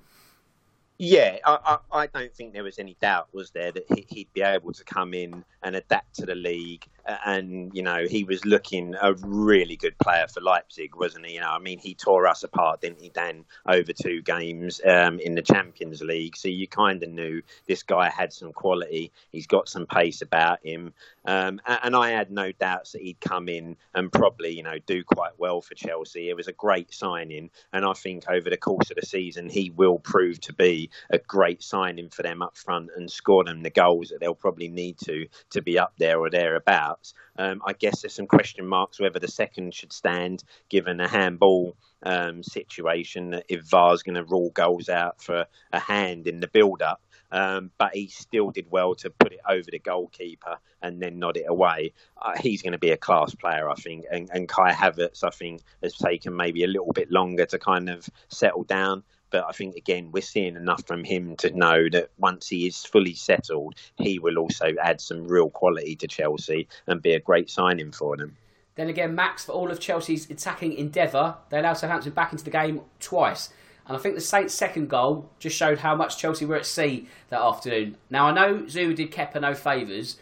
Yeah, 0.97 1.39
I, 1.45 1.79
I, 1.93 2.03
I, 2.03 2.07
don't 2.07 2.33
think 2.33 2.53
there 2.53 2.63
was 2.63 2.79
any 2.79 2.97
doubt, 3.01 3.29
was 3.33 3.51
there, 3.51 3.73
that 3.73 3.85
he'd 4.09 4.33
be 4.33 4.43
able 4.43 4.73
to 4.73 4.85
come 4.85 5.13
in 5.13 5.45
and 5.63 5.75
adapt 5.75 6.15
to 6.17 6.27
the 6.27 6.37
league. 6.37 6.87
And, 7.07 7.75
you 7.75 7.83
know, 7.83 8.07
he 8.09 8.25
was 8.25 8.45
looking 8.45 8.95
a 9.01 9.15
really 9.15 9.77
good 9.77 9.99
player 9.99 10.27
for 10.27 10.41
Leipzig, 10.41 10.97
wasn't 10.97 11.27
he? 11.27 11.35
You 11.35 11.41
know, 11.41 11.51
I 11.51 11.59
mean, 11.59 11.79
he 11.79 11.95
tore 11.95 12.27
us 12.27 12.43
apart, 12.43 12.81
didn't 12.81 13.01
he, 13.01 13.11
Dan, 13.11 13.45
over 13.67 13.93
two 13.93 14.23
games 14.23 14.81
um, 14.85 15.19
in 15.21 15.35
the 15.35 15.43
Champions 15.43 16.03
League. 16.03 16.37
So 16.37 16.49
you 16.49 16.67
kind 16.67 17.03
of 17.03 17.11
knew 17.11 17.43
this 17.67 17.83
guy 17.83 18.09
had 18.09 18.33
some 18.33 18.53
quality. 18.53 19.13
He's 19.31 19.47
got 19.47 19.69
some 19.69 19.87
pace 19.87 20.23
about 20.23 20.65
him. 20.65 20.95
Um, 21.27 21.61
and 21.67 21.97
I 21.97 22.11
had 22.11 22.31
no 22.31 22.53
doubts 22.53 22.93
that 22.93 23.03
he'd 23.03 23.21
come 23.21 23.49
in 23.49 23.77
and 23.95 24.13
probably, 24.13 24.51
you 24.51 24.63
know, 24.63 24.79
do 24.87 25.03
quite 25.05 25.39
well 25.39 25.61
for 25.61 25.75
Chelsea. 25.75 26.29
It 26.29 26.37
was 26.37 26.49
a 26.49 26.53
great 26.53 26.93
signing. 26.93 27.51
And 27.73 27.85
I 27.85 27.93
think 27.95 28.25
over 28.29 28.51
the 28.51 28.57
course 28.57 28.91
of 28.91 28.97
the 28.97 29.07
season, 29.07 29.49
he 29.49 29.71
will 29.71 29.99
prove 29.99 30.41
to 30.43 30.53
be 30.53 30.91
a 31.11 31.19
great 31.19 31.63
signing 31.63 32.11
for 32.11 32.23
them 32.23 32.43
up 32.43 32.57
front 32.57 32.91
and 32.97 33.11
score 33.11 33.45
them 33.45 33.63
the 33.63 33.71
goals 33.71 34.09
that 34.09 34.21
they'll 34.21 34.35
probably 34.35 34.69
need 34.69 34.99
to 34.99 35.27
to 35.51 35.63
be 35.63 35.79
up 35.79 35.95
there 35.99 36.19
or 36.19 36.31
thereabouts. 36.31 36.94
Um, 37.37 37.63
I 37.67 37.73
guess 37.73 38.03
there's 38.03 38.15
some 38.15 38.27
question 38.27 38.67
marks 38.67 39.01
whether 39.01 39.19
the 39.19 39.29
second 39.29 39.75
should 39.75 39.93
stand 39.93 40.45
given 40.69 41.01
a 41.01 41.09
handball 41.09 41.77
um, 42.03 42.43
situation. 42.43 43.43
If 43.49 43.63
VAR's 43.63 44.03
going 44.03 44.17
to 44.17 44.25
rule 44.25 44.51
goals 44.51 44.89
out 44.89 45.23
for 45.23 45.47
a 45.73 45.79
hand 45.79 46.27
in 46.27 46.41
the 46.41 46.49
build 46.49 46.83
up. 46.83 47.01
Um, 47.31 47.73
but 47.79 47.95
he 47.95 48.07
still 48.07 48.51
did 48.51 48.71
well 48.71 48.95
to 48.97 49.11
put 49.11 49.33
it 49.33 49.41
over 49.49 49.69
the 49.69 49.81
goalkeeper 49.81 50.59
and 50.81 51.03
then 51.03 51.19
nod 51.19 51.37
it 51.37 51.47
away. 51.49 51.93
Uh, 52.21 52.35
he's 52.39 52.63
going 52.63 52.75
to 52.75 52.79
be 52.79 52.91
a 52.91 52.97
class 52.97 53.35
player, 53.35 53.69
I 53.69 53.75
think. 53.75 54.05
And, 54.09 54.31
and 54.33 54.49
Kai 54.49 54.73
Havertz, 54.73 55.25
I 55.25 55.31
think, 55.31 55.63
has 55.83 55.95
taken 55.95 56.37
maybe 56.37 56.63
a 56.63 56.69
little 56.69 56.93
bit 56.93 57.11
longer 57.11 57.45
to 57.47 57.59
kind 57.59 57.91
of 57.91 58.09
settle 58.29 58.63
down. 58.63 59.03
But 59.35 59.47
I 59.49 59.51
think 59.51 59.75
again 59.75 60.13
we're 60.13 60.23
seeing 60.23 60.55
enough 60.55 60.87
from 60.87 61.03
him 61.03 61.35
to 61.39 61.51
know 61.51 61.89
that 61.91 62.11
once 62.19 62.49
he 62.49 62.69
is 62.69 62.85
fully 62.85 63.15
settled, 63.15 63.75
he 63.97 64.21
will 64.21 64.39
also 64.39 64.67
add 64.81 65.01
some 65.01 65.27
real 65.27 65.51
quality 65.51 65.97
to 65.97 66.07
Chelsea 66.07 66.69
and 66.87 67.03
be 67.03 67.15
a 67.15 67.19
great 67.19 67.51
signing 67.51 67.91
for 67.91 68.17
them. 68.17 68.37
Then 68.77 68.89
again, 68.89 69.17
Max, 69.17 69.45
for 69.45 69.51
all 69.51 69.73
of 69.73 69.81
Chelsea's 69.81 70.31
attacking 70.31 70.75
endeavour, 70.75 71.35
they 71.51 71.59
allowed 71.59 71.73
Southampton 71.73 72.13
back 72.13 72.31
into 72.31 72.45
the 72.45 72.51
game 72.53 72.83
twice. 73.01 73.49
And 73.89 73.97
I 73.97 74.01
think 74.01 74.15
the 74.15 74.21
Saints' 74.21 74.55
second 74.55 74.89
goal 74.89 75.29
just 75.41 75.57
showed 75.57 75.79
how 75.79 75.97
much 75.97 76.17
Chelsea 76.17 76.45
were 76.45 76.55
at 76.55 76.65
sea 76.65 77.09
that 77.31 77.41
afternoon. 77.41 77.97
Now, 78.11 78.29
I 78.29 78.33
know 78.33 78.63
Zouma 78.67 78.95
did 78.95 79.11
Kepa 79.11 79.41
no 79.41 79.55
favours 79.55 80.17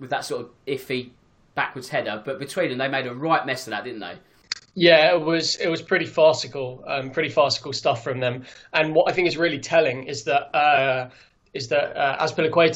with 0.00 0.10
that 0.10 0.24
sort 0.24 0.40
of 0.42 0.50
iffy 0.66 1.10
backwards 1.54 1.90
header, 1.90 2.20
but 2.24 2.40
between 2.40 2.70
them, 2.70 2.78
they 2.78 2.88
made 2.88 3.06
a 3.06 3.14
right 3.14 3.46
mess 3.46 3.68
of 3.68 3.70
that, 3.70 3.84
didn't 3.84 4.00
they? 4.00 4.18
Yeah, 4.78 5.12
it 5.12 5.20
was 5.20 5.56
it 5.56 5.66
was 5.66 5.82
pretty 5.82 6.06
farcical, 6.06 6.84
um, 6.86 7.10
pretty 7.10 7.30
farcical 7.30 7.72
stuff 7.72 8.04
from 8.04 8.20
them. 8.20 8.44
And 8.72 8.94
what 8.94 9.10
I 9.10 9.12
think 9.12 9.26
is 9.26 9.36
really 9.36 9.58
telling 9.58 10.04
is 10.04 10.22
that 10.24 10.54
uh, 10.56 11.10
is 11.52 11.66
that 11.68 11.96
uh, 11.96 12.16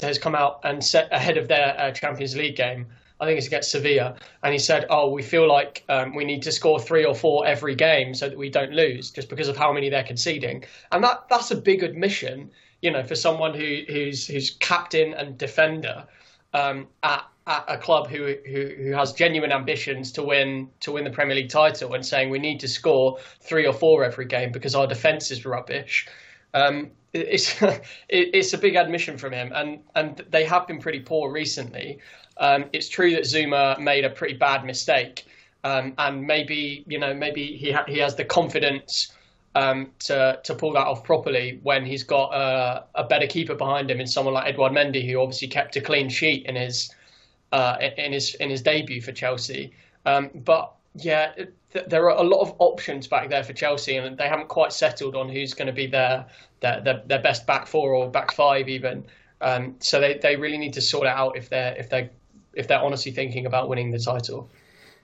has 0.02 0.18
come 0.18 0.34
out 0.34 0.58
and 0.64 0.82
set 0.82 1.12
ahead 1.12 1.36
of 1.36 1.46
their 1.46 1.78
uh, 1.78 1.92
Champions 1.92 2.36
League 2.36 2.56
game. 2.56 2.86
I 3.20 3.24
think 3.24 3.38
it's 3.38 3.46
against 3.46 3.70
Sevilla, 3.70 4.16
and 4.42 4.52
he 4.52 4.58
said, 4.58 4.84
"Oh, 4.90 5.12
we 5.12 5.22
feel 5.22 5.46
like 5.46 5.84
um, 5.88 6.12
we 6.16 6.24
need 6.24 6.42
to 6.42 6.50
score 6.50 6.80
three 6.80 7.04
or 7.04 7.14
four 7.14 7.46
every 7.46 7.76
game 7.76 8.14
so 8.14 8.28
that 8.28 8.36
we 8.36 8.50
don't 8.50 8.72
lose, 8.72 9.12
just 9.12 9.28
because 9.28 9.46
of 9.46 9.56
how 9.56 9.72
many 9.72 9.88
they're 9.88 10.02
conceding." 10.02 10.64
And 10.90 11.04
that 11.04 11.28
that's 11.30 11.52
a 11.52 11.56
big 11.56 11.84
admission, 11.84 12.50
you 12.80 12.90
know, 12.90 13.04
for 13.04 13.14
someone 13.14 13.54
who 13.54 13.82
who's 13.86 14.26
who's 14.26 14.50
captain 14.58 15.14
and 15.14 15.38
defender 15.38 16.04
um, 16.52 16.88
at 17.04 17.24
at 17.46 17.64
a 17.68 17.76
club 17.76 18.08
who, 18.08 18.34
who 18.46 18.66
who 18.76 18.92
has 18.92 19.12
genuine 19.12 19.50
ambitions 19.50 20.12
to 20.12 20.22
win 20.22 20.68
to 20.80 20.92
win 20.92 21.04
the 21.04 21.10
Premier 21.10 21.34
League 21.34 21.50
title 21.50 21.94
and 21.94 22.04
saying 22.06 22.30
we 22.30 22.38
need 22.38 22.60
to 22.60 22.68
score 22.68 23.18
three 23.40 23.66
or 23.66 23.72
four 23.72 24.04
every 24.04 24.26
game 24.26 24.52
because 24.52 24.74
our 24.74 24.86
defence 24.86 25.30
is 25.30 25.44
rubbish. 25.44 26.06
Um, 26.54 26.90
it's 27.12 27.60
it's 28.08 28.52
a 28.52 28.58
big 28.58 28.76
admission 28.76 29.18
from 29.18 29.32
him, 29.32 29.52
and 29.54 29.80
and 29.94 30.24
they 30.30 30.44
have 30.44 30.66
been 30.66 30.78
pretty 30.78 31.00
poor 31.00 31.32
recently. 31.32 31.98
Um, 32.38 32.66
it's 32.72 32.88
true 32.88 33.10
that 33.12 33.22
Zouma 33.22 33.78
made 33.78 34.04
a 34.04 34.10
pretty 34.10 34.34
bad 34.34 34.64
mistake, 34.64 35.26
um, 35.64 35.94
and 35.98 36.22
maybe 36.22 36.84
you 36.86 36.98
know 36.98 37.12
maybe 37.12 37.56
he 37.56 37.72
ha- 37.72 37.84
he 37.88 37.98
has 37.98 38.14
the 38.14 38.24
confidence 38.24 39.12
um, 39.56 39.90
to 40.00 40.40
to 40.44 40.54
pull 40.54 40.72
that 40.74 40.86
off 40.86 41.02
properly 41.04 41.58
when 41.64 41.84
he's 41.84 42.04
got 42.04 42.32
a, 42.32 42.84
a 42.94 43.04
better 43.04 43.26
keeper 43.26 43.54
behind 43.54 43.90
him 43.90 44.00
in 44.00 44.06
someone 44.06 44.34
like 44.34 44.46
Edouard 44.46 44.72
Mendy, 44.72 45.10
who 45.10 45.20
obviously 45.20 45.48
kept 45.48 45.76
a 45.76 45.80
clean 45.80 46.08
sheet 46.08 46.46
in 46.46 46.54
his 46.54 46.94
uh, 47.52 47.76
in 47.96 48.12
his 48.12 48.34
in 48.36 48.50
his 48.50 48.62
debut 48.62 49.00
for 49.00 49.12
Chelsea. 49.12 49.72
Um, 50.04 50.30
but 50.34 50.72
yeah, 50.94 51.32
th- 51.72 51.86
there 51.86 52.10
are 52.10 52.18
a 52.18 52.22
lot 52.22 52.40
of 52.40 52.54
options 52.58 53.06
back 53.06 53.28
there 53.28 53.44
for 53.44 53.52
Chelsea, 53.52 53.96
and 53.96 54.16
they 54.16 54.28
haven't 54.28 54.48
quite 54.48 54.72
settled 54.72 55.14
on 55.14 55.28
who's 55.28 55.54
going 55.54 55.66
to 55.66 55.72
be 55.72 55.86
their, 55.86 56.26
their 56.60 56.80
their, 56.80 57.02
their 57.06 57.22
best 57.22 57.46
back 57.46 57.66
four 57.66 57.94
or 57.94 58.10
back 58.10 58.32
five 58.32 58.68
even. 58.68 59.04
Um, 59.40 59.76
so 59.80 60.00
they, 60.00 60.18
they 60.18 60.36
really 60.36 60.58
need 60.58 60.72
to 60.74 60.80
sort 60.80 61.06
it 61.06 61.10
out 61.10 61.36
if 61.36 61.48
they're 61.48 61.74
if 61.76 61.88
they 61.90 62.10
if 62.54 62.68
they're 62.68 62.82
honestly 62.82 63.12
thinking 63.12 63.46
about 63.46 63.68
winning 63.68 63.90
the 63.90 63.98
title. 63.98 64.50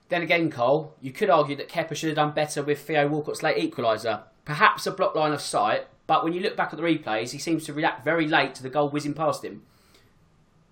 Then 0.09 0.23
again, 0.23 0.51
Cole, 0.51 0.95
you 1.03 1.13
could 1.13 1.29
argue 1.29 1.57
that 1.57 1.69
Kepa 1.69 1.95
should 1.95 2.09
have 2.09 2.17
done 2.17 2.33
better 2.33 2.63
with 2.63 2.81
Theo 2.81 3.09
Walcott's 3.09 3.43
late 3.43 3.59
equaliser. 3.59 4.23
Perhaps 4.47 4.87
a 4.87 4.91
block 4.91 5.15
line 5.15 5.33
of 5.33 5.43
sight, 5.43 5.87
but 6.07 6.25
when 6.25 6.33
you 6.33 6.41
look 6.41 6.57
back 6.57 6.73
at 6.73 6.79
the 6.79 6.83
replays, 6.83 7.33
he 7.33 7.39
seems 7.39 7.65
to 7.67 7.75
react 7.75 8.05
very 8.05 8.27
late 8.27 8.55
to 8.55 8.63
the 8.63 8.71
goal 8.71 8.89
whizzing 8.89 9.13
past 9.13 9.45
him. 9.45 9.63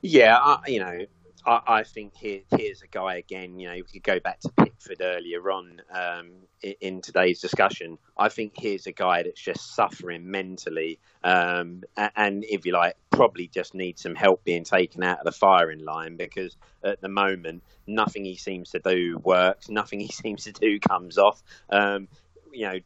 Yeah, 0.00 0.38
I, 0.38 0.58
you 0.66 0.80
know, 0.80 1.04
I, 1.46 1.60
I 1.66 1.82
think 1.84 2.14
here, 2.16 2.40
here's 2.50 2.82
a 2.82 2.88
guy 2.88 3.16
again. 3.16 3.58
You 3.58 3.68
know, 3.68 3.74
we 3.74 3.82
could 3.82 4.02
go 4.02 4.20
back 4.20 4.40
to 4.40 4.50
Pickford 4.50 5.00
earlier 5.00 5.50
on 5.50 5.80
um, 5.90 6.30
in, 6.60 6.74
in, 6.80 7.00
today's 7.00 7.40
discussion. 7.40 7.98
I 8.16 8.28
think 8.28 8.54
here's 8.56 8.86
a 8.86 8.92
guy 8.92 9.22
that's 9.22 9.40
just 9.40 9.74
suffering 9.74 10.30
mentally, 10.30 10.98
um, 11.22 11.84
and 11.96 12.44
if 12.44 12.66
you 12.66 12.72
like, 12.72 12.96
probably 13.10 13.48
just 13.48 13.74
needs 13.74 14.02
some 14.02 14.14
help 14.14 14.44
being 14.44 14.64
taken 14.64 15.02
out 15.02 15.20
of 15.20 15.24
the 15.24 15.32
firing 15.32 15.84
line 15.84 16.16
because 16.16 16.56
at 16.84 17.00
the 17.00 17.08
moment, 17.08 17.62
nothing 17.86 18.24
he 18.24 18.36
seems 18.36 18.70
to 18.70 18.80
do 18.80 19.18
works. 19.18 19.68
Nothing 19.68 20.00
he 20.00 20.08
seems 20.12 20.44
to 20.44 20.52
do 20.52 20.78
comes 20.80 21.16
off. 21.16 21.42
Um, 21.70 22.08
you 22.52 22.66
know, 22.66 22.78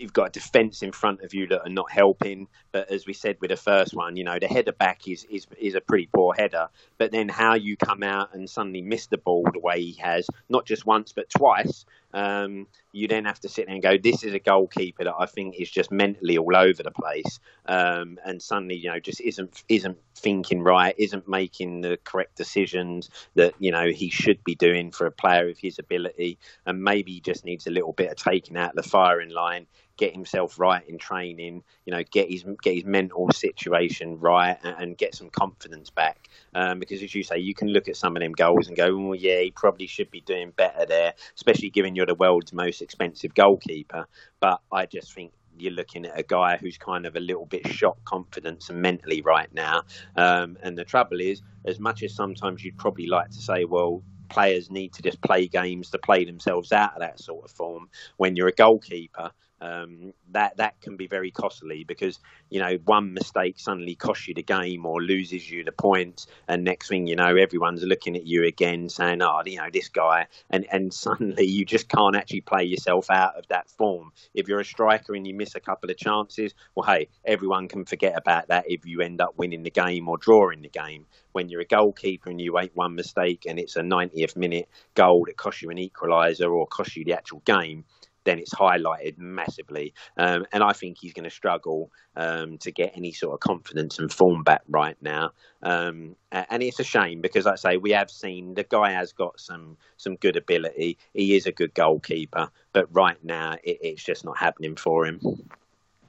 you've 0.00 0.12
got 0.12 0.28
a 0.28 0.30
defence 0.30 0.82
in 0.82 0.92
front 0.92 1.22
of 1.22 1.34
you 1.34 1.46
that 1.48 1.62
are 1.62 1.70
not 1.70 1.90
helping. 1.90 2.48
But 2.72 2.90
as 2.90 3.06
we 3.06 3.12
said 3.12 3.36
with 3.40 3.50
the 3.50 3.56
first 3.56 3.94
one, 3.94 4.16
you 4.16 4.24
know, 4.24 4.38
the 4.38 4.48
header 4.48 4.72
back 4.72 5.06
is, 5.06 5.24
is, 5.24 5.46
is 5.58 5.74
a 5.74 5.80
pretty 5.80 6.08
poor 6.12 6.34
header. 6.34 6.68
But 6.98 7.12
then 7.12 7.28
how 7.28 7.54
you 7.54 7.76
come 7.76 8.02
out 8.02 8.34
and 8.34 8.48
suddenly 8.48 8.82
miss 8.82 9.06
the 9.06 9.18
ball 9.18 9.46
the 9.52 9.60
way 9.60 9.80
he 9.80 10.00
has, 10.00 10.28
not 10.48 10.66
just 10.66 10.86
once, 10.86 11.12
but 11.12 11.28
twice, 11.30 11.84
um, 12.12 12.66
you 12.92 13.06
then 13.06 13.24
have 13.24 13.40
to 13.40 13.48
sit 13.48 13.66
there 13.66 13.74
and 13.74 13.82
go, 13.82 13.96
this 13.96 14.24
is 14.24 14.34
a 14.34 14.38
goalkeeper 14.38 15.04
that 15.04 15.14
I 15.16 15.26
think 15.26 15.54
is 15.58 15.70
just 15.70 15.92
mentally 15.92 16.38
all 16.38 16.56
over 16.56 16.82
the 16.82 16.90
place, 16.90 17.38
um, 17.66 18.18
and 18.24 18.42
suddenly 18.42 18.74
you 18.74 18.90
know 18.90 18.98
just 18.98 19.20
isn't 19.20 19.62
isn't 19.68 19.98
thinking 20.16 20.62
right, 20.62 20.94
isn't 20.98 21.28
making 21.28 21.82
the 21.82 21.98
correct 22.04 22.36
decisions 22.36 23.10
that 23.36 23.54
you 23.58 23.70
know 23.70 23.88
he 23.88 24.10
should 24.10 24.42
be 24.42 24.56
doing 24.56 24.90
for 24.90 25.06
a 25.06 25.12
player 25.12 25.48
of 25.48 25.58
his 25.58 25.78
ability, 25.78 26.38
and 26.66 26.82
maybe 26.82 27.12
he 27.12 27.20
just 27.20 27.44
needs 27.44 27.66
a 27.66 27.70
little 27.70 27.92
bit 27.92 28.10
of 28.10 28.16
taking 28.16 28.56
out 28.56 28.74
the 28.74 28.82
firing 28.82 29.30
line 29.30 29.66
get 30.00 30.14
himself 30.14 30.58
right 30.58 30.82
in 30.88 30.96
training, 30.96 31.62
you 31.84 31.92
know, 31.92 32.02
get 32.10 32.30
his 32.30 32.42
get 32.62 32.74
his 32.74 32.84
mental 32.84 33.30
situation 33.30 34.18
right, 34.18 34.58
and, 34.64 34.76
and 34.78 34.98
get 34.98 35.14
some 35.14 35.28
confidence 35.28 35.90
back. 35.90 36.28
Um, 36.54 36.80
because 36.80 37.02
as 37.02 37.14
you 37.14 37.22
say, 37.22 37.38
you 37.38 37.54
can 37.54 37.68
look 37.68 37.86
at 37.86 37.96
some 37.96 38.16
of 38.16 38.22
them 38.22 38.32
goals 38.32 38.66
and 38.66 38.76
go, 38.76 38.96
"Well, 38.96 39.14
yeah, 39.14 39.40
he 39.40 39.50
probably 39.50 39.86
should 39.86 40.10
be 40.10 40.22
doing 40.22 40.52
better 40.56 40.86
there," 40.86 41.12
especially 41.36 41.68
given 41.68 41.94
you're 41.94 42.06
the 42.06 42.14
world's 42.14 42.54
most 42.54 42.80
expensive 42.80 43.34
goalkeeper. 43.34 44.06
But 44.40 44.62
I 44.72 44.86
just 44.86 45.12
think 45.12 45.32
you're 45.58 45.72
looking 45.72 46.06
at 46.06 46.18
a 46.18 46.22
guy 46.22 46.56
who's 46.56 46.78
kind 46.78 47.04
of 47.04 47.14
a 47.14 47.20
little 47.20 47.44
bit 47.44 47.66
shot 47.68 47.98
confidence 48.04 48.70
and 48.70 48.80
mentally 48.80 49.20
right 49.20 49.52
now. 49.52 49.82
Um, 50.16 50.56
and 50.62 50.78
the 50.78 50.84
trouble 50.84 51.20
is, 51.20 51.42
as 51.66 51.78
much 51.78 52.02
as 52.02 52.14
sometimes 52.14 52.64
you'd 52.64 52.78
probably 52.78 53.06
like 53.06 53.28
to 53.28 53.42
say, 53.42 53.66
well, 53.66 54.02
players 54.30 54.70
need 54.70 54.94
to 54.94 55.02
just 55.02 55.20
play 55.20 55.46
games 55.46 55.90
to 55.90 55.98
play 55.98 56.24
themselves 56.24 56.72
out 56.72 56.94
of 56.94 57.00
that 57.00 57.20
sort 57.20 57.44
of 57.44 57.50
form. 57.50 57.90
When 58.16 58.36
you're 58.36 58.48
a 58.48 58.52
goalkeeper, 58.52 59.32
um, 59.60 60.12
that 60.30 60.56
that 60.56 60.80
can 60.80 60.96
be 60.96 61.06
very 61.06 61.30
costly 61.30 61.84
because 61.84 62.18
you 62.48 62.60
know 62.60 62.78
one 62.84 63.12
mistake 63.12 63.58
suddenly 63.58 63.94
costs 63.94 64.26
you 64.26 64.34
the 64.34 64.42
game 64.42 64.86
or 64.86 65.02
loses 65.02 65.50
you 65.50 65.64
the 65.64 65.72
point, 65.72 66.26
and 66.48 66.64
next 66.64 66.88
thing 66.88 67.06
you 67.06 67.16
know, 67.16 67.36
everyone's 67.36 67.82
looking 67.82 68.16
at 68.16 68.26
you 68.26 68.44
again 68.44 68.88
saying, 68.88 69.22
"Oh, 69.22 69.42
you 69.44 69.58
know 69.58 69.68
this 69.72 69.88
guy," 69.88 70.26
and 70.50 70.66
and 70.72 70.92
suddenly 70.94 71.46
you 71.46 71.64
just 71.64 71.88
can't 71.88 72.16
actually 72.16 72.40
play 72.40 72.64
yourself 72.64 73.10
out 73.10 73.36
of 73.36 73.46
that 73.48 73.70
form. 73.70 74.12
If 74.34 74.48
you're 74.48 74.60
a 74.60 74.64
striker 74.64 75.14
and 75.14 75.26
you 75.26 75.34
miss 75.34 75.54
a 75.54 75.60
couple 75.60 75.90
of 75.90 75.96
chances, 75.96 76.54
well, 76.74 76.86
hey, 76.86 77.08
everyone 77.24 77.68
can 77.68 77.84
forget 77.84 78.16
about 78.16 78.48
that 78.48 78.70
if 78.70 78.86
you 78.86 79.00
end 79.00 79.20
up 79.20 79.36
winning 79.36 79.62
the 79.62 79.70
game 79.70 80.08
or 80.08 80.16
drawing 80.16 80.62
the 80.62 80.68
game. 80.68 81.06
When 81.32 81.48
you're 81.48 81.60
a 81.60 81.66
goalkeeper 81.66 82.28
and 82.28 82.40
you 82.40 82.54
make 82.54 82.72
one 82.74 82.96
mistake 82.96 83.44
and 83.46 83.58
it's 83.58 83.76
a 83.76 83.82
90th 83.82 84.36
minute 84.36 84.68
goal 84.94 85.26
that 85.26 85.36
costs 85.36 85.62
you 85.62 85.70
an 85.70 85.76
equaliser 85.76 86.52
or 86.52 86.66
costs 86.66 86.96
you 86.96 87.04
the 87.04 87.12
actual 87.12 87.40
game 87.44 87.84
then 88.24 88.38
it's 88.38 88.54
highlighted 88.54 89.18
massively. 89.18 89.94
Um, 90.16 90.46
and 90.52 90.62
I 90.62 90.72
think 90.72 90.98
he's 90.98 91.12
going 91.12 91.24
to 91.24 91.30
struggle 91.30 91.90
um, 92.16 92.58
to 92.58 92.70
get 92.70 92.92
any 92.96 93.12
sort 93.12 93.34
of 93.34 93.40
confidence 93.40 93.98
and 93.98 94.12
form 94.12 94.42
back 94.42 94.62
right 94.68 94.96
now. 95.00 95.32
Um, 95.62 96.16
and 96.32 96.62
it's 96.62 96.80
a 96.80 96.84
shame 96.84 97.20
because, 97.20 97.44
like 97.44 97.54
I 97.54 97.56
say, 97.56 97.76
we 97.76 97.90
have 97.90 98.10
seen 98.10 98.54
the 98.54 98.64
guy 98.64 98.92
has 98.92 99.12
got 99.12 99.40
some 99.40 99.76
some 99.96 100.16
good 100.16 100.36
ability. 100.36 100.98
He 101.14 101.36
is 101.36 101.46
a 101.46 101.52
good 101.52 101.74
goalkeeper, 101.74 102.50
but 102.72 102.86
right 102.94 103.22
now 103.24 103.56
it, 103.62 103.78
it's 103.82 104.02
just 104.02 104.24
not 104.24 104.38
happening 104.38 104.76
for 104.76 105.06
him 105.06 105.20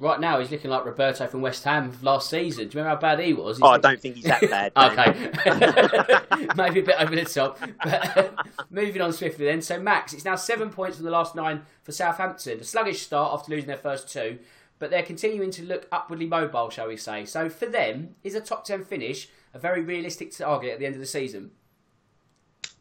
right 0.02 0.20
now 0.20 0.40
he's 0.40 0.52
looking 0.52 0.72
like 0.72 0.84
Roberto 0.84 1.28
from 1.28 1.42
West 1.42 1.64
Ham 1.64 1.98
last 2.02 2.30
season. 2.30 2.68
Do 2.68 2.78
you 2.78 2.84
remember 2.84 2.96
how 3.08 3.16
bad 3.16 3.24
he 3.24 3.34
was? 3.34 3.58
He's 3.58 3.64
oh, 3.64 3.68
I 3.68 3.78
don't 3.78 4.02
think 4.02 4.16
he's 4.16 4.26
that 4.26 4.42
bad. 4.50 4.74
okay, 4.78 6.48
maybe 6.56 6.80
a 6.82 6.84
bit 6.84 6.96
over 7.00 7.16
the 7.16 7.26
top. 7.26 7.60
But 7.84 8.34
moving 8.70 9.02
on 9.02 9.14
swiftly 9.14 9.46
then. 9.46 9.62
So 9.62 9.80
Max, 9.80 10.14
it's 10.14 10.26
now 10.26 10.36
seven 10.36 10.72
points 10.72 10.98
from 10.98 11.06
the 11.06 11.12
last 11.12 11.36
nine 11.36 11.62
for 11.84 11.92
Southampton. 11.92 12.60
A 12.60 12.64
sluggish 12.64 13.04
start 13.04 13.34
after 13.34 13.52
losing 13.52 13.68
their 13.68 13.78
first 13.78 14.12
two, 14.12 14.40
but 14.80 14.90
they're 14.90 15.04
continuing 15.04 15.52
to 15.52 15.64
look 15.64 15.88
upwardly 15.92 16.26
mobile, 16.26 16.70
shall 16.72 16.88
we 16.88 16.98
say? 16.98 17.26
So 17.26 17.48
for 17.48 17.68
them, 17.68 18.16
is 18.24 18.36
a 18.36 18.42
top 18.42 18.66
ten 18.66 18.84
finish 18.84 19.30
a 19.54 19.60
very 19.60 19.82
realistic 19.82 20.36
target 20.36 20.72
at 20.72 20.80
the 20.80 20.86
end 20.86 20.96
of 20.96 21.02
the 21.02 21.08
season? 21.08 21.52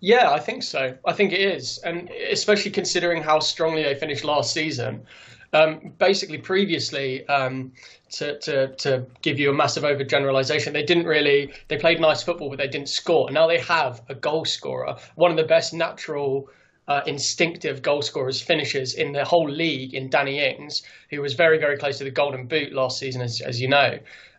Yeah, 0.00 0.30
I 0.30 0.38
think 0.38 0.62
so. 0.62 0.96
I 1.04 1.12
think 1.12 1.32
it 1.32 1.40
is, 1.40 1.78
and 1.84 2.08
especially 2.30 2.70
considering 2.70 3.22
how 3.22 3.40
strongly 3.40 3.82
they 3.82 3.94
finished 3.94 4.24
last 4.24 4.54
season. 4.54 5.04
Um, 5.52 5.92
basically, 5.98 6.38
previously, 6.38 7.26
um, 7.26 7.72
to, 8.12 8.38
to, 8.38 8.68
to 8.76 9.06
give 9.22 9.40
you 9.40 9.50
a 9.50 9.52
massive 9.52 9.82
overgeneralization, 9.82 10.72
they 10.72 10.84
didn't 10.84 11.06
really, 11.06 11.52
they 11.68 11.76
played 11.76 12.00
nice 12.00 12.22
football, 12.22 12.50
but 12.50 12.58
they 12.58 12.68
didn't 12.68 12.88
score. 12.88 13.30
Now 13.30 13.48
they 13.48 13.58
have 13.58 14.02
a 14.08 14.14
goal 14.14 14.44
scorer, 14.44 14.96
one 15.16 15.30
of 15.30 15.36
the 15.36 15.44
best 15.44 15.74
natural. 15.74 16.48
Uh, 16.88 17.02
instinctive 17.06 17.82
goal 17.82 18.02
scorers 18.02 18.40
finishes 18.40 18.94
in 18.94 19.12
the 19.12 19.24
whole 19.24 19.48
league 19.48 19.94
in 19.94 20.10
Danny 20.10 20.40
Ings, 20.40 20.82
who 21.10 21.20
was 21.20 21.34
very, 21.34 21.56
very 21.56 21.76
close 21.76 21.98
to 21.98 22.04
the 22.04 22.10
Golden 22.10 22.46
Boot 22.46 22.72
last 22.72 22.98
season, 22.98 23.22
as, 23.22 23.40
as 23.40 23.60
you 23.60 23.68
know. 23.68 23.96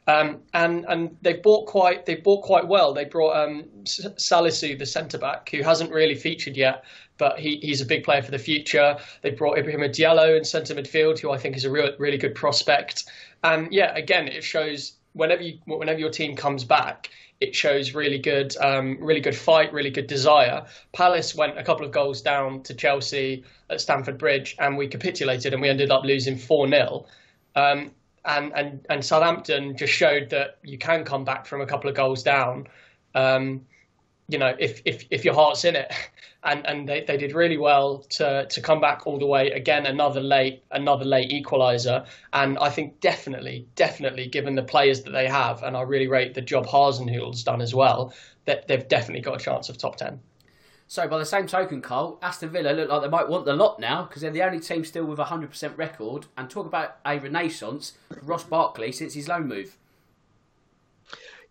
Um, 0.07 0.41
and 0.53 0.86
and 0.89 1.16
they 1.22 1.34
bought 1.34 1.68
quite 1.68 2.05
they 2.05 2.16
bought 2.16 2.43
quite 2.43 2.68
well. 2.68 2.93
They 2.93 3.05
brought 3.05 3.38
um, 3.38 3.66
Salisu, 3.86 4.78
the 4.78 4.86
centre 4.86 5.20
back, 5.20 5.49
who 5.49 5.62
hasn't 5.62 5.91
really 5.91 6.16
featured 6.16 6.57
yet, 6.57 6.84
but 7.22 7.39
he, 7.39 7.57
he's 7.57 7.82
a 7.82 7.86
big 7.86 8.03
player 8.03 8.24
for 8.24 8.32
the 8.32 8.39
future. 8.39 8.97
They 9.22 9.30
brought 9.30 9.59
Ibrahim 9.59 9.82
Diallo 9.82 10.36
in 10.36 10.43
centre 10.43 10.74
midfield, 10.74 11.19
who 11.19 11.30
I 11.30 11.38
think 11.38 11.55
is 11.55 11.65
a 11.65 11.69
real, 11.69 11.91
really 11.99 12.17
good 12.17 12.34
prospect. 12.34 13.03
And 13.43 13.72
yeah, 13.72 13.95
again, 13.95 14.28
it 14.28 14.43
shows 14.43 14.93
whenever 15.13 15.43
you 15.43 15.59
whenever 15.65 15.99
your 15.99 16.09
team 16.09 16.36
comes 16.36 16.63
back, 16.63 17.11
it 17.39 17.53
shows 17.53 17.93
really 17.93 18.17
good, 18.17 18.57
um, 18.57 18.97
really 18.99 19.19
good 19.19 19.36
fight, 19.36 19.72
really 19.72 19.91
good 19.91 20.07
desire. 20.07 20.65
Palace 20.93 21.36
went 21.36 21.59
a 21.59 21.63
couple 21.63 21.86
of 21.86 21.91
goals 21.91 22.24
down 22.24 22.63
to 22.63 22.74
Chelsea 22.74 23.43
at 23.69 23.80
Stamford 23.80 24.17
Bridge, 24.17 24.55
and 24.57 24.76
we 24.76 24.88
capitulated, 24.88 25.53
and 25.53 25.61
we 25.61 25.69
ended 25.69 25.91
up 25.91 26.03
losing 26.03 26.36
four 26.36 26.67
0 26.67 27.05
um, 27.55 27.91
and, 28.26 28.51
and 28.55 28.86
and 28.89 29.05
Southampton 29.05 29.78
just 29.78 29.93
showed 29.93 30.32
that 30.32 30.57
you 30.63 30.80
can 30.80 31.03
come 31.03 31.24
back 31.24 31.45
from 31.45 31.61
a 31.61 31.67
couple 31.67 31.88
of 31.88 31.95
goals 31.95 32.24
down. 32.24 32.67
Um, 33.13 33.67
you 34.28 34.39
know, 34.39 34.55
if 34.57 34.82
if 34.86 35.05
if 35.11 35.24
your 35.24 35.36
heart's 35.36 35.65
in 35.65 35.76
it, 35.76 35.93
and 36.43 36.65
and 36.65 36.87
they, 36.87 37.03
they 37.03 37.17
did 37.17 37.33
really 37.33 37.57
well 37.57 37.99
to 38.09 38.45
to 38.47 38.61
come 38.61 38.81
back 38.81 39.05
all 39.05 39.19
the 39.19 39.25
way 39.25 39.51
again. 39.51 39.85
Another 39.85 40.21
late 40.21 40.63
another 40.71 41.05
late 41.05 41.31
equaliser, 41.31 42.05
and 42.33 42.57
I 42.59 42.69
think 42.69 42.99
definitely 42.99 43.67
definitely 43.75 44.27
given 44.27 44.55
the 44.55 44.63
players 44.63 45.03
that 45.03 45.11
they 45.11 45.27
have, 45.27 45.63
and 45.63 45.77
I 45.77 45.81
really 45.81 46.07
rate 46.07 46.33
the 46.33 46.41
job 46.41 46.65
Hasenhüttl's 46.65 47.43
done 47.43 47.61
as 47.61 47.75
well. 47.75 48.13
That 48.45 48.67
they've 48.67 48.87
definitely 48.87 49.21
got 49.21 49.39
a 49.39 49.43
chance 49.43 49.69
of 49.69 49.77
top 49.77 49.97
ten. 49.97 50.19
So, 50.87 51.07
by 51.07 51.19
the 51.19 51.25
same 51.25 51.47
token, 51.47 51.81
Carl, 51.81 52.19
Aston 52.21 52.49
Villa 52.49 52.71
look 52.71 52.89
like 52.89 53.01
they 53.01 53.07
might 53.07 53.29
want 53.29 53.45
the 53.45 53.53
lot 53.53 53.79
now 53.79 54.03
because 54.03 54.23
they're 54.23 54.31
the 54.31 54.43
only 54.43 54.59
team 54.59 54.83
still 54.83 55.05
with 55.05 55.19
a 55.19 55.23
100% 55.23 55.77
record. 55.77 56.25
And 56.35 56.49
talk 56.49 56.65
about 56.65 56.97
a 57.05 57.17
renaissance, 57.17 57.93
Ross 58.21 58.43
Barkley 58.43 58.91
since 58.91 59.13
his 59.13 59.29
loan 59.29 59.47
move. 59.47 59.77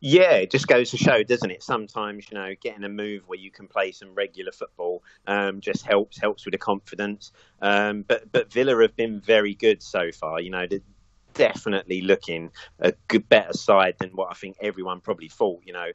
Yeah, 0.03 0.33
it 0.37 0.51
just 0.51 0.67
goes 0.67 0.91
to 0.91 0.97
show, 0.97 1.23
doesn't 1.23 1.51
it? 1.51 1.63
Sometimes 1.63 2.27
you 2.31 2.39
know, 2.39 2.55
getting 2.61 2.85
a 2.85 2.89
move 2.89 3.25
where 3.27 3.39
you 3.39 3.51
can 3.51 3.69
play 3.69 3.93
some 3.93 4.15
regular 4.15 4.51
football 4.51 5.03
um, 5.27 5.61
just 5.61 5.85
helps 5.85 6.19
helps 6.19 6.47
with 6.47 6.53
the 6.53 6.59
confidence. 6.59 7.33
Um, 7.61 8.03
but 8.09 8.33
but 8.33 8.53
Villa 8.53 8.81
have 8.81 8.97
been 8.97 9.21
very 9.21 9.55
good 9.55 9.83
so 9.83 10.11
far. 10.11 10.41
You 10.41 10.51
know, 10.51 10.67
definitely 11.35 12.01
looking 12.01 12.51
a 12.79 12.93
good 13.09 13.29
better 13.29 13.53
side 13.53 13.97
than 14.01 14.11
what 14.11 14.31
I 14.31 14.35
think 14.35 14.57
everyone 14.63 15.01
probably 15.01 15.29
thought. 15.29 15.61
You 15.65 15.75
know, 15.75 15.91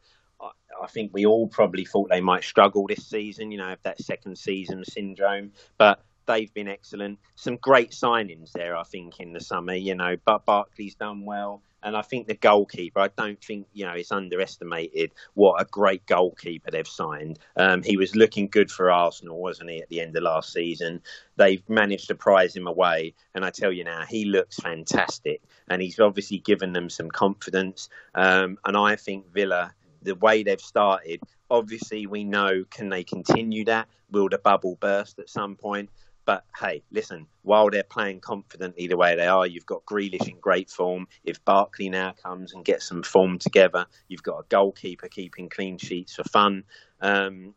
I 0.82 0.88
think 0.88 1.12
we 1.14 1.26
all 1.26 1.48
probably 1.48 1.86
thought 1.86 2.10
they 2.10 2.22
might 2.22 2.44
struggle 2.44 2.88
this 2.88 3.08
season, 3.08 3.52
you 3.52 3.58
know, 3.58 3.70
have 3.70 3.82
that 3.84 4.02
second 4.02 4.38
season 4.38 4.84
syndrome. 4.86 5.52
But 5.78 6.04
they've 6.26 6.54
been 6.54 6.68
excellent. 6.68 7.20
Some 7.36 7.58
great 7.58 7.92
signings 7.92 8.52
there, 8.52 8.76
I 8.76 8.84
think, 8.84 9.20
in 9.20 9.34
the 9.34 9.40
summer. 9.40 9.76
You 9.76 9.96
know, 9.96 10.18
but 10.26 10.46
Barkley's 10.46 10.96
done 10.96 11.26
well. 11.26 11.62
And 11.86 11.96
I 11.96 12.02
think 12.02 12.28
the 12.28 12.34
goalkeeper, 12.34 13.00
I 13.00 13.10
don't 13.16 13.42
think, 13.42 13.68
you 13.72 13.86
know, 13.86 13.94
it's 13.94 14.12
underestimated 14.12 15.12
what 15.36 15.62
a 15.62 15.66
great 15.66 16.06
goalkeeper 16.08 16.72
they've 16.72 16.88
signed. 16.88 17.38
Um, 17.56 17.84
he 17.84 17.96
was 17.96 18.16
looking 18.16 18.48
good 18.48 18.72
for 18.72 18.92
Arsenal, 18.92 19.40
wasn't 19.40 19.70
he, 19.70 19.82
at 19.84 19.90
the 19.90 20.02
end 20.02 20.18
of 20.18 20.24
last 20.24 20.52
season? 20.52 21.02
They've 21.38 21.62
managed 21.70 22.08
to 22.08 22.16
prize 22.16 22.56
him 22.56 22.66
away. 22.66 23.14
And 23.36 23.46
I 23.46 23.52
tell 23.52 23.72
you 23.72 23.84
now, 23.84 24.04
he 24.10 24.26
looks 24.26 24.58
fantastic. 24.58 25.44
And 25.70 25.80
he's 25.80 26.00
obviously 26.00 26.40
given 26.40 26.74
them 26.74 26.90
some 26.90 27.10
confidence. 27.10 27.88
Um, 28.16 28.58
and 28.66 28.76
I 28.76 28.96
think 28.96 29.32
Villa, 29.32 29.72
the 30.02 30.16
way 30.16 30.42
they've 30.42 30.60
started, 30.60 31.22
obviously 31.52 32.08
we 32.08 32.24
know 32.24 32.66
can 32.72 32.90
they 32.90 33.04
continue 33.04 33.64
that? 33.66 33.88
Will 34.10 34.28
the 34.30 34.40
bubble 34.40 34.78
burst 34.80 35.20
at 35.20 35.30
some 35.30 35.56
point? 35.56 35.92
But 36.26 36.44
hey, 36.60 36.84
listen, 36.92 37.28
while 37.44 37.70
they're 37.70 37.84
playing 37.84 38.22
confidently 38.22 38.88
the 38.88 38.98
way 38.98 39.16
they 39.16 39.28
are, 39.28 39.46
you've 39.46 39.66
got 39.66 39.86
Grealish 39.86 40.28
in 40.28 40.40
great 40.40 40.70
form. 40.70 41.08
If 41.24 41.44
Barkley 41.46 41.90
now 41.90 42.14
comes 42.14 42.54
and 42.54 42.66
gets 42.66 42.88
some 42.88 43.04
form 43.04 43.38
together, 43.38 43.86
you've 44.08 44.24
got 44.24 44.40
a 44.40 44.46
goalkeeper 44.50 45.08
keeping 45.08 45.50
clean 45.50 45.78
sheets 45.78 46.16
for 46.16 46.24
fun. 46.24 46.64
Um, 47.00 47.54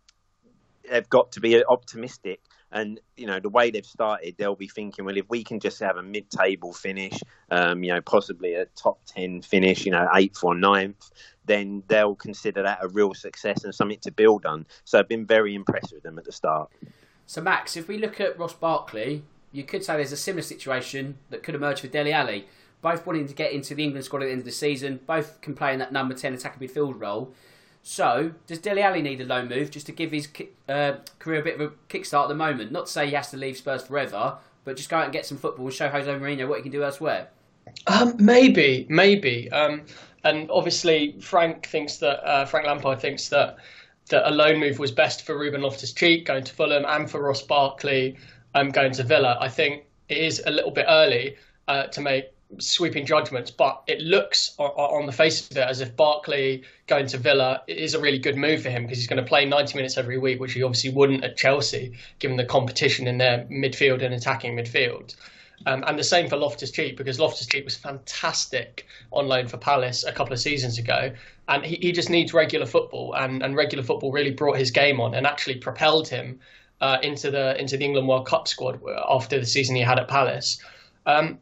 they've 0.89 1.09
got 1.09 1.33
to 1.33 1.41
be 1.41 1.65
optimistic. 1.65 2.41
And 2.71 3.01
you 3.17 3.27
know 3.27 3.41
the 3.41 3.49
way 3.49 3.71
they've 3.71 3.87
started, 3.87 4.35
they'll 4.37 4.55
be 4.55 4.69
thinking, 4.69 5.07
well, 5.07 5.17
if 5.17 5.25
we 5.31 5.43
can 5.43 5.59
just 5.59 5.81
have 5.81 5.97
a 5.97 6.03
mid-table 6.03 6.75
finish, 6.75 7.19
um, 7.51 7.83
you 7.83 7.95
know, 7.95 8.03
possibly 8.03 8.53
a 8.53 8.67
top 8.67 8.99
ten 9.07 9.41
finish, 9.41 9.87
you 9.87 9.93
know, 9.93 10.07
eighth 10.15 10.45
or 10.45 10.55
ninth, 10.55 11.11
then 11.47 11.83
they'll 11.89 12.15
consider 12.15 12.65
that 12.65 12.81
a 12.83 12.89
real 12.89 13.15
success 13.15 13.65
and 13.65 13.75
something 13.75 14.01
to 14.01 14.13
build 14.13 14.45
on. 14.45 14.67
So 14.85 14.99
I've 14.99 15.09
been 15.09 15.25
very 15.25 15.55
impressed 15.55 15.95
with 15.95 16.03
them 16.03 16.19
at 16.19 16.27
the 16.27 16.33
start. 16.33 16.71
So, 17.29 17.43
Max, 17.43 17.77
if 17.77 17.89
we 17.89 17.99
look 17.99 18.23
at 18.23 18.39
Ross 18.39 18.55
Barkley, 18.55 19.23
you 19.53 19.63
could 19.63 19.85
say 19.85 19.97
there's 19.97 20.13
a 20.13 20.17
similar 20.17 20.41
situation 20.41 21.19
that 21.29 21.43
could 21.43 21.55
emerge 21.55 21.83
for 21.83 21.87
Dele 21.87 22.11
Alli. 22.11 22.49
Both 22.81 23.07
wanting 23.07 23.29
to 23.29 23.35
get 23.35 23.53
into 23.53 23.75
the 23.75 23.85
England 23.85 24.07
squad 24.07 24.23
at 24.23 24.27
the 24.27 24.31
end 24.31 24.39
of 24.39 24.47
the 24.47 24.51
season, 24.51 25.01
both 25.07 25.39
can 25.43 25.55
play 25.55 25.75
in 25.75 25.79
that 25.79 25.93
number 25.93 26.15
10 26.15 26.33
attacking 26.33 26.67
midfield 26.67 26.99
role. 26.99 27.35
So, 27.83 28.33
does 28.47 28.61
Dele 28.61 28.81
Alli 28.81 29.03
need 29.03 29.21
a 29.21 29.27
loan 29.27 29.47
move 29.47 29.71
just 29.71 29.85
to 29.87 29.93
give 29.93 30.11
his 30.11 30.27
uh, 30.71 30.95
career 31.19 31.43
a 31.43 31.45
bit 31.45 31.61
of 31.61 31.61
a 31.61 31.75
kickstart 31.91 32.23
at 32.23 32.29
the 32.29 32.35
moment? 32.35 32.73
Not 32.73 32.87
to 32.87 32.93
say 32.93 33.09
he 33.09 33.13
has 33.13 33.31
to 33.33 33.37
leave 33.37 33.59
Spurs 33.59 33.83
forever, 33.83 34.39
but 34.65 34.79
just 34.79 34.89
go 34.89 34.97
out 34.97 35.05
and 35.05 35.13
get 35.13 35.27
some 35.27 35.37
football 35.37 35.67
and 35.67 35.75
show 35.75 35.91
Jose 35.91 36.11
Mourinho 36.11 36.49
what 36.49 36.57
he 36.57 36.63
can 36.63 36.73
do 36.73 36.83
elsewhere. 36.83 37.29
Um, 37.89 38.15
maybe, 38.19 38.87
maybe. 38.89 39.53
Um, 39.53 39.83
and 40.25 40.51
obviously, 40.51 41.21
Frank 41.21 41.67
thinks 41.67 41.99
that 41.99 42.27
uh, 42.27 42.47
Frank 42.47 42.67
Lampard 42.67 43.01
thinks 43.01 43.29
that 43.29 43.59
that 44.09 44.29
a 44.29 44.33
loan 44.33 44.59
move 44.59 44.79
was 44.79 44.91
best 44.91 45.25
for 45.25 45.39
Ruben 45.39 45.63
Loftus 45.63 45.93
Cheek 45.93 46.27
going 46.27 46.45
to 46.45 46.55
Fulham 46.55 46.85
and 46.87 47.11
for 47.11 47.23
Ross 47.23 47.43
Barkley 47.43 48.17
um, 48.55 48.71
going 48.71 48.93
to 48.93 49.03
Villa. 49.03 49.39
I 49.41 49.49
think 49.49 49.85
it 50.09 50.19
is 50.19 50.43
a 50.45 50.51
little 50.51 50.71
bit 50.71 50.87
early 50.89 51.37
uh, 51.67 51.85
to 51.85 52.01
make 52.01 52.27
sweeping 52.59 53.05
judgments, 53.05 53.51
but 53.51 53.83
it 53.87 54.01
looks 54.01 54.55
on, 54.59 55.07
the 55.07 55.13
face 55.13 55.51
of 55.51 55.57
it 55.57 55.69
as 55.69 55.81
if 55.81 55.95
Barkley 55.97 56.63
going 56.87 57.07
to 57.09 57.19
Villa 57.19 57.63
is 57.67 57.95
a 57.95 58.01
really 58.01 58.19
good 58.19 58.37
move 58.37 58.63
for 58.63 58.71
him 58.71 58.85
because 58.85 58.99
he's 58.99 59.07
going 59.07 59.23
to 59.23 59.29
play 59.29 59.45
90 59.45 59.77
minutes 59.77 59.99
every 59.99 60.19
week, 60.19 60.41
which 60.41 60.55
he 60.55 60.63
obviously 60.63 60.91
wouldn't 60.91 61.25
at 61.25 61.37
Chelsea, 61.37 61.93
given 62.19 62.37
the 62.37 62.45
competition 62.45 63.07
in 63.07 63.19
their 63.19 63.47
midfield 63.51 64.03
and 64.03 64.15
attacking 64.15 64.57
midfield. 64.57 65.15
Um, 65.67 65.85
and 65.87 65.99
the 65.99 66.05
same 66.05 66.29
for 66.29 66.37
Loftus 66.37 66.71
Cheek 66.71 66.97
because 66.97 67.19
Loftus 67.19 67.47
Cheek 67.47 67.65
was 67.65 67.77
fantastic 67.77 68.87
on 69.13 69.27
loan 69.27 69.49
for 69.49 69.57
Palace 69.57 70.05
a 70.05 70.13
couple 70.13 70.33
of 70.33 70.39
seasons 70.39 70.79
ago. 70.79 71.13
And 71.49 71.65
he, 71.65 71.77
he 71.77 71.93
just 71.93 72.11
needs 72.11 72.33
regular 72.33 72.67
football, 72.67 73.15
and, 73.15 73.43
and 73.43 73.57
regular 73.57 73.85
football 73.85 74.13
really 74.13 74.31
brought 74.31 74.59
his 74.59 74.71
game 74.71 75.01
on 75.01 75.15
and 75.15 75.27
actually 75.27 75.57
propelled 75.57 76.09
him 76.09 76.41
uh, 76.81 76.99
into 77.03 77.31
the 77.31 77.61
into 77.61 77.77
the 77.77 77.85
England 77.85 78.09
World 78.09 78.27
Cup 78.27 78.47
squad 78.47 78.81
after 79.09 79.39
the 79.39 79.47
season 79.47 79.75
he 79.77 79.83
had 79.83 79.99
at 79.99 80.09
Palace. 80.09 80.63
Um, 81.07 81.39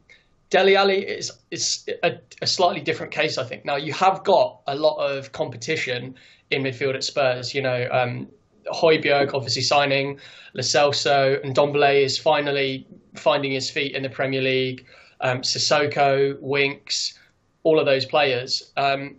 Dele 0.49 0.75
Alli 0.75 1.05
is 1.05 1.31
is 1.51 1.87
a, 2.03 2.17
a, 2.41 2.47
slightly 2.47 2.81
different 2.81 3.11
case, 3.11 3.37
I 3.37 3.43
think. 3.43 3.65
Now 3.65 3.75
you 3.75 3.93
have 3.93 4.23
got 4.23 4.61
a 4.65 4.75
lot 4.75 4.95
of 4.97 5.31
competition 5.31 6.15
in 6.49 6.63
midfield 6.63 6.95
at 6.95 7.03
Spurs. 7.03 7.53
You 7.53 7.61
know, 7.61 7.87
um, 7.91 8.29
Højbjerg 8.71 9.33
obviously 9.33 9.61
signing, 9.61 10.19
Lo 10.53 10.61
Celso, 10.61 11.43
and 11.43 11.55
Ndombele 11.55 12.03
is 12.03 12.17
finally 12.17 12.87
finding 13.15 13.51
his 13.51 13.69
feet 13.69 13.95
in 13.95 14.03
the 14.03 14.09
Premier 14.09 14.41
League. 14.41 14.85
Um, 15.21 15.41
Sissoko, 15.41 16.39
Winks, 16.39 17.17
all 17.63 17.79
of 17.79 17.85
those 17.85 18.05
players. 18.05 18.71
Um, 18.77 19.15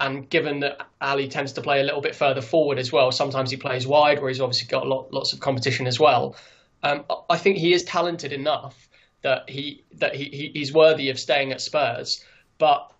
and 0.00 0.28
given 0.30 0.60
that 0.60 0.88
Alli 1.00 1.28
tends 1.28 1.52
to 1.52 1.60
play 1.60 1.80
a 1.80 1.84
little 1.84 2.00
bit 2.00 2.16
further 2.16 2.40
forward 2.40 2.78
as 2.78 2.90
well, 2.90 3.12
sometimes 3.12 3.50
he 3.50 3.56
plays 3.56 3.86
wide, 3.86 4.20
where 4.20 4.28
he's 4.28 4.40
obviously 4.40 4.66
got 4.66 4.86
lot, 4.86 5.12
lots 5.12 5.32
of 5.32 5.40
competition 5.40 5.86
as 5.86 6.00
well. 6.00 6.34
Um, 6.82 7.04
I 7.30 7.36
think 7.36 7.58
he 7.58 7.72
is 7.72 7.84
talented 7.84 8.32
enough 8.32 8.88
that 9.22 9.48
he 9.48 9.84
that 9.98 10.16
he, 10.16 10.50
he's 10.52 10.72
worthy 10.72 11.08
of 11.10 11.18
staying 11.18 11.52
at 11.52 11.60
Spurs. 11.60 12.24
But 12.58 12.92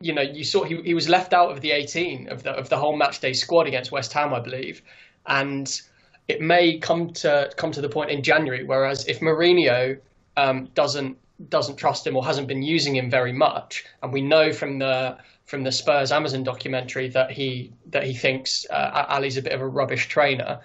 you 0.00 0.12
know, 0.12 0.22
you 0.22 0.44
saw 0.44 0.64
he, 0.64 0.82
he 0.82 0.94
was 0.94 1.08
left 1.08 1.32
out 1.32 1.50
of 1.50 1.60
the 1.60 1.70
18 1.70 2.28
of 2.28 2.42
the 2.42 2.50
of 2.50 2.68
the 2.68 2.76
whole 2.76 2.96
match 2.96 3.20
day 3.20 3.32
squad 3.32 3.66
against 3.66 3.90
West 3.90 4.12
Ham, 4.12 4.34
I 4.34 4.40
believe, 4.40 4.82
and 5.26 5.80
it 6.28 6.40
may 6.40 6.78
come 6.78 7.12
to 7.12 7.50
come 7.56 7.72
to 7.72 7.80
the 7.80 7.88
point 7.88 8.10
in 8.10 8.22
January. 8.22 8.64
Whereas 8.64 9.06
if 9.06 9.20
Mourinho 9.20 9.98
um, 10.36 10.68
doesn't 10.74 11.18
doesn't 11.48 11.76
trust 11.76 12.06
him 12.06 12.16
or 12.16 12.24
hasn't 12.24 12.48
been 12.48 12.62
using 12.62 12.94
him 12.96 13.10
very 13.10 13.32
much, 13.32 13.84
and 14.02 14.12
we 14.12 14.20
know 14.20 14.52
from 14.52 14.78
the 14.78 15.18
from 15.44 15.64
the 15.64 15.72
Spurs 15.72 16.12
Amazon 16.12 16.42
documentary 16.42 17.08
that 17.08 17.30
he 17.30 17.72
that 17.90 18.04
he 18.04 18.14
thinks 18.14 18.66
uh, 18.70 19.06
Alli's 19.08 19.36
a 19.36 19.42
bit 19.42 19.52
of 19.52 19.60
a 19.60 19.66
rubbish 19.66 20.08
trainer, 20.08 20.60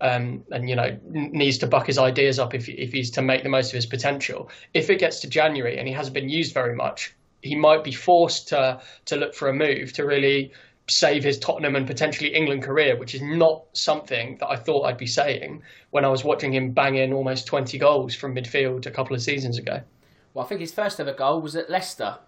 um, 0.00 0.44
and 0.50 0.68
you 0.68 0.76
know 0.76 0.98
needs 1.04 1.58
to 1.58 1.66
buck 1.66 1.86
his 1.86 1.98
ideas 1.98 2.38
up 2.38 2.54
if 2.54 2.68
if 2.68 2.92
he's 2.92 3.10
to 3.12 3.22
make 3.22 3.42
the 3.42 3.48
most 3.48 3.68
of 3.68 3.74
his 3.74 3.86
potential. 3.86 4.50
If 4.74 4.90
it 4.90 4.98
gets 4.98 5.20
to 5.20 5.28
January 5.28 5.78
and 5.78 5.86
he 5.86 5.94
hasn't 5.94 6.14
been 6.14 6.28
used 6.28 6.54
very 6.54 6.74
much, 6.74 7.14
he 7.42 7.54
might 7.54 7.84
be 7.84 7.92
forced 7.92 8.48
to 8.48 8.80
to 9.06 9.16
look 9.16 9.34
for 9.34 9.48
a 9.48 9.52
move 9.52 9.92
to 9.94 10.04
really 10.04 10.52
save 10.92 11.24
his 11.24 11.38
Tottenham 11.38 11.74
and 11.74 11.86
potentially 11.86 12.34
England 12.34 12.62
career, 12.62 12.96
which 12.96 13.14
is 13.14 13.22
not 13.22 13.64
something 13.72 14.36
that 14.38 14.48
I 14.48 14.56
thought 14.56 14.84
I'd 14.84 14.98
be 14.98 15.06
saying 15.06 15.62
when 15.90 16.04
I 16.04 16.08
was 16.08 16.22
watching 16.22 16.52
him 16.52 16.72
bang 16.72 16.96
in 16.96 17.12
almost 17.12 17.46
20 17.46 17.78
goals 17.78 18.14
from 18.14 18.34
midfield 18.34 18.86
a 18.86 18.90
couple 18.90 19.16
of 19.16 19.22
seasons 19.22 19.58
ago. 19.58 19.80
Well, 20.34 20.44
I 20.44 20.48
think 20.48 20.60
his 20.60 20.72
first 20.72 21.00
ever 21.00 21.12
goal 21.12 21.40
was 21.40 21.56
at 21.56 21.70
Leicester. 21.70 22.18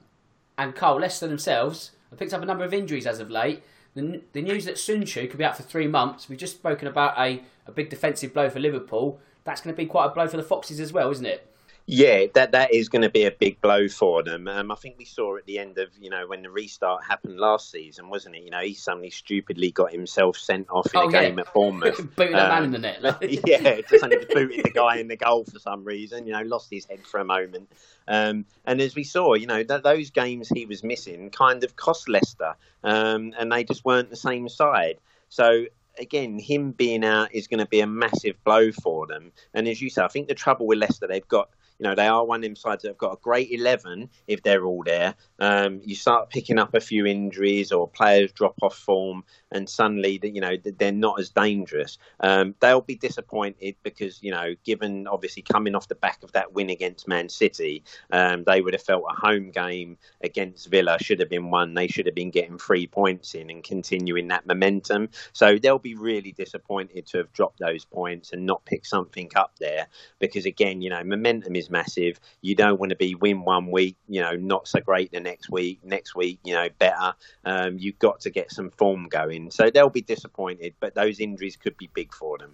And 0.57 0.75
Cole, 0.75 1.01
Leicester 1.01 1.27
themselves 1.27 1.91
have 2.11 2.19
picked 2.19 2.33
up 2.33 2.43
a 2.43 2.47
number 2.47 2.65
of 2.65 2.73
injuries 2.73 3.07
as 3.07 3.21
of 3.21 3.31
late. 3.31 3.63
The, 3.95 4.23
the 4.33 4.43
news 4.43 4.65
that 4.65 4.77
Söyüncü 4.77 5.29
could 5.29 5.39
be 5.39 5.45
out 5.45 5.57
for 5.57 5.63
three 5.63 5.87
months, 5.87 6.29
we've 6.29 6.39
just 6.39 6.57
spoken 6.57 6.89
about 6.89 7.19
a, 7.19 7.43
a 7.67 7.73
big 7.73 7.91
defensive 7.91 8.33
blow 8.33 8.49
for 8.49 8.61
Liverpool. 8.61 9.21
That's 9.45 9.61
going 9.61 9.75
to 9.75 9.77
be 9.77 9.87
quite 9.87 10.07
a 10.07 10.11
blow 10.11 10.27
for 10.27 10.37
the 10.37 10.43
Foxes 10.43 10.81
as 10.81 10.93
well, 10.93 11.11
isn't 11.11 11.27
it? 11.27 11.54
Yeah, 11.87 12.25
that 12.33 12.53
that 12.53 12.73
is 12.73 12.89
going 12.89 13.03
to 13.03 13.11
be 13.11 13.25
a 13.25 13.31
big 13.31 13.61
blow 13.61 13.89
for 13.89 14.23
them. 14.23 14.49
Um, 14.49 14.71
I 14.71 14.75
think 14.75 14.97
we 14.97 15.05
saw 15.05 15.37
at 15.37 15.45
the 15.45 15.59
end 15.59 15.77
of 15.77 15.91
you 16.01 16.09
know 16.09 16.27
when 16.27 16.41
the 16.41 16.49
restart 16.49 17.05
happened 17.05 17.39
last 17.39 17.71
season, 17.71 18.09
wasn't 18.09 18.37
it? 18.37 18.43
You 18.43 18.51
know, 18.51 18.61
he 18.61 18.73
suddenly 18.73 19.11
stupidly 19.11 19.71
got 19.71 19.93
himself 19.93 20.39
sent 20.39 20.71
off 20.71 20.87
in 20.95 21.01
oh, 21.01 21.09
a 21.09 21.13
yeah. 21.13 21.23
game 21.25 21.39
at 21.39 21.53
Bournemouth, 21.53 21.99
booting 22.17 22.37
um, 22.37 22.49
man 22.49 22.65
in 22.65 22.71
the 22.71 22.79
net. 22.79 23.03
yeah, 23.47 23.83
just 23.83 24.03
only 24.03 24.25
booted 24.33 24.65
the 24.65 24.71
guy 24.71 24.97
in 24.97 25.09
the 25.09 25.17
goal 25.17 25.45
for 25.45 25.59
some 25.59 25.85
reason. 25.85 26.27
You 26.27 26.33
know, 26.33 26.43
lost 26.43 26.71
his 26.71 26.87
head 26.87 27.07
for 27.07 27.21
a 27.21 27.25
moment. 27.25 27.71
Um, 28.09 28.47
and 28.65 28.81
as 28.81 28.95
we 28.95 29.05
saw, 29.05 29.35
you 29.35 29.47
know, 29.47 29.63
that 29.63 29.83
those 29.83 30.09
games 30.09 30.49
he 30.49 30.65
was 30.65 30.83
missing 30.83 31.29
kind 31.29 31.65
of 31.65 31.77
cost 31.77 32.09
Leicester, 32.09 32.55
um, 32.83 33.35
and 33.39 33.53
they 33.53 33.63
just 33.63 33.85
weren't 33.85 34.09
the 34.09 34.17
same 34.17 34.49
side. 34.49 34.97
So 35.29 35.67
again, 35.99 36.39
him 36.39 36.73
being 36.73 37.05
out 37.05 37.35
is 37.35 37.47
going 37.47 37.61
to 37.61 37.67
be 37.67 37.81
a 37.81 37.87
massive 37.87 38.43
blow 38.43 38.73
for 38.73 39.07
them. 39.07 39.33
And 39.53 39.69
as 39.69 39.83
you 39.83 39.91
say, 39.91 40.03
I 40.03 40.09
think 40.09 40.29
the 40.29 40.35
trouble 40.35 40.67
with 40.67 40.79
Leicester, 40.79 41.07
they've 41.07 41.29
got 41.29 41.51
you 41.79 41.85
know, 41.85 41.95
they 41.95 42.07
are 42.07 42.25
one 42.25 42.41
of 42.41 42.43
them 42.43 42.57
sides 42.57 42.83
that 42.83 42.89
have 42.91 42.99
got 42.99 43.13
a 43.13 43.19
great 43.23 43.51
11 43.51 44.09
if 44.27 44.43
they're 44.43 44.65
all 44.65 44.83
there. 44.85 45.15
Um, 45.39 45.81
you 45.85 45.95
start 45.95 46.31
picking 46.31 46.59
up 46.59 46.75
a 46.75 46.81
few 46.81 47.07
injuries 47.07 47.73
or 47.73 47.89
players 47.89 48.33
drop 48.33 48.55
off 48.63 48.77
form, 48.77 49.25
and 49.51 49.69
suddenly, 49.69 50.21
you 50.23 50.41
know, 50.41 50.57
they're 50.79 50.93
not 50.93 51.19
as 51.21 51.31
dangerous. 51.31 51.99
Um, 52.21 52.55
they'll 52.61 52.81
be 52.81 52.97
disappointed 52.97 53.77
because, 53.83 54.23
you 54.23 54.31
know, 54.31 54.55
given 54.65 55.07
obviously 55.07 55.43
coming 55.43 55.75
off 55.75 55.89
the 55.89 55.95
back 55.95 56.23
of 56.23 56.33
that 56.33 56.53
win 56.53 56.71
against 56.71 57.09
Man 57.09 57.29
City, 57.29 57.83
um, 58.13 58.45
they 58.45 58.61
would 58.61 58.75
have 58.75 58.83
felt 58.83 59.05
a 59.11 59.15
home 59.15 59.51
game 59.51 59.99
against 60.23 60.69
Villa 60.69 60.97
should 61.01 61.21
have 61.21 61.29
been 61.29 61.51
won. 61.51 61.75
They 61.75 61.89
should 61.89 62.07
have 62.07 62.15
been 62.15 62.31
getting 62.31 62.59
three 62.59 62.87
points 62.87 63.35
in 63.35 63.51
and 63.51 63.63
continuing 63.63 64.29
that 64.29 64.47
momentum. 64.47 65.09
So 65.33 65.59
they'll 65.59 65.79
be 65.79 65.95
really 65.95 66.33
disappointed 66.33 67.07
to 67.09 67.19
have 67.19 67.33
dropped 67.33 67.59
those 67.59 67.85
points 67.85 68.33
and 68.33 68.47
not 68.47 68.65
pick 68.65 68.87
something 68.87 69.31
up 69.35 69.53
there 69.59 69.89
because, 70.19 70.47
again, 70.47 70.81
you 70.81 70.91
know, 70.91 71.03
momentum 71.03 71.57
is 71.57 71.64
is 71.65 71.71
massive. 71.71 72.21
You 72.43 72.55
don't 72.55 72.79
want 72.79 72.91
to 72.91 72.97
be 72.97 73.15
win 73.15 73.45
one 73.45 73.71
week, 73.71 73.97
you 74.09 74.21
know, 74.21 74.37
not 74.37 74.69
so 74.69 74.81
great 74.81 75.11
the 75.13 75.21
next 75.21 75.51
week. 75.51 75.81
Next 75.85 76.15
week, 76.15 76.39
you 76.45 76.55
know, 76.55 76.69
better. 76.79 77.15
Um, 77.45 77.79
you've 77.79 77.99
got 77.99 78.21
to 78.21 78.31
get 78.31 78.53
some 78.53 78.71
form 78.71 79.09
going. 79.09 79.51
So 79.51 79.71
they'll 79.71 79.91
be 79.91 80.03
disappointed, 80.03 80.75
but 80.81 80.95
those 80.95 81.21
injuries 81.21 81.57
could 81.57 81.77
be 81.77 81.91
big 81.95 82.13
for 82.13 82.39
them. 82.39 82.53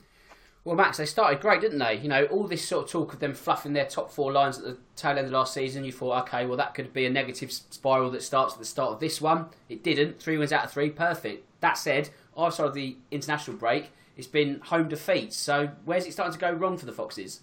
Well, 0.62 0.76
Max, 0.76 0.98
they 0.98 1.06
started 1.06 1.40
great, 1.40 1.62
didn't 1.62 1.78
they? 1.78 1.96
You 1.96 2.08
know, 2.08 2.24
all 2.26 2.46
this 2.46 2.66
sort 2.66 2.84
of 2.84 2.90
talk 2.90 3.14
of 3.14 3.20
them 3.20 3.32
fluffing 3.32 3.72
their 3.72 3.86
top 3.86 4.12
four 4.12 4.30
lines 4.30 4.58
at 4.58 4.64
the 4.64 4.76
tail 4.94 5.16
end 5.16 5.26
of 5.26 5.32
last 5.32 5.54
season, 5.54 5.84
you 5.84 5.92
thought, 5.92 6.28
okay, 6.28 6.44
well, 6.44 6.58
that 6.58 6.74
could 6.74 6.92
be 6.92 7.06
a 7.06 7.10
negative 7.10 7.50
spiral 7.50 8.10
that 8.10 8.22
starts 8.22 8.52
at 8.54 8.58
the 8.58 8.66
start 8.66 8.92
of 8.92 9.00
this 9.00 9.22
one. 9.22 9.46
It 9.70 9.82
didn't. 9.82 10.20
Three 10.20 10.36
wins 10.36 10.52
out 10.52 10.66
of 10.66 10.70
three, 10.70 10.90
perfect. 10.90 11.46
That 11.60 11.78
said, 11.78 12.10
outside 12.36 12.66
of 12.66 12.74
the 12.74 12.96
international 13.10 13.56
break, 13.56 13.90
it's 14.18 14.26
been 14.26 14.60
home 14.60 14.88
defeats. 14.88 15.36
So 15.36 15.70
where's 15.86 16.04
it 16.04 16.12
starting 16.12 16.34
to 16.34 16.38
go 16.38 16.52
wrong 16.52 16.76
for 16.76 16.84
the 16.84 16.92
Foxes? 16.92 17.40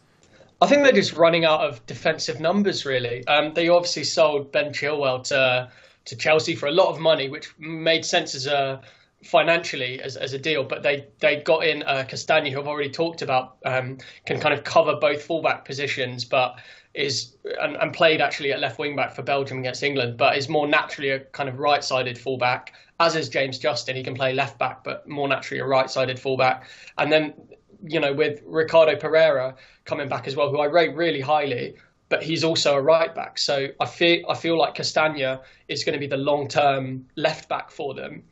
I 0.61 0.67
think 0.67 0.83
they're 0.83 0.91
just 0.91 1.13
running 1.13 1.45
out 1.45 1.61
of 1.61 1.85
defensive 1.85 2.39
numbers. 2.39 2.85
Really, 2.85 3.25
um, 3.27 3.53
they 3.53 3.69
obviously 3.69 4.03
sold 4.03 4.51
Ben 4.51 4.73
Chilwell 4.73 5.23
to 5.25 5.71
to 6.05 6.15
Chelsea 6.15 6.55
for 6.55 6.67
a 6.67 6.71
lot 6.71 6.87
of 6.87 6.99
money, 6.99 7.29
which 7.29 7.53
made 7.59 8.05
sense 8.05 8.33
as 8.33 8.47
a 8.47 8.81
financially 9.23 10.01
as, 10.01 10.15
as 10.15 10.33
a 10.33 10.39
deal. 10.39 10.63
But 10.63 10.83
they 10.83 11.05
they 11.19 11.37
got 11.37 11.65
in 11.65 11.83
uh, 11.83 12.05
Castagne, 12.07 12.51
who 12.51 12.59
I've 12.59 12.67
already 12.67 12.89
talked 12.89 13.21
about, 13.21 13.57
um, 13.65 13.97
can 14.25 14.39
kind 14.39 14.53
of 14.53 14.63
cover 14.63 14.95
both 14.95 15.21
fullback 15.23 15.65
positions, 15.65 16.25
but 16.25 16.55
is 16.93 17.35
and, 17.61 17.75
and 17.75 17.93
played 17.93 18.21
actually 18.21 18.51
at 18.51 18.59
left 18.59 18.79
wing 18.79 18.95
back 18.95 19.15
for 19.15 19.21
Belgium 19.21 19.59
against 19.59 19.83
England, 19.83 20.17
but 20.17 20.37
is 20.37 20.49
more 20.49 20.67
naturally 20.67 21.11
a 21.11 21.19
kind 21.19 21.47
of 21.47 21.59
right 21.59 21.83
sided 21.83 22.17
fullback. 22.17 22.73
As 22.99 23.15
is 23.15 23.29
James 23.29 23.59
Justin, 23.59 23.95
he 23.95 24.03
can 24.03 24.15
play 24.15 24.33
left 24.33 24.57
back, 24.57 24.83
but 24.83 25.07
more 25.07 25.27
naturally 25.27 25.59
a 25.59 25.65
right 25.65 25.89
sided 25.89 26.19
fullback. 26.19 26.67
And 26.97 27.11
then 27.11 27.35
you 27.84 27.99
know, 27.99 28.13
with 28.13 28.41
Ricardo 28.45 28.95
Pereira 28.95 29.55
coming 29.86 30.09
back 30.09 30.28
as 30.28 30.36
well, 30.36 30.49
who 30.49 30.59
I 30.59 30.65
rate 30.65 30.95
really 30.95 31.21
highly, 31.21 31.75
but 32.09 32.23
he's 32.23 32.43
also 32.43 32.75
a 32.75 32.82
right 32.82 33.13
back. 33.13 33.38
So 33.38 33.67
I 33.80 33.86
feel 33.86 34.25
I 34.30 34.36
feel 34.36 34.57
like 34.57 34.75
Castagne 34.75 35.39
is 35.67 35.84
going 35.84 35.93
to 35.93 35.99
be 35.99 36.07
the 36.07 36.17
long 36.17 36.47
term 36.47 37.05
left 37.15 37.49
back 37.49 37.71
for 37.71 37.93
them. 37.93 38.23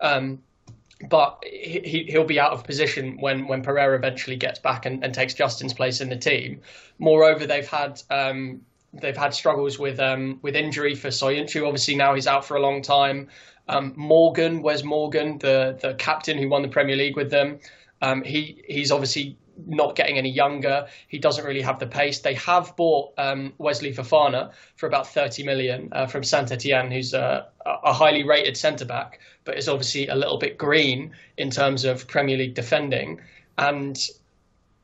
Um, 0.00 0.42
but 1.08 1.42
he, 1.44 2.06
he'll 2.08 2.24
be 2.24 2.38
out 2.38 2.52
of 2.52 2.64
position 2.64 3.16
when, 3.18 3.46
when 3.48 3.62
Pereira 3.62 3.96
eventually 3.96 4.36
gets 4.36 4.58
back 4.58 4.86
and, 4.86 5.02
and 5.04 5.12
takes 5.12 5.34
Justin's 5.34 5.74
place 5.74 6.00
in 6.00 6.08
the 6.08 6.16
team. 6.16 6.60
Moreover, 6.98 7.46
they've 7.46 7.66
had 7.66 8.00
um, 8.10 8.62
they've 8.92 9.16
had 9.16 9.34
struggles 9.34 9.78
with 9.78 9.98
um, 9.98 10.38
with 10.42 10.54
injury 10.54 10.94
for 10.94 11.08
Söyüncü. 11.08 11.66
Obviously, 11.66 11.96
now 11.96 12.14
he's 12.14 12.26
out 12.26 12.44
for 12.44 12.56
a 12.56 12.60
long 12.60 12.82
time. 12.82 13.28
Um, 13.68 13.94
Morgan, 13.96 14.62
where's 14.62 14.84
Morgan, 14.84 15.38
the 15.38 15.78
the 15.80 15.94
captain 15.94 16.38
who 16.38 16.48
won 16.48 16.62
the 16.62 16.68
Premier 16.68 16.96
League 16.96 17.16
with 17.16 17.30
them? 17.30 17.58
Um, 18.02 18.22
he 18.22 18.62
he's 18.68 18.90
obviously 18.90 19.36
not 19.66 19.96
getting 19.96 20.18
any 20.18 20.30
younger. 20.30 20.86
He 21.08 21.18
doesn't 21.18 21.44
really 21.44 21.62
have 21.62 21.78
the 21.78 21.86
pace. 21.86 22.18
They 22.18 22.34
have 22.34 22.74
bought 22.76 23.12
um, 23.16 23.52
Wesley 23.58 23.94
Fofana 23.94 24.52
for 24.76 24.86
about 24.86 25.06
30 25.06 25.44
million 25.44 25.88
uh, 25.92 26.06
from 26.06 26.24
Saint 26.24 26.50
Etienne, 26.50 26.90
who's 26.90 27.14
a, 27.14 27.46
a 27.64 27.92
highly 27.92 28.24
rated 28.24 28.56
centre 28.56 28.84
back, 28.84 29.20
but 29.44 29.56
is 29.56 29.68
obviously 29.68 30.08
a 30.08 30.14
little 30.14 30.38
bit 30.38 30.58
green 30.58 31.12
in 31.36 31.50
terms 31.50 31.84
of 31.84 32.06
Premier 32.08 32.36
League 32.36 32.54
defending. 32.54 33.20
And 33.58 33.98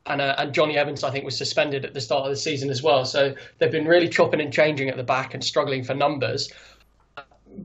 and, 0.06 0.22
uh, 0.22 0.36
and 0.38 0.54
Jonny 0.54 0.78
Evans, 0.78 1.04
I 1.04 1.10
think, 1.10 1.26
was 1.26 1.36
suspended 1.36 1.84
at 1.84 1.92
the 1.92 2.00
start 2.00 2.24
of 2.24 2.30
the 2.30 2.36
season 2.36 2.70
as 2.70 2.82
well. 2.82 3.04
So 3.04 3.34
they've 3.58 3.70
been 3.70 3.86
really 3.86 4.08
chopping 4.08 4.40
and 4.40 4.50
changing 4.50 4.88
at 4.88 4.96
the 4.96 5.02
back 5.02 5.34
and 5.34 5.44
struggling 5.44 5.84
for 5.84 5.92
numbers. 5.92 6.50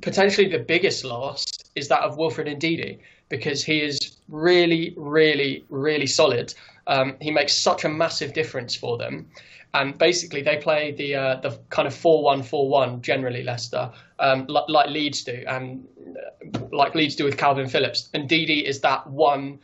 Potentially 0.02 0.50
the 0.50 0.60
biggest 0.60 1.06
loss 1.06 1.46
is 1.76 1.88
that 1.88 2.02
of 2.02 2.18
Wilfred 2.18 2.48
Ndidi 2.48 3.00
because 3.30 3.64
he 3.64 3.82
is 3.82 4.18
really, 4.34 4.94
really, 4.98 5.64
really 5.70 6.08
solid. 6.08 6.54
Um, 6.88 7.16
he 7.22 7.32
makes 7.32 7.54
such 7.54 7.86
a 7.86 7.90
massive 7.90 8.34
difference 8.34 8.76
for 8.76 8.98
them. 8.98 9.28
And 9.76 9.98
basically, 9.98 10.42
they 10.42 10.58
play 10.58 10.92
the 10.92 11.16
uh, 11.16 11.36
the 11.42 11.60
kind 11.70 11.88
of 11.88 11.96
four 11.96 12.24
one 12.24 12.44
four 12.44 12.70
one 12.70 13.02
generally 13.02 13.44
Leicester, 13.44 13.92
um, 14.20 14.46
like, 14.48 14.90
Leeds 14.90 15.24
do, 15.24 15.44
and 15.48 15.88
uh, 16.56 16.60
like 16.72 16.94
Leeds 16.94 17.16
do 17.16 17.24
with 17.24 17.38
Kalvin 17.38 17.70
Phillips. 17.70 18.10
And 18.14 18.30
Ndidi 18.30 18.64
is 18.64 18.82
that 18.82 19.08
one 19.08 19.60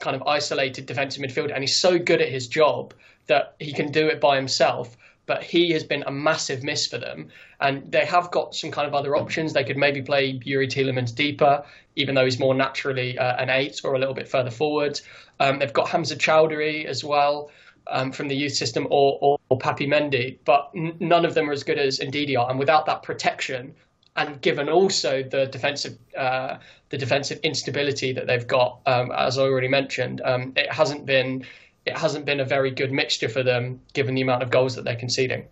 kind 0.00 0.16
of 0.16 0.22
isolated 0.26 0.86
defensive 0.86 1.22
midfielder, 1.22 1.52
and 1.54 1.62
he's 1.62 1.76
so 1.76 1.98
good 1.98 2.20
at 2.20 2.28
his 2.28 2.48
job 2.48 2.94
that 3.26 3.54
he 3.60 3.72
can 3.72 3.92
do 3.92 4.08
it 4.08 4.20
by 4.20 4.34
himself. 4.36 4.96
But 5.26 5.42
he 5.42 5.70
has 5.70 5.84
been 5.84 6.04
a 6.06 6.10
massive 6.10 6.62
miss 6.62 6.86
for 6.86 6.98
them. 6.98 7.28
And 7.60 7.90
they 7.90 8.04
have 8.04 8.30
got 8.30 8.54
some 8.54 8.70
kind 8.70 8.86
of 8.86 8.94
other 8.94 9.16
options. 9.16 9.52
They 9.52 9.64
could 9.64 9.76
maybe 9.76 10.02
play 10.02 10.38
Youri 10.38 10.68
Tielemans 10.68 11.14
deeper, 11.14 11.64
even 11.96 12.14
though 12.14 12.24
he's 12.24 12.38
more 12.38 12.54
naturally 12.54 13.18
uh, 13.18 13.36
an 13.36 13.50
eight 13.50 13.80
or 13.84 13.94
a 13.94 13.98
little 13.98 14.14
bit 14.14 14.28
further 14.28 14.50
forward. 14.50 15.00
Um, 15.40 15.58
they've 15.58 15.72
got 15.72 15.88
Hamza 15.88 16.16
Choudhury 16.16 16.84
as 16.84 17.02
well. 17.04 17.50
Um, 17.86 18.12
from 18.12 18.28
the 18.28 18.34
youth 18.34 18.54
system 18.54 18.86
or, 18.88 19.18
or, 19.20 19.38
or 19.50 19.58
Papi 19.58 19.86
Mendy, 19.86 20.38
but 20.46 20.70
n- 20.74 20.96
none 21.00 21.26
of 21.26 21.34
them 21.34 21.50
are 21.50 21.52
as 21.52 21.62
good 21.62 21.78
as 21.78 21.98
Ndidi 21.98 22.34
are. 22.34 22.48
And 22.48 22.58
without 22.58 22.86
that 22.86 23.02
protection, 23.02 23.74
and 24.16 24.40
given 24.40 24.68
also 24.68 25.22
the 25.22 25.46
defensive 25.46 25.98
uh, 26.16 26.56
the 26.90 26.96
defensive 26.96 27.40
instability 27.42 28.12
that 28.12 28.26
they've 28.26 28.46
got, 28.46 28.80
um, 28.86 29.10
as 29.12 29.38
I 29.38 29.42
already 29.42 29.68
mentioned, 29.68 30.20
um, 30.24 30.52
it 30.56 30.72
hasn't 30.72 31.06
been 31.06 31.44
it 31.86 31.96
hasn't 31.96 32.24
been 32.24 32.40
a 32.40 32.44
very 32.44 32.70
good 32.70 32.92
mixture 32.92 33.28
for 33.28 33.42
them, 33.42 33.80
given 33.92 34.14
the 34.14 34.22
amount 34.22 34.42
of 34.42 34.50
goals 34.50 34.74
that 34.76 34.84
they're 34.84 34.96
conceding. 34.96 35.46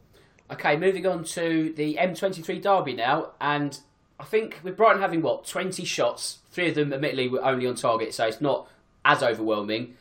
Okay, 0.50 0.76
moving 0.76 1.06
on 1.06 1.24
to 1.24 1.72
the 1.76 1.96
M23 1.96 2.60
derby 2.60 2.94
now, 2.94 3.30
and 3.40 3.78
I 4.20 4.24
think 4.24 4.60
with 4.62 4.76
Brighton 4.76 5.00
having 5.00 5.22
what 5.22 5.46
twenty 5.46 5.84
shots, 5.84 6.38
three 6.50 6.68
of 6.68 6.74
them 6.74 6.92
admittedly 6.92 7.28
were 7.28 7.44
only 7.44 7.66
on 7.66 7.74
target, 7.74 8.14
so 8.14 8.26
it's 8.26 8.40
not 8.40 8.68
as 9.04 9.22
overwhelming. 9.22 9.96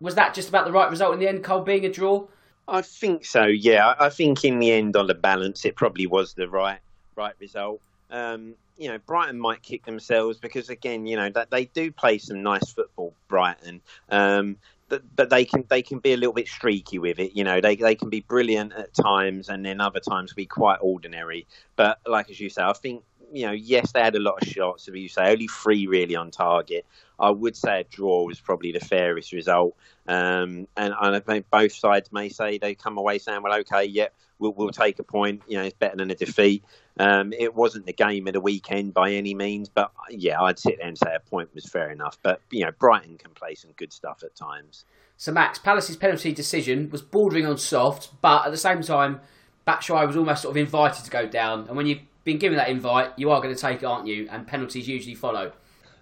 Was 0.00 0.16
that 0.16 0.34
just 0.34 0.48
about 0.48 0.66
the 0.66 0.72
right 0.72 0.90
result 0.90 1.14
in 1.14 1.20
the 1.20 1.28
end, 1.28 1.44
Cole, 1.44 1.62
being 1.62 1.84
a 1.84 1.90
draw? 1.90 2.26
I 2.66 2.82
think 2.82 3.24
so. 3.24 3.44
Yeah, 3.44 3.94
I 3.98 4.08
think 4.08 4.44
in 4.44 4.58
the 4.58 4.72
end, 4.72 4.96
on 4.96 5.06
the 5.06 5.14
balance, 5.14 5.64
it 5.64 5.76
probably 5.76 6.06
was 6.06 6.34
the 6.34 6.48
right 6.48 6.80
right 7.16 7.34
result. 7.38 7.80
Um, 8.10 8.54
you 8.76 8.88
know, 8.88 8.98
Brighton 8.98 9.38
might 9.38 9.62
kick 9.62 9.84
themselves 9.84 10.38
because 10.38 10.68
again, 10.68 11.06
you 11.06 11.16
know, 11.16 11.30
that 11.30 11.50
they 11.50 11.66
do 11.66 11.92
play 11.92 12.18
some 12.18 12.42
nice 12.42 12.72
football. 12.72 13.14
Brighton, 13.28 13.80
um, 14.08 14.56
but, 14.88 15.30
they 15.30 15.44
can 15.44 15.64
they 15.68 15.82
can 15.82 15.98
be 15.98 16.12
a 16.12 16.16
little 16.16 16.32
bit 16.32 16.48
streaky 16.48 16.98
with 16.98 17.18
it. 17.18 17.32
You 17.34 17.44
know, 17.44 17.60
they 17.60 17.76
they 17.76 17.94
can 17.94 18.10
be 18.10 18.20
brilliant 18.20 18.72
at 18.72 18.94
times, 18.94 19.48
and 19.48 19.64
then 19.64 19.80
other 19.80 20.00
times 20.00 20.32
be 20.32 20.46
quite 20.46 20.78
ordinary. 20.80 21.46
But 21.76 21.98
like 22.06 22.30
as 22.30 22.40
you 22.40 22.48
say, 22.48 22.62
I 22.62 22.72
think 22.72 23.02
you 23.34 23.46
know, 23.46 23.52
yes, 23.52 23.90
they 23.92 24.00
had 24.00 24.14
a 24.14 24.20
lot 24.20 24.40
of 24.40 24.48
shots. 24.48 24.88
As 24.88 24.94
you 24.94 25.08
say, 25.08 25.32
only 25.32 25.48
three 25.48 25.88
really 25.88 26.14
on 26.14 26.30
target. 26.30 26.86
I 27.18 27.30
would 27.30 27.56
say 27.56 27.80
a 27.80 27.84
draw 27.84 28.24
was 28.24 28.38
probably 28.40 28.70
the 28.70 28.80
fairest 28.80 29.32
result. 29.32 29.76
Um, 30.06 30.68
and, 30.76 30.94
I 30.94 31.18
think 31.18 31.50
both 31.50 31.72
sides 31.72 32.12
may 32.12 32.28
say 32.28 32.58
they 32.58 32.74
come 32.74 32.96
away 32.96 33.18
saying, 33.18 33.42
well, 33.42 33.58
okay, 33.60 33.84
yeah, 33.84 34.08
we'll, 34.38 34.52
we'll 34.52 34.70
take 34.70 35.00
a 35.00 35.02
point. 35.02 35.42
You 35.48 35.58
know, 35.58 35.64
it's 35.64 35.76
better 35.76 35.96
than 35.96 36.12
a 36.12 36.14
defeat. 36.14 36.64
Um, 36.98 37.32
it 37.32 37.54
wasn't 37.54 37.86
the 37.86 37.92
game 37.92 38.28
of 38.28 38.34
the 38.34 38.40
weekend 38.40 38.94
by 38.94 39.12
any 39.12 39.34
means, 39.34 39.68
but 39.68 39.90
yeah, 40.10 40.40
I'd 40.40 40.60
sit 40.60 40.78
there 40.78 40.86
and 40.86 40.96
say 40.96 41.12
a 41.14 41.20
point 41.20 41.52
was 41.54 41.66
fair 41.66 41.90
enough. 41.90 42.18
But 42.22 42.40
you 42.50 42.64
know, 42.64 42.70
Brighton 42.78 43.18
can 43.18 43.32
play 43.32 43.56
some 43.56 43.72
good 43.72 43.92
stuff 43.92 44.22
at 44.22 44.36
times. 44.36 44.84
So 45.16 45.32
Max 45.32 45.58
Palace's 45.58 45.96
penalty 45.96 46.32
decision 46.32 46.88
was 46.90 47.02
bordering 47.02 47.46
on 47.46 47.58
soft, 47.58 48.10
but 48.20 48.46
at 48.46 48.52
the 48.52 48.56
same 48.56 48.82
time, 48.82 49.20
Batshuayi 49.66 50.06
was 50.06 50.16
almost 50.16 50.42
sort 50.42 50.52
of 50.52 50.56
invited 50.56 51.04
to 51.04 51.10
go 51.10 51.26
down. 51.26 51.66
And 51.66 51.76
when 51.76 51.86
you've 51.86 52.02
been 52.24 52.38
given 52.38 52.56
that 52.58 52.68
invite, 52.68 53.12
you 53.16 53.30
are 53.30 53.40
going 53.40 53.54
to 53.54 53.60
take 53.60 53.82
it, 53.82 53.84
aren't 53.84 54.06
you? 54.06 54.28
And 54.30 54.46
penalties 54.46 54.88
usually 54.88 55.14
follow. 55.14 55.52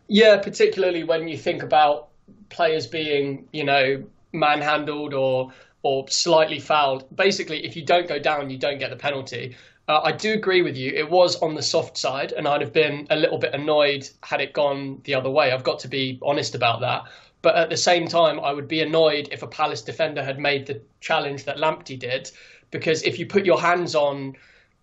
Yeah, 0.08 0.38
particularly 0.38 1.04
when 1.04 1.28
you 1.28 1.36
think 1.36 1.62
about 1.62 2.08
players 2.48 2.86
being, 2.86 3.48
you 3.52 3.64
know, 3.64 4.04
manhandled 4.32 5.14
or 5.14 5.52
or 5.84 6.08
slightly 6.08 6.60
fouled. 6.60 7.04
Basically, 7.14 7.64
if 7.64 7.74
you 7.74 7.84
don't 7.84 8.06
go 8.06 8.18
down, 8.18 8.50
you 8.50 8.56
don't 8.56 8.78
get 8.78 8.90
the 8.90 8.96
penalty. 8.96 9.56
Uh, 9.88 10.00
I 10.04 10.12
do 10.12 10.32
agree 10.32 10.62
with 10.62 10.76
you. 10.76 10.92
It 10.92 11.10
was 11.10 11.34
on 11.42 11.54
the 11.54 11.62
soft 11.62 11.98
side, 11.98 12.30
and 12.32 12.46
I'd 12.46 12.60
have 12.60 12.72
been 12.72 13.06
a 13.10 13.16
little 13.16 13.38
bit 13.38 13.52
annoyed 13.52 14.08
had 14.22 14.40
it 14.40 14.52
gone 14.52 15.00
the 15.04 15.14
other 15.14 15.28
way. 15.28 15.50
I've 15.50 15.64
got 15.64 15.80
to 15.80 15.88
be 15.88 16.20
honest 16.22 16.54
about 16.54 16.80
that. 16.82 17.04
But 17.42 17.56
at 17.56 17.68
the 17.68 17.76
same 17.76 18.06
time, 18.06 18.38
I 18.38 18.52
would 18.52 18.68
be 18.68 18.80
annoyed 18.80 19.28
if 19.32 19.42
a 19.42 19.48
Palace 19.48 19.82
defender 19.82 20.22
had 20.22 20.38
made 20.38 20.66
the 20.66 20.80
challenge 21.00 21.44
that 21.44 21.56
Lamptey 21.56 21.98
did, 21.98 22.30
because 22.70 23.02
if 23.02 23.18
you 23.18 23.26
put 23.26 23.44
your 23.44 23.60
hands 23.60 23.96
on 23.96 24.36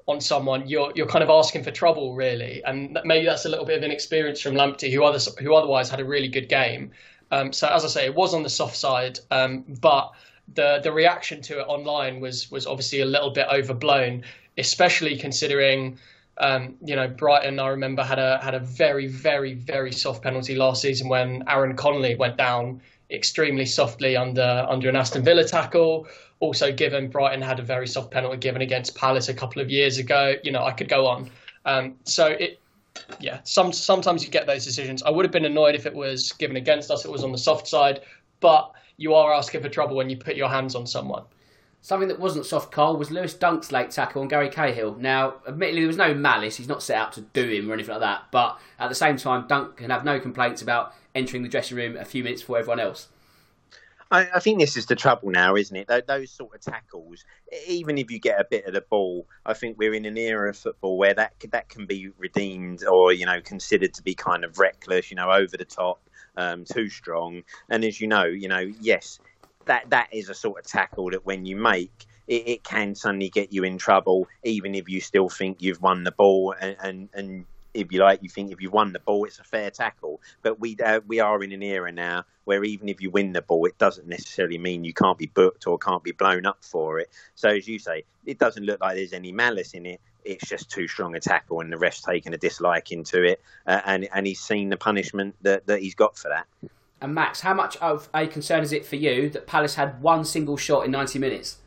on 0.10 0.20
someone, 0.20 0.68
you're 0.68 0.92
you're 0.96 1.08
kind 1.08 1.24
of 1.24 1.30
asking 1.30 1.64
for 1.64 1.72
trouble, 1.72 2.16
really. 2.16 2.64
And 2.64 2.98
maybe 3.06 3.26
that's 3.26 3.46
a 3.46 3.50
little 3.50 3.66
bit 3.66 3.78
of 3.78 3.84
inexperience 3.84 4.42
from 4.42 4.56
Lamptey, 4.56 4.92
who 4.92 5.04
other 5.04 5.20
who 5.40 5.54
otherwise 5.54 5.90
had 5.90 6.00
a 6.00 6.06
really 6.06 6.28
good 6.28 6.50
game. 6.50 6.92
Um, 7.32 7.54
so 7.54 7.68
as 7.68 7.86
I 7.86 7.88
say, 7.88 8.06
it 8.06 8.16
was 8.16 8.34
on 8.34 8.42
the 8.42 8.50
soft 8.50 8.76
side, 8.76 9.20
um, 9.30 9.64
but 9.82 10.12
the 10.56 10.80
the 10.82 10.92
reaction 10.92 11.42
to 11.44 11.60
it 11.60 11.68
online 11.68 12.20
was 12.20 12.50
was 12.50 12.66
obviously 12.66 13.02
a 13.02 13.06
little 13.06 13.30
bit 13.30 13.48
overblown, 13.52 14.24
especially 14.58 15.16
considering. 15.18 16.00
Um, 16.42 16.76
you 16.82 16.96
know, 16.96 17.10
Brighton. 17.10 17.60
I 17.60 17.68
remember 17.68 18.02
had 18.02 18.18
a 18.18 18.40
had 18.42 18.56
a 18.56 18.62
very, 18.62 19.08
very, 19.08 19.56
very 19.56 19.92
soft 19.92 20.24
penalty 20.24 20.56
last 20.56 20.82
season 20.82 21.10
when 21.10 21.44
Aaron 21.50 21.76
Connolly 21.76 22.16
went 22.16 22.38
down 22.38 22.80
extremely 23.12 23.66
softly 23.66 24.16
under 24.16 24.66
under 24.70 24.90
an 24.90 24.96
Aston 24.96 25.24
Villa 25.24 25.44
tackle. 25.44 26.08
Also, 26.40 26.72
given 26.72 27.10
Brighton 27.10 27.42
had 27.42 27.60
a 27.60 27.64
very 27.64 27.88
soft 27.88 28.12
penalty 28.12 28.38
given 28.38 28.62
against 28.62 28.96
Palace 28.96 29.28
a 29.28 29.34
couple 29.34 29.62
of 29.62 29.70
years 29.70 29.98
ago. 29.98 30.36
You 30.44 30.52
know, 30.52 30.64
I 30.64 30.72
could 30.72 30.88
go 30.88 31.06
on. 31.06 31.30
Um, 31.66 31.96
so 32.06 32.28
it, 32.28 32.60
yeah, 33.20 33.40
some 33.44 33.74
sometimes 33.74 34.24
you 34.24 34.30
get 34.30 34.48
those 34.48 34.66
decisions. 34.66 35.04
I 35.04 35.10
would 35.10 35.26
have 35.26 35.32
been 35.32 35.46
annoyed 35.46 35.76
if 35.76 35.86
it 35.86 35.94
was 35.94 36.32
given 36.34 36.56
against 36.56 36.92
us. 36.92 37.06
It 37.06 37.12
was 37.12 37.24
on 37.24 37.32
the 37.32 37.38
soft 37.38 37.68
side, 37.68 38.02
but 38.40 38.72
you 38.98 39.14
are 39.14 39.34
asking 39.34 39.62
for 39.62 39.70
trouble 39.70 39.96
when 39.96 40.10
you 40.10 40.18
put 40.18 40.36
your 40.36 40.50
hands 40.50 40.76
on 40.76 40.86
someone. 40.86 41.24
Something 41.82 42.10
that 42.10 42.20
wasn't 42.20 42.46
soft, 42.46 42.72
Cole, 42.72 42.98
was 42.98 43.10
Lewis 43.10 43.34
Dunk's 43.34 43.72
late 43.72 43.92
tackle 43.92 44.22
on 44.22 44.28
Gary 44.28 44.50
Cahill. 44.50 44.96
Now, 44.96 45.36
admittedly, 45.48 45.82
there 45.82 45.88
was 45.88 45.98
no 45.98 46.14
malice. 46.14 46.58
He's 46.58 46.68
not 46.68 46.84
set 46.84 46.98
out 46.98 47.14
to 47.14 47.22
do 47.22 47.48
him 47.48 47.70
or 47.70 47.74
anything 47.74 47.94
like 47.94 48.02
that. 48.02 48.24
But 48.32 48.60
at 48.78 48.90
the 48.90 48.96
same 48.96 49.16
time, 49.16 49.48
Dunk 49.48 49.78
can 49.78 49.90
have 49.90 50.04
no 50.04 50.20
complaints 50.20 50.62
about 50.62 50.94
entering 51.16 51.44
the 51.44 51.50
dressing 51.50 51.78
room 51.78 51.96
a 51.96 52.06
few 52.06 52.24
minutes 52.24 52.42
before 52.42 52.60
everyone 52.60 52.82
else. 52.82 53.08
I, 54.12 54.28
I, 54.36 54.40
think 54.40 54.60
this 54.60 54.76
is 54.76 54.88
the 54.88 54.96
trouble 54.96 55.30
now, 55.30 55.56
isn't 55.56 55.76
it? 55.76 56.08
Those 56.08 56.32
sort 56.32 56.56
of 56.56 56.62
tackles, 56.62 57.24
even 57.68 57.98
if 57.98 58.10
you 58.10 58.20
get 58.20 58.40
a 58.40 58.44
bit 58.50 58.66
of 58.66 58.74
the 58.74 58.82
ball, 58.82 59.28
I 59.46 59.54
think 59.54 59.78
we're 59.78 59.94
in 59.94 60.06
an 60.06 60.18
era 60.18 60.50
of 60.50 60.58
football 60.58 60.98
where 60.98 61.14
that 61.14 61.34
that 61.52 61.70
can 61.70 61.86
be 61.86 62.10
redeemed 62.18 62.84
or 62.86 63.14
you 63.14 63.28
know 63.28 63.40
considered 63.42 63.94
to 63.96 64.04
be 64.04 64.16
kind 64.16 64.44
of 64.44 64.58
reckless, 64.58 65.12
you 65.12 65.16
know, 65.16 65.32
over 65.32 65.56
the 65.56 65.66
top, 65.66 66.02
um, 66.38 66.66
too 66.66 66.90
strong. 66.90 67.44
And 67.70 67.84
as 67.84 68.02
you 68.02 68.08
know, 68.08 68.24
you 68.24 68.48
know, 68.48 68.72
yes, 68.82 69.20
that 69.70 69.90
that 69.92 70.10
is 70.12 70.30
a 70.30 70.34
sort 70.34 70.60
of 70.60 70.66
tackle 70.66 71.12
that 71.12 71.26
when 71.26 71.46
you 71.46 71.56
make. 71.56 72.06
It, 72.28 72.48
it 72.48 72.64
can 72.64 72.96
suddenly 72.96 73.30
get 73.30 73.54
you 73.54 73.64
in 73.64 73.78
trouble, 73.78 74.28
even 74.44 74.76
if 74.76 74.90
you 74.90 75.00
still 75.00 75.30
think 75.30 75.62
you've 75.62 75.82
won 75.82 76.04
the 76.04 76.12
ball 76.12 76.54
and, 76.60 76.76
and, 76.82 77.10
and 77.14 77.46
if 77.74 77.92
you 77.92 78.00
like, 78.00 78.24
you 78.24 78.30
think 78.30 78.52
if 78.52 78.62
you 78.62 78.72
won 78.72 78.94
the 78.94 79.00
ball, 79.00 79.26
it's 79.26 79.40
a 79.40 79.44
fair 79.44 79.70
tackle. 79.70 80.22
But 80.42 80.60
we 80.60 80.76
uh, 80.84 81.02
we 81.08 81.20
are 81.20 81.44
in 81.44 81.52
an 81.52 81.62
era 81.62 81.92
now 81.92 82.26
where 82.46 82.64
even 82.64 82.90
if 82.90 83.00
you 83.00 83.12
win 83.12 83.34
the 83.34 83.44
ball, 83.44 83.66
it 83.66 83.78
doesn't 83.78 84.08
necessarily 84.08 84.58
mean 84.58 84.84
you 84.84 84.94
can't 84.94 85.18
be 85.20 85.28
booked 85.28 85.68
or 85.68 85.78
can't 85.78 86.04
be 86.04 86.12
blown 86.12 86.48
up 86.48 86.64
for 86.64 87.00
it. 87.00 87.10
So 87.36 87.50
as 87.50 87.68
you 87.68 87.78
say, 87.78 88.06
it 88.26 88.40
doesn't 88.40 88.64
look 88.64 88.82
like 88.82 88.96
there's 88.96 89.14
any 89.14 89.32
malice 89.32 89.74
in 89.74 89.86
it. 89.86 90.02
It's 90.26 90.50
just 90.50 90.70
too 90.70 90.88
strong 90.88 91.16
a 91.16 91.20
tackle, 91.20 91.62
and 91.62 91.72
the 91.72 91.78
ref's 91.78 92.02
taken 92.02 92.34
a 92.34 92.38
dislike 92.38 92.92
into 92.92 93.24
it, 93.24 93.42
uh, 93.68 93.82
and 93.86 94.10
and 94.14 94.26
he's 94.26 94.42
seen 94.42 94.70
the 94.70 94.78
punishment 94.78 95.36
that, 95.44 95.68
that 95.68 95.80
he's 95.80 95.96
got 95.96 96.18
for 96.18 96.30
that. 96.30 96.48
And 97.02 97.14
Max, 97.14 97.40
how 97.40 97.54
much 97.54 97.78
of 97.78 98.10
a 98.14 98.28
concern 98.28 98.62
is 98.62 98.74
it 98.74 98.86
for 98.86 98.98
you 98.98 99.30
that 99.30 99.48
Palace 99.48 99.76
had 99.76 100.02
one 100.02 100.26
single 100.26 100.58
shot 100.58 100.86
in 100.86 100.92
90 100.92 101.20
minutes? 101.20 101.58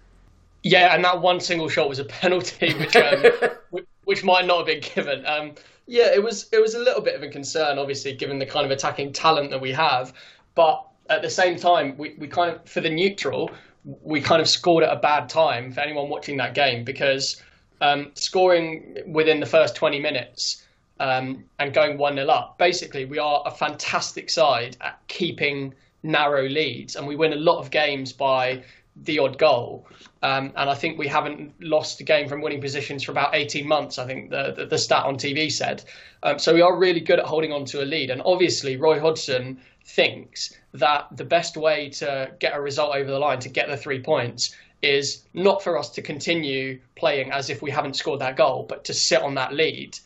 Yeah, 0.62 0.95
and 0.95 1.05
that 1.05 1.20
one 1.20 1.41
single 1.41 1.68
shot 1.68 1.89
was 1.89 1.99
a 1.99 2.05
penalty, 2.20 2.74
which 2.74 2.97
um, 2.97 3.24
which 4.05 4.24
might 4.24 4.47
not 4.47 4.59
have 4.59 4.66
been 4.66 4.80
given. 4.95 5.24
Um, 5.26 5.53
yeah, 5.87 6.12
it 6.14 6.22
was 6.22 6.49
it 6.53 6.61
was 6.61 6.74
a 6.74 6.78
little 6.78 7.03
bit 7.03 7.14
of 7.14 7.22
a 7.22 7.28
concern, 7.28 7.78
obviously, 7.78 8.14
given 8.14 8.39
the 8.39 8.47
kind 8.47 8.64
of 8.64 8.70
attacking 8.70 9.12
talent 9.12 9.51
that 9.51 9.61
we 9.61 9.72
have. 9.72 10.12
But 10.55 10.87
at 11.09 11.22
the 11.22 11.30
same 11.30 11.59
time, 11.59 11.97
we, 11.97 12.14
we 12.18 12.28
kind 12.28 12.55
of 12.55 12.68
for 12.68 12.80
the 12.80 12.91
neutral, 12.91 13.51
we 13.85 14.20
kind 14.20 14.41
of 14.41 14.49
scored 14.49 14.85
at 14.85 14.93
a 14.93 15.01
bad 15.01 15.28
time 15.28 15.72
for 15.72 15.80
anyone 15.80 16.09
watching 16.09 16.37
that 16.37 16.55
game 16.55 16.85
because 16.85 17.43
um, 17.80 18.12
scoring 18.14 18.99
within 19.07 19.41
the 19.41 19.47
first 19.47 19.74
20 19.74 19.99
minutes 19.99 20.64
um, 21.03 21.44
and 21.59 21.74
going 21.74 21.98
1 21.98 22.14
0 22.14 22.28
up, 22.28 22.59
basically, 22.59 23.07
we 23.07 23.18
are 23.18 23.42
a 23.44 23.50
fantastic 23.50 24.30
side 24.30 24.76
at 24.80 25.00
keeping 25.09 25.74
narrow 26.05 26.48
leads, 26.48 26.94
and 26.94 27.09
we 27.09 27.16
win 27.16 27.32
a 27.32 27.36
lot 27.36 27.59
of 27.59 27.72
games 27.72 28.12
by 28.12 28.62
the 28.94 29.18
odd 29.18 29.36
goal. 29.36 29.84
Um, 30.22 30.53
and 30.55 30.70
I 30.70 30.74
think 30.76 31.00
we 31.00 31.09
haven't 31.09 31.55
lost 31.61 32.00
a 32.00 32.05
game 32.05 32.28
from 32.28 32.40
winning 32.40 32.61
positions 32.61 33.03
for 33.03 33.11
about 33.11 33.34
18 33.34 33.66
months, 33.66 33.98
I 33.98 34.07
think 34.07 34.30
the, 34.30 34.55
the, 34.57 34.66
the 34.66 34.78
stat 34.78 35.05
on 35.05 35.16
TV 35.16 35.50
said. 35.50 35.82
Um, 36.22 36.38
so 36.38 36.55
we 36.55 36.62
are 36.62 36.78
really 36.78 37.00
good 37.00 37.18
at 37.18 37.24
holding 37.24 37.53
on 37.53 37.64
to 37.66 37.82
a 37.82 37.86
lead. 37.86 38.11
And 38.11 38.22
obviously, 38.24 38.76
Roy 38.76 39.00
Hodgson 39.00 39.59
thinks 39.84 40.57
that 40.74 41.09
the 41.16 41.24
best 41.24 41.57
way 41.57 41.88
to 41.90 42.30
get 42.38 42.55
a 42.55 42.61
result 42.61 42.94
over 42.94 43.11
the 43.11 43.18
line, 43.18 43.40
to 43.40 43.48
get 43.48 43.68
the 43.68 43.76
three 43.76 44.00
points, 44.00 44.55
is 44.82 45.24
not 45.34 45.64
for 45.64 45.76
us 45.76 45.90
to 45.90 46.03
continue 46.03 46.78
playing 46.94 47.32
as 47.32 47.50
if 47.50 47.61
we 47.61 47.72
haven't 47.72 47.96
scored 47.96 48.20
that 48.20 48.36
goal, 48.36 48.66
but 48.68 48.84
to 48.84 48.94
sit 48.94 49.20
on 49.20 49.34
that 49.34 49.53
lead. 49.53 49.98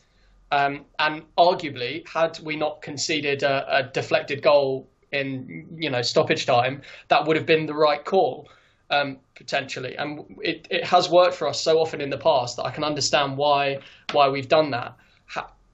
Um, 0.51 0.85
and 0.99 1.23
arguably, 1.37 2.07
had 2.07 2.39
we 2.39 2.55
not 2.55 2.81
conceded 2.81 3.43
a, 3.43 3.77
a 3.77 3.83
deflected 3.83 4.41
goal 4.41 4.87
in 5.11 5.67
you 5.77 5.89
know 5.89 6.01
stoppage 6.01 6.45
time, 6.45 6.81
that 7.09 7.25
would 7.25 7.35
have 7.35 7.45
been 7.45 7.65
the 7.65 7.73
right 7.73 8.03
call 8.03 8.47
um, 8.89 9.17
potentially, 9.35 9.95
and 9.95 10.25
it, 10.41 10.67
it 10.69 10.85
has 10.85 11.09
worked 11.09 11.35
for 11.35 11.47
us 11.47 11.61
so 11.61 11.79
often 11.79 11.99
in 11.99 12.09
the 12.09 12.17
past 12.17 12.57
that 12.57 12.63
I 12.63 12.71
can 12.71 12.83
understand 12.83 13.37
why 13.37 13.79
why 14.13 14.29
we've 14.29 14.47
done 14.47 14.71
that. 14.71 14.95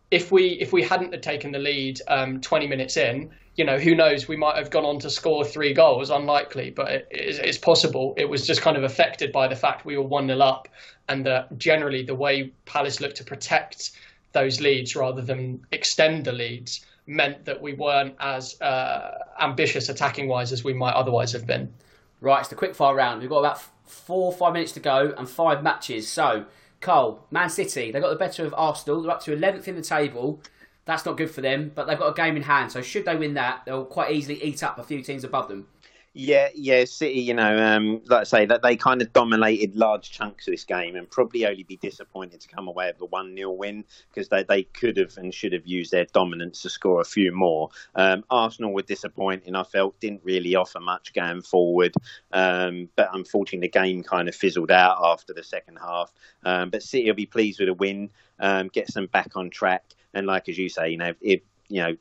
if 0.10 0.32
we 0.32 0.50
if 0.60 0.74
we 0.74 0.82
hadn't 0.82 1.22
taken 1.22 1.52
the 1.52 1.60
lead 1.60 2.02
um, 2.08 2.42
20 2.42 2.66
minutes 2.66 2.98
in, 2.98 3.30
you 3.56 3.66
know, 3.66 3.78
who 3.78 3.94
knows? 3.94 4.28
We 4.28 4.36
might 4.36 4.56
have 4.56 4.72
gone 4.72 4.86
on 4.86 5.00
to 5.00 5.10
score 5.10 5.46
three 5.46 5.74
goals. 5.74 6.10
Unlikely, 6.10 6.72
but 6.72 6.92
it, 6.92 7.08
it's, 7.12 7.38
it's, 7.38 7.58
possible. 7.58 8.16
It 8.18 8.26
was 8.26 8.48
just 8.48 8.62
kind 8.62 8.78
of 8.78 8.84
affected 8.84 9.32
by 9.32 9.48
the 9.48 9.56
fact 9.56 9.86
we 9.86 9.98
were 9.98 10.04
one 10.04 10.28
0 10.28 10.40
up, 10.40 10.68
and 11.08 11.26
that 11.28 11.56
generally 11.60 12.04
the 12.04 12.16
way 12.16 12.52
Palace 12.66 13.00
looked 13.00 13.18
to 13.18 13.24
protect 13.24 13.92
those 14.34 14.60
leads 14.60 14.96
rather 14.96 15.22
than 15.22 15.66
extend 15.72 16.26
the 16.26 16.32
leads 16.32 16.86
meant 17.06 17.46
that 17.46 17.62
we 17.62 17.74
weren't 17.74 18.16
as 18.20 18.60
uh, 18.62 19.18
ambitious 19.40 19.90
attacking 19.90 20.28
wise 20.28 20.52
as 20.52 20.64
we 20.64 20.74
might 20.74 20.94
otherwise 20.94 21.32
have 21.32 21.46
been. 21.46 21.74
Right, 22.22 22.40
it's 22.40 22.50
the 22.50 22.56
quick 22.56 22.76
fire 22.76 22.96
round. 22.96 23.22
We've 23.22 23.30
got 23.30 23.40
about 23.40 23.62
four, 23.86 24.28
or 24.28 24.34
five 24.34 24.54
minutes 24.54 24.72
to 24.74 24.80
go 24.80 25.14
and 25.18 25.30
five 25.30 25.62
matches. 25.62 26.08
So, 26.08 26.46
Cole, 26.80 27.26
Man 27.32 27.50
City, 27.50 27.92
they 27.92 28.00
got 28.00 28.10
the 28.10 28.16
better 28.16 28.46
of 28.46 28.54
Arsenal. 28.56 29.02
They're 29.02 29.12
up 29.12 29.22
to 29.24 29.36
11th 29.36 29.68
in 29.68 29.76
the 29.76 29.82
table. 29.82 30.42
That's 30.86 31.06
not 31.06 31.18
good 31.18 31.32
for 31.32 31.42
them, 31.42 31.72
but 31.74 31.86
they've 31.86 32.00
got 32.00 32.08
a 32.10 32.14
game 32.14 32.36
in 32.38 32.44
hand. 32.44 32.72
So, 32.72 32.82
should 32.82 33.06
they 33.06 33.16
win 33.16 33.34
that, 33.34 33.64
they'll 33.66 33.86
quite 33.86 34.12
easily 34.12 34.42
eat 34.42 34.64
up 34.64 34.80
a 34.80 34.84
few 34.84 35.02
teams 35.02 35.24
above 35.24 35.50
them. 35.50 35.68
Yeah, 36.16 36.50
yeah, 36.54 36.86
City. 36.86 37.22
You 37.22 37.34
know, 37.34 37.58
um, 37.58 38.02
like 38.06 38.22
I 38.22 38.24
say, 38.24 38.46
that 38.46 38.62
they 38.62 38.76
kind 38.76 39.02
of 39.02 39.12
dominated 39.14 39.76
large 39.76 40.12
chunks 40.12 40.48
of 40.48 40.52
this 40.54 40.64
game, 40.64 40.96
and 40.96 41.10
probably 41.10 41.48
only 41.48 41.64
be 41.64 41.78
disappointed 41.78 42.40
to 42.42 42.48
come 42.48 42.68
away 42.68 42.92
with 42.92 43.02
a 43.02 43.06
one 43.06 43.36
0 43.36 43.52
win 43.54 43.84
because 44.10 44.30
they, 44.30 44.44
they 44.44 44.62
could 44.62 44.98
have 44.98 45.18
and 45.18 45.34
should 45.34 45.54
have 45.54 45.66
used 45.66 45.90
their 45.90 46.06
dominance 46.14 46.62
to 46.62 46.70
score 46.70 47.02
a 47.02 47.06
few 47.06 47.32
more. 47.36 47.70
Um, 47.96 48.24
Arsenal 48.30 48.74
were 48.74 48.84
disappointing. 48.84 49.56
I 49.56 49.64
felt 49.64 50.00
didn't 50.00 50.22
really 50.24 50.54
offer 50.54 50.80
much 50.80 51.14
going 51.14 51.42
forward, 51.42 51.96
um, 52.32 52.90
but 52.96 53.10
unfortunately 53.14 53.68
the 53.68 53.80
game 53.80 54.04
kind 54.04 54.30
of 54.30 54.36
fizzled 54.36 54.70
out 54.70 55.00
after 55.04 55.34
the 55.34 55.44
second 55.44 55.78
half. 55.78 56.12
Um, 56.46 56.70
but 56.70 56.84
City 56.84 57.08
will 57.08 57.16
be 57.16 57.26
pleased 57.26 57.60
with 57.60 57.70
a 57.70 57.74
win, 57.74 58.12
um, 58.40 58.68
get 58.68 58.94
them 58.94 59.08
back 59.08 59.32
on 59.36 59.50
track, 59.50 59.84
and 60.14 60.28
like 60.28 60.48
as 60.48 60.60
you 60.60 60.70
say, 60.70 60.90
you 60.90 60.98
know, 60.98 61.14
if 61.22 61.42
you 61.70 61.82
know 61.82 61.96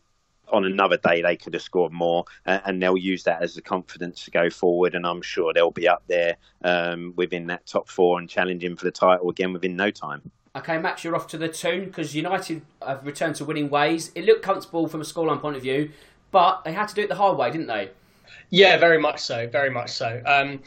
on 0.49 0.65
another 0.65 0.97
day 0.97 1.23
they 1.23 1.37
could 1.37 1.55
have 1.55 1.63
scored 1.63 1.93
more, 1.93 2.25
uh, 2.47 2.61
and 2.65 2.83
they'll 2.83 2.97
use 2.97 3.23
that 3.25 3.43
as 3.43 3.55
the 3.55 3.63
confidence 3.63 4.25
to 4.25 4.31
go 4.31 4.51
forward. 4.51 4.95
And 4.95 5.07
I'm 5.07 5.23
sure 5.23 5.53
they'll 5.53 5.71
be 5.71 5.89
up 5.89 6.03
there 6.07 6.37
um, 6.63 7.13
within 7.17 7.47
that 7.49 7.67
top 7.67 7.89
four 7.89 8.19
and 8.19 8.29
challenging 8.29 8.77
for 8.77 8.85
the 8.85 8.91
title 8.91 9.31
again 9.31 9.53
within 9.53 9.77
no 9.77 9.91
time. 9.91 10.31
Okay, 10.55 10.77
Max, 10.77 11.03
you're 11.03 11.17
off 11.17 11.29
to 11.29 11.39
the 11.39 11.49
tune 11.49 11.87
because 11.87 12.15
United 12.15 12.61
have 12.87 13.07
returned 13.07 13.37
to 13.37 13.45
winning 13.45 13.71
ways. 13.71 14.13
It 14.15 14.27
looked 14.27 14.43
comfortable 14.43 14.87
from 14.87 15.01
a 15.01 15.05
scoreline 15.05 15.41
point 15.41 15.57
of 15.57 15.63
view, 15.63 15.91
but 16.31 16.63
they 16.65 16.73
had 16.73 16.89
to 16.89 16.95
do 16.95 17.01
it 17.01 17.09
the 17.09 17.15
hard 17.15 17.39
way, 17.39 17.51
didn't 17.51 17.69
they? 17.69 17.91
Yeah, 18.51 18.77
very 18.77 18.99
much 18.99 19.21
so. 19.21 19.49
Very 19.49 19.71
much 19.71 19.91
so. 19.91 20.23
Um, 20.27 20.61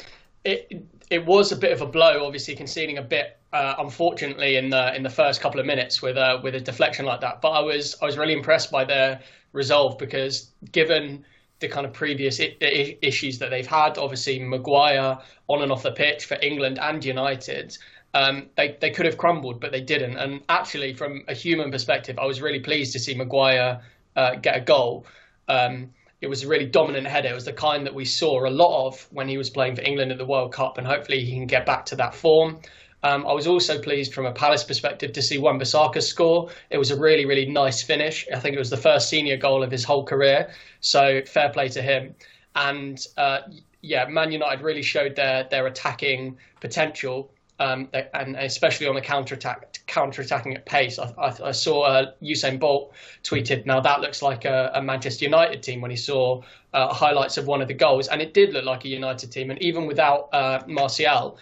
it 0.44 0.86
it 1.12 1.26
was 1.26 1.52
a 1.52 1.56
bit 1.56 1.72
of 1.72 1.82
a 1.82 1.86
blow, 1.86 2.26
obviously 2.26 2.56
conceding 2.56 2.98
a 2.98 3.02
bit, 3.02 3.38
uh, 3.54 3.76
unfortunately, 3.78 4.56
in 4.56 4.70
the 4.72 4.96
in 4.96 5.04
the 5.04 5.10
first 5.10 5.40
couple 5.40 5.60
of 5.60 5.68
minutes 5.68 6.02
with 6.02 6.18
a 6.18 6.40
with 6.44 6.56
a 6.56 6.60
deflection 6.60 7.06
like 7.06 7.22
that. 7.22 7.42
But 7.42 7.52
I 7.52 7.60
was 7.60 7.96
I 8.02 8.06
was 8.06 8.18
really 8.18 8.34
impressed 8.34 8.72
by 8.72 8.86
their 8.86 9.22
resolve 9.56 9.98
because 9.98 10.52
given 10.72 11.26
the 11.60 11.68
kind 11.68 11.86
of 11.86 11.94
previous 11.94 12.40
I- 12.40 12.56
I- 12.62 12.98
issues 13.02 13.40
that 13.40 13.50
they've 13.50 13.66
had, 13.66 13.98
obviously 13.98 14.40
Maguire 14.40 15.18
on 15.48 15.62
and 15.62 15.72
off 15.72 15.84
the 15.84 15.92
pitch 15.92 16.26
for 16.26 16.38
England 16.42 16.78
and 16.80 17.04
United, 17.04 17.78
um, 18.14 18.50
they 18.56 18.78
they 18.80 18.92
could 18.92 19.06
have 19.06 19.18
crumbled, 19.18 19.60
but 19.60 19.72
they 19.72 19.82
didn't. 19.82 20.18
And 20.18 20.42
actually, 20.50 20.94
from 20.94 21.24
a 21.28 21.34
human 21.34 21.72
perspective, 21.72 22.20
I 22.20 22.26
was 22.26 22.42
really 22.42 22.60
pleased 22.60 22.94
to 22.94 23.00
see 23.00 23.16
Maguire 23.16 23.82
uh, 24.16 24.36
get 24.36 24.56
a 24.58 24.62
goal. 24.62 25.06
Um, 25.48 25.92
it 26.22 26.28
was 26.28 26.44
a 26.44 26.48
really 26.48 26.66
dominant 26.66 27.08
header. 27.08 27.30
It 27.30 27.34
was 27.36 27.46
the 27.46 27.54
kind 27.54 27.86
that 27.86 27.94
we 27.94 28.06
saw 28.06 28.48
a 28.48 28.50
lot 28.50 28.88
of 28.88 29.08
when 29.12 29.28
he 29.28 29.38
was 29.38 29.50
playing 29.50 29.76
for 29.76 29.82
England 29.82 30.12
at 30.12 30.18
the 30.18 30.26
World 30.26 30.54
Cup, 30.54 30.78
and 30.78 30.88
hopefully 30.88 31.24
he 31.24 31.32
can 31.34 31.46
get 31.46 31.66
back 31.66 31.86
to 31.88 31.96
that 31.98 32.16
form. 32.16 32.60
Um, 33.06 33.28
I 33.28 33.34
was 33.34 33.46
also 33.46 33.80
pleased 33.80 34.16
from 34.16 34.26
a 34.26 34.32
Palace 34.32 34.64
perspective 34.64 35.14
to 35.14 35.22
see 35.22 35.38
Wan-Bissaka 35.38 36.02
score. 36.02 36.50
It 36.72 36.80
was 36.80 36.90
a 36.90 37.00
really, 37.00 37.26
really 37.26 37.46
nice 37.46 37.84
finish. 37.84 38.28
I 38.34 38.40
think 38.40 38.56
it 38.56 38.60
was 38.60 38.72
the 38.72 38.78
first 38.78 39.10
senior 39.10 39.38
goal 39.38 39.62
of 39.62 39.70
his 39.70 39.84
whole 39.84 40.04
career. 40.04 40.50
So 40.80 41.22
fair 41.22 41.50
play 41.50 41.70
to 41.70 41.84
him. 41.84 42.16
And 42.56 42.98
uh, 43.16 43.42
yeah, 43.82 44.06
Man 44.06 44.32
United 44.32 44.64
really 44.64 44.82
showed 44.82 45.16
their 45.16 45.44
their 45.44 45.68
attacking 45.68 46.38
potential, 46.62 47.30
um, 47.60 47.90
and 48.16 48.36
especially 48.38 48.88
on 48.88 48.96
the 48.96 49.02
counter 49.02 49.36
attack, 49.36 49.82
counter 49.86 50.24
attacking 50.24 50.56
at 50.56 50.66
pace. 50.66 50.98
I, 50.98 51.14
I, 51.20 51.50
I 51.50 51.52
saw 51.52 51.84
uh, 51.84 52.12
Usain 52.24 52.60
Bolt 52.60 52.92
tweeted, 53.24 53.68
"Now 53.68 53.82
that 53.82 54.02
looks 54.02 54.24
like 54.24 54.46
a, 54.46 54.72
a 54.74 54.82
Manchester 54.82 55.26
United 55.26 55.62
team." 55.62 55.80
When 55.80 55.92
he 55.92 55.98
saw 55.98 56.42
uh, 56.74 56.92
highlights 56.92 57.38
of 57.38 57.46
one 57.46 57.62
of 57.62 57.68
the 57.68 57.76
goals, 57.76 58.08
and 58.08 58.20
it 58.20 58.34
did 58.34 58.52
look 58.52 58.66
like 58.66 58.84
a 58.84 58.88
United 58.88 59.32
team. 59.32 59.52
And 59.52 59.62
even 59.62 59.86
without 59.86 60.30
uh, 60.34 60.64
Martial, 60.66 61.38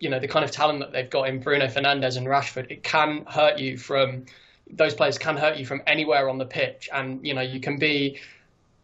you 0.00 0.08
know 0.08 0.18
the 0.18 0.28
kind 0.28 0.44
of 0.44 0.50
talent 0.50 0.80
that 0.80 0.92
they've 0.92 1.10
got 1.10 1.28
in 1.28 1.40
Bruno 1.40 1.66
Fernandes 1.66 2.16
and 2.16 2.26
Rashford, 2.26 2.70
it 2.70 2.82
can 2.82 3.24
hurt 3.26 3.58
you 3.58 3.78
from 3.78 4.24
those 4.70 4.94
players 4.94 5.18
can 5.18 5.36
hurt 5.36 5.56
you 5.56 5.64
from 5.64 5.82
anywhere 5.86 6.28
on 6.28 6.38
the 6.38 6.46
pitch, 6.46 6.88
and 6.92 7.24
you 7.26 7.34
know 7.34 7.40
you 7.40 7.60
can 7.60 7.78
be 7.78 8.18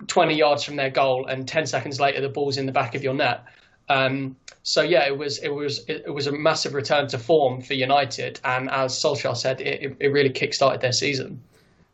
20 0.07 0.35
yards 0.35 0.65
from 0.65 0.77
their 0.77 0.91
goal, 0.91 1.27
and 1.27 1.47
10 1.47 1.67
seconds 1.67 2.01
later 2.01 2.21
the 2.21 2.29
ball's 2.29 2.57
in 2.57 2.67
the 2.67 2.73
back 2.73 2.95
of 2.95 3.03
your 3.03 3.15
net. 3.15 3.45
Um, 3.89 4.37
so 4.63 4.83
yeah, 4.83 5.07
it 5.07 5.17
was 5.17 5.39
it 5.39 5.51
was 5.51 5.85
it, 5.89 6.13
was 6.13 6.27
a 6.27 6.33
massive 6.33 6.75
return 6.75 7.07
to 7.09 7.19
form 7.19 7.61
for 7.61 7.75
United, 7.75 8.41
and 8.45 8.71
as 8.71 8.95
Solskjaer 8.95 9.37
said, 9.37 9.61
it, 9.61 9.97
it 10.01 10.09
really 10.09 10.31
kick-started 10.31 10.81
their 10.81 10.93
season. 10.93 11.43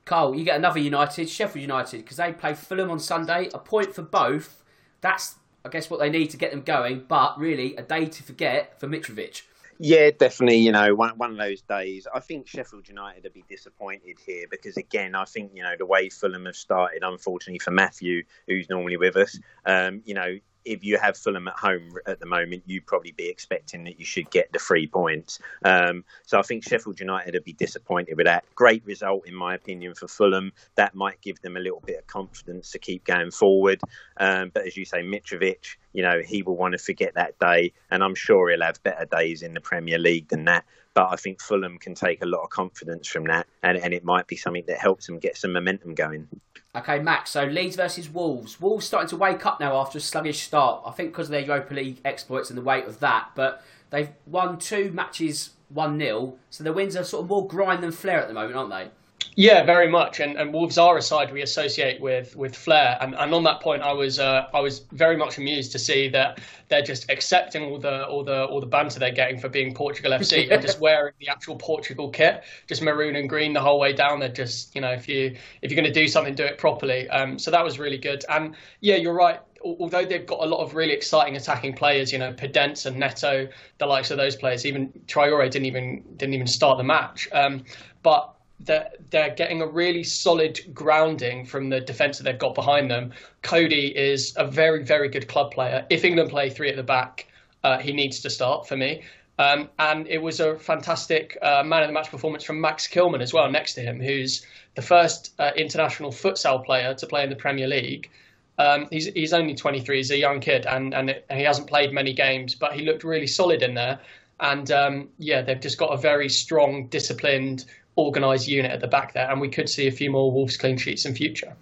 Carl, 0.04 0.34
you 0.34 0.44
get 0.44 0.56
another 0.56 0.80
United, 0.80 1.28
Sheffield 1.28 1.62
United, 1.62 1.98
because 1.98 2.16
they 2.16 2.32
play 2.32 2.54
Fulham 2.54 2.90
on 2.90 2.98
Sunday. 2.98 3.48
A 3.54 3.58
point 3.58 3.94
for 3.94 4.02
both. 4.02 4.62
That's 5.00 5.34
I 5.64 5.68
guess 5.68 5.90
what 5.90 6.00
they 6.00 6.10
need 6.10 6.30
to 6.30 6.36
get 6.36 6.50
them 6.50 6.62
going, 6.62 7.04
but 7.06 7.38
really 7.38 7.76
a 7.76 7.82
day 7.82 8.06
to 8.06 8.22
forget 8.22 8.80
for 8.80 8.88
Mitrovic. 8.88 9.42
Yeah, 9.82 10.10
definitely. 10.10 10.58
You 10.58 10.72
know, 10.72 10.94
one 10.94 11.16
one 11.16 11.30
of 11.30 11.38
those 11.38 11.62
days. 11.62 12.06
I 12.14 12.20
think 12.20 12.46
Sheffield 12.46 12.86
United 12.86 13.22
would 13.22 13.32
be 13.32 13.44
disappointed 13.48 14.18
here 14.24 14.44
because, 14.50 14.76
again, 14.76 15.14
I 15.14 15.24
think 15.24 15.52
you 15.54 15.62
know 15.62 15.72
the 15.78 15.86
way 15.86 16.10
Fulham 16.10 16.44
have 16.44 16.56
started. 16.56 17.02
Unfortunately 17.02 17.60
for 17.60 17.70
Matthew, 17.70 18.24
who's 18.46 18.68
normally 18.68 18.98
with 18.98 19.16
us, 19.16 19.38
um, 19.64 20.02
you 20.04 20.12
know, 20.12 20.38
if 20.64 20.84
you 20.84 20.98
have 20.98 21.16
Fulham 21.16 21.48
at 21.48 21.54
home 21.54 21.94
at 22.06 22.20
the 22.20 22.26
moment, 22.26 22.62
you'd 22.66 22.86
probably 22.86 23.12
be 23.12 23.28
expecting 23.28 23.84
that 23.84 23.98
you 23.98 24.04
should 24.04 24.30
get 24.30 24.52
the 24.52 24.58
three 24.58 24.86
points. 24.86 25.38
Um, 25.64 26.04
so 26.26 26.38
I 26.38 26.42
think 26.42 26.64
Sheffield 26.64 27.00
United 27.00 27.34
would 27.34 27.44
be 27.44 27.52
disappointed 27.52 28.16
with 28.16 28.26
that. 28.26 28.44
Great 28.54 28.84
result, 28.84 29.26
in 29.26 29.34
my 29.34 29.54
opinion, 29.54 29.94
for 29.94 30.08
Fulham. 30.08 30.52
That 30.74 30.94
might 30.94 31.20
give 31.20 31.40
them 31.40 31.56
a 31.56 31.60
little 31.60 31.82
bit 31.84 31.98
of 31.98 32.06
confidence 32.06 32.70
to 32.72 32.78
keep 32.78 33.04
going 33.04 33.30
forward. 33.30 33.80
Um, 34.16 34.50
but 34.52 34.66
as 34.66 34.76
you 34.76 34.84
say, 34.84 35.02
Mitrovic, 35.02 35.76
you 35.92 36.02
know, 36.02 36.20
he 36.24 36.42
will 36.42 36.56
want 36.56 36.72
to 36.72 36.78
forget 36.78 37.14
that 37.14 37.38
day, 37.38 37.72
and 37.90 38.02
I'm 38.02 38.14
sure 38.14 38.50
he'll 38.50 38.62
have 38.62 38.82
better 38.82 39.06
days 39.06 39.42
in 39.42 39.54
the 39.54 39.60
Premier 39.60 39.98
League 39.98 40.28
than 40.28 40.44
that. 40.44 40.64
But 40.92 41.12
I 41.12 41.16
think 41.16 41.40
Fulham 41.40 41.78
can 41.78 41.94
take 41.94 42.22
a 42.22 42.26
lot 42.26 42.42
of 42.42 42.50
confidence 42.50 43.06
from 43.08 43.24
that, 43.24 43.46
and, 43.62 43.78
and 43.78 43.94
it 43.94 44.04
might 44.04 44.26
be 44.26 44.36
something 44.36 44.64
that 44.66 44.78
helps 44.78 45.06
them 45.06 45.18
get 45.18 45.36
some 45.36 45.52
momentum 45.52 45.94
going. 45.94 46.28
Okay, 46.74 47.00
Max. 47.00 47.32
So 47.32 47.44
Leeds 47.44 47.76
versus 47.76 48.08
Wolves. 48.08 48.60
Wolves 48.60 48.86
starting 48.86 49.08
to 49.08 49.16
wake 49.16 49.44
up 49.44 49.58
now 49.58 49.76
after 49.76 49.98
a 49.98 50.00
sluggish 50.00 50.42
start. 50.42 50.82
I 50.86 50.92
think 50.92 51.10
because 51.10 51.26
of 51.26 51.32
their 51.32 51.40
Europa 51.40 51.74
League 51.74 52.00
exploits 52.04 52.48
and 52.48 52.56
the 52.56 52.62
weight 52.62 52.84
of 52.84 53.00
that. 53.00 53.30
But 53.34 53.64
they've 53.90 54.10
won 54.24 54.58
two 54.58 54.92
matches, 54.92 55.50
one 55.68 55.98
0 55.98 56.36
So 56.50 56.62
the 56.62 56.72
wins 56.72 56.94
are 56.94 57.02
sort 57.02 57.24
of 57.24 57.28
more 57.28 57.46
grind 57.46 57.82
than 57.82 57.90
flair 57.90 58.20
at 58.20 58.28
the 58.28 58.34
moment, 58.34 58.54
aren't 58.54 58.70
they? 58.70 58.90
Yeah, 59.36 59.62
very 59.64 59.88
much. 59.88 60.20
And, 60.20 60.36
and 60.36 60.52
Wolves 60.52 60.76
are 60.76 60.96
a 60.96 61.02
side 61.02 61.32
we 61.32 61.42
associate 61.42 62.00
with 62.00 62.34
with 62.36 62.54
flair. 62.54 62.98
And, 63.00 63.14
and 63.14 63.32
on 63.32 63.44
that 63.44 63.60
point, 63.60 63.82
I 63.82 63.92
was 63.92 64.18
uh, 64.18 64.46
I 64.52 64.60
was 64.60 64.80
very 64.92 65.16
much 65.16 65.38
amused 65.38 65.72
to 65.72 65.78
see 65.78 66.08
that 66.08 66.40
they're 66.68 66.82
just 66.82 67.10
accepting 67.10 67.64
all 67.64 67.78
the 67.78 68.06
all 68.06 68.24
the 68.24 68.44
all 68.46 68.60
the 68.60 68.66
banter 68.66 68.98
they're 68.98 69.12
getting 69.12 69.38
for 69.38 69.48
being 69.48 69.74
Portugal 69.74 70.12
FC 70.12 70.50
and 70.50 70.60
just 70.60 70.80
wearing 70.80 71.14
the 71.20 71.28
actual 71.28 71.56
Portugal 71.56 72.10
kit, 72.10 72.42
just 72.66 72.82
maroon 72.82 73.16
and 73.16 73.28
green 73.28 73.52
the 73.52 73.60
whole 73.60 73.78
way 73.78 73.92
down. 73.92 74.20
They're 74.20 74.28
just 74.28 74.74
you 74.74 74.80
know 74.80 74.90
if 74.90 75.08
you 75.08 75.36
if 75.62 75.70
you're 75.70 75.80
going 75.80 75.92
to 75.92 76.00
do 76.00 76.08
something, 76.08 76.34
do 76.34 76.44
it 76.44 76.58
properly. 76.58 77.08
Um, 77.10 77.38
so 77.38 77.50
that 77.50 77.64
was 77.64 77.78
really 77.78 77.98
good. 77.98 78.24
And 78.28 78.56
yeah, 78.80 78.96
you're 78.96 79.14
right 79.14 79.40
although 79.62 80.06
they've 80.06 80.24
got 80.24 80.40
a 80.42 80.46
lot 80.46 80.62
of 80.64 80.74
really 80.74 80.94
exciting 80.94 81.36
attacking 81.36 81.74
players, 81.74 82.10
you 82.10 82.18
know, 82.18 82.32
Podence 82.32 82.86
and 82.86 82.96
Neto, 82.96 83.46
the 83.76 83.84
likes 83.84 84.10
of 84.10 84.16
those 84.16 84.34
players, 84.34 84.64
even 84.64 84.88
Traore 85.06 85.50
didn't 85.50 85.66
even 85.66 86.02
didn't 86.16 86.32
even 86.32 86.46
start 86.46 86.78
the 86.78 86.84
match. 86.84 87.28
Um, 87.32 87.64
but 88.02 88.34
they're, 88.64 88.90
they're 89.10 89.34
getting 89.34 89.62
a 89.62 89.66
really 89.66 90.04
solid 90.04 90.60
grounding 90.74 91.44
from 91.44 91.70
the 91.70 91.80
defence 91.80 92.18
that 92.18 92.24
they've 92.24 92.38
got 92.38 92.54
behind 92.54 92.90
them. 92.90 93.12
Coady 93.42 93.96
is 93.96 94.34
a 94.36 94.46
very, 94.46 94.84
very 94.84 95.08
good 95.08 95.28
club 95.28 95.50
player. 95.52 95.86
If 95.90 96.04
England 96.04 96.30
play 96.30 96.50
three 96.50 96.68
at 96.68 96.76
the 96.76 96.82
back, 96.82 97.26
uh, 97.64 97.78
he 97.78 97.92
needs 97.92 98.20
to 98.20 98.30
start 98.30 98.68
for 98.68 98.76
me. 98.76 99.02
Um, 99.38 99.70
and 99.78 100.06
it 100.06 100.18
was 100.18 100.40
a 100.40 100.58
fantastic 100.58 101.38
uh, 101.40 101.62
man 101.64 101.82
of 101.82 101.88
the 101.88 101.94
match 101.94 102.10
performance 102.10 102.44
from 102.44 102.60
Max 102.60 102.86
Kilman 102.86 103.22
as 103.22 103.32
well, 103.32 103.50
next 103.50 103.72
to 103.74 103.80
him, 103.80 103.98
who's 103.98 104.44
the 104.74 104.82
first 104.82 105.32
uh, 105.38 105.52
international 105.56 106.10
futsal 106.10 106.62
player 106.64 106.92
to 106.94 107.06
play 107.06 107.24
in 107.24 107.30
the 107.30 107.36
Premier 107.36 107.66
League. 107.66 108.10
Um, 108.58 108.88
he's, 108.90 109.06
he's 109.06 109.32
only 109.32 109.54
23, 109.54 109.96
he's 109.96 110.10
a 110.10 110.18
young 110.18 110.40
kid, 110.40 110.66
and, 110.66 110.92
and, 110.92 111.08
it, 111.08 111.24
he 111.30 111.42
hasn't 111.42 111.68
played 111.68 111.94
many 111.94 112.12
games, 112.12 112.54
but 112.54 112.74
he 112.74 112.84
looked 112.84 113.02
really 113.02 113.26
solid 113.26 113.62
in 113.62 113.72
there. 113.72 113.98
And 114.40 114.70
um, 114.70 115.08
yeah, 115.18 115.40
they've 115.40 115.60
just 115.60 115.78
got 115.78 115.88
a 115.88 115.96
very 115.96 116.28
strong, 116.28 116.88
disciplined, 116.88 117.64
organised 117.96 118.48
unit 118.48 118.70
at 118.70 118.80
the 118.80 118.88
back 118.88 119.12
there, 119.12 119.30
and 119.30 119.40
we 119.40 119.48
could 119.48 119.68
see 119.68 119.86
a 119.86 119.92
few 119.92 120.10
more 120.10 120.30
Wolves 120.32 120.56
clean 120.56 120.76
sheets 120.76 121.04
in 121.04 121.14
future. 121.14 121.56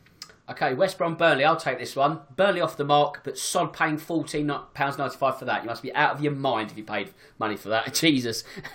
Okay, 0.51 0.73
West 0.73 0.97
Brom 0.97 1.15
Burnley. 1.15 1.45
I'll 1.45 1.57
take 1.57 1.79
this 1.79 1.95
one. 1.95 2.21
Burnley 2.35 2.63
off 2.63 2.79
the 2.79 2.85
mark, 2.85 3.21
but 3.23 3.37
sod 3.37 3.75
paying 3.75 3.99
fourteen 3.99 4.51
pounds 4.73 4.97
ninety 4.97 5.17
five 5.17 5.39
for 5.39 5.45
that. 5.45 5.63
You 5.63 5.69
must 5.69 5.83
be 5.83 5.95
out 5.95 6.13
of 6.15 6.23
your 6.23 6.33
mind 6.33 6.71
if 6.71 6.79
you 6.79 6.85
paid 6.85 7.11
money 7.39 7.57
for 7.57 7.69
that. 7.69 7.93
Jesus. 7.95 8.45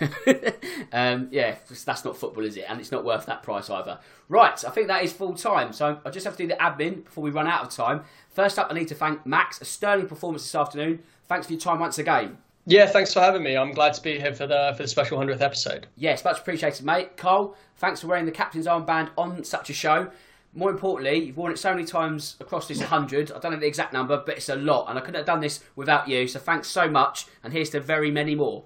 um, 0.92 1.28
yeah, 1.32 1.56
that's 1.84 2.04
not 2.04 2.16
football, 2.16 2.44
is 2.44 2.56
it? 2.56 2.66
And 2.68 2.78
it's 2.78 2.92
not 2.92 3.04
worth 3.04 3.26
that 3.26 3.42
price 3.42 3.70
either. 3.70 3.98
Right, 4.28 4.64
I 4.64 4.70
think 4.70 4.86
that 4.86 5.02
is 5.02 5.12
full 5.12 5.34
time. 5.34 5.72
So 5.72 5.98
I 6.04 6.10
just 6.10 6.24
have 6.24 6.36
to 6.36 6.44
do 6.44 6.48
the 6.48 6.54
admin 6.54 7.04
before 7.04 7.24
we 7.24 7.30
run 7.30 7.48
out 7.48 7.64
of 7.64 7.70
time. 7.70 8.04
First 8.30 8.56
up, 8.56 8.68
I 8.70 8.74
need 8.74 8.88
to 8.88 8.94
thank 8.94 9.26
Max. 9.26 9.60
A 9.60 9.64
sterling 9.64 10.06
performance 10.06 10.44
this 10.44 10.54
afternoon. 10.54 11.02
Thanks 11.26 11.48
for 11.48 11.54
your 11.54 11.60
time 11.60 11.80
once 11.80 11.98
again. 11.98 12.38
Yeah, 12.66 12.86
thanks 12.86 13.12
for 13.12 13.20
having 13.20 13.42
me. 13.42 13.56
I'm 13.56 13.72
glad 13.72 13.92
to 13.94 14.02
be 14.02 14.18
here 14.18 14.34
for 14.34 14.46
the 14.46 14.72
for 14.76 14.82
the 14.82 14.88
special 14.88 15.18
hundredth 15.18 15.42
episode. 15.42 15.86
Yes, 15.96 16.24
much 16.24 16.38
appreciated, 16.38 16.84
mate. 16.84 17.16
Carl, 17.16 17.56
thanks 17.76 18.00
for 18.00 18.06
wearing 18.06 18.24
the 18.24 18.32
captain's 18.32 18.66
armband 18.66 19.10
on 19.18 19.44
such 19.44 19.68
a 19.68 19.74
show. 19.74 20.10
More 20.54 20.70
importantly, 20.70 21.18
you've 21.18 21.36
worn 21.36 21.52
it 21.52 21.58
so 21.58 21.74
many 21.74 21.84
times 21.84 22.36
across 22.40 22.68
this 22.68 22.80
hundred. 22.80 23.30
I 23.32 23.38
don't 23.38 23.52
know 23.52 23.58
the 23.58 23.66
exact 23.66 23.92
number, 23.92 24.22
but 24.24 24.36
it's 24.36 24.48
a 24.48 24.56
lot, 24.56 24.88
and 24.88 24.98
I 24.98 25.02
couldn't 25.02 25.16
have 25.16 25.26
done 25.26 25.40
this 25.40 25.62
without 25.76 26.08
you. 26.08 26.26
So 26.26 26.38
thanks 26.38 26.68
so 26.68 26.88
much, 26.88 27.26
and 27.42 27.52
here's 27.52 27.70
to 27.70 27.80
very 27.80 28.10
many 28.10 28.34
more. 28.34 28.64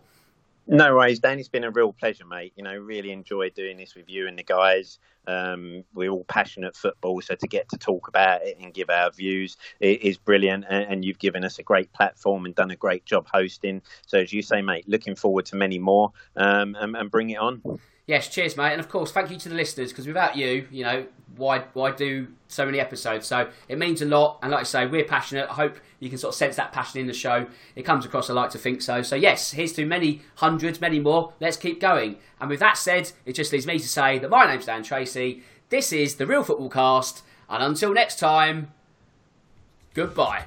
No 0.71 0.97
worries, 0.97 1.19
Dan. 1.19 1.39
It's 1.39 1.49
been 1.49 1.65
a 1.65 1.71
real 1.71 1.95
pleasure, 1.95 2.27
mate. 2.27 2.53
You 2.55 2.63
know, 2.63 2.77
really 2.77 3.11
enjoyed 3.11 3.55
doing 3.55 3.79
this 3.79 3.95
with 3.95 4.11
you 4.11 4.29
and 4.29 4.39
the 4.39 4.43
guys. 4.43 4.99
Um, 5.27 5.83
we're 5.95 6.11
all 6.11 6.25
passionate 6.25 6.77
football, 6.77 7.23
so 7.23 7.35
to 7.37 7.47
get 7.47 7.71
to 7.71 7.79
talk 7.79 8.07
about 8.07 8.43
it 8.43 8.59
and 8.61 8.75
give 8.75 8.91
our 8.91 9.11
views 9.11 9.57
is 9.81 10.19
brilliant. 10.19 10.67
And, 10.69 11.07
you've 11.07 11.19
given 11.19 11.43
us 11.43 11.59
a 11.59 11.63
great 11.63 11.91
platform 11.95 12.45
and 12.45 12.55
done 12.55 12.71
a 12.71 12.77
great 12.77 13.07
job 13.07 13.27
hosting. 13.33 13.81
So, 14.05 14.19
as 14.19 14.31
you 14.31 14.43
say, 14.43 14.61
mate, 14.61 14.87
looking 14.87 15.15
forward 15.15 15.47
to 15.47 15.57
many 15.57 15.79
more 15.79 16.13
um, 16.37 16.77
and, 16.79 16.95
and 16.95 17.11
bring 17.11 17.31
it 17.31 17.39
on. 17.39 17.63
Yes, 18.09 18.27
cheers, 18.31 18.57
mate, 18.57 18.73
and 18.73 18.81
of 18.81 18.89
course, 18.89 19.13
thank 19.13 19.31
you 19.31 19.37
to 19.37 19.51
the 19.51 19.55
listeners 19.55 19.93
because 19.93 20.07
without 20.07 20.35
you, 20.35 20.67
you 20.71 20.83
know, 20.83 21.05
why 21.37 21.65
why 21.75 21.91
do 21.93 22.27
so 22.49 22.65
many 22.65 22.81
episodes? 22.81 23.27
So 23.27 23.51
it 23.69 23.79
means 23.79 24.01
a 24.01 24.07
lot, 24.07 24.39
and 24.41 24.51
like 24.51 24.61
I 24.61 24.65
say, 24.65 24.87
we're 24.87 25.05
passionate. 25.05 25.47
I 25.51 25.53
hope 25.53 25.77
you 26.01 26.09
can 26.09 26.17
sort 26.17 26.33
of 26.33 26.39
sense 26.39 26.57
that 26.57 26.73
passion 26.73 27.01
in 27.03 27.07
the 27.07 27.13
show. 27.13 27.47
It 27.77 27.83
comes 27.83 28.07
across. 28.07 28.31
I 28.31 28.33
like 28.33 28.49
to 28.53 28.59
think 28.59 28.81
so. 28.81 29.03
So 29.03 29.15
yes, 29.15 29.53
here's 29.53 29.75
to 29.75 29.85
many 29.85 30.23
hundreds, 30.37 30.81
many 30.81 30.99
more. 30.99 31.35
Let's 31.39 31.59
keep 31.59 31.83
going. 31.83 32.17
And 32.41 32.49
with 32.49 32.61
that 32.61 32.79
said, 32.79 33.13
it 33.27 33.35
just 33.35 33.53
leaves 33.53 33.67
me 33.67 33.79
to 33.79 33.87
say 33.87 34.19
that 34.19 34.31
my 34.31 34.47
name's 34.47 34.65
Dan 34.65 34.83
Tracy. 34.83 35.43
This 35.69 35.93
is 35.93 36.15
the 36.15 36.27
Real 36.27 36.43
Football 36.43 36.71
Cast, 36.71 37.23
and 37.51 37.63
until 37.63 37.93
next 37.93 38.19
time, 38.19 38.73
goodbye. 39.93 40.47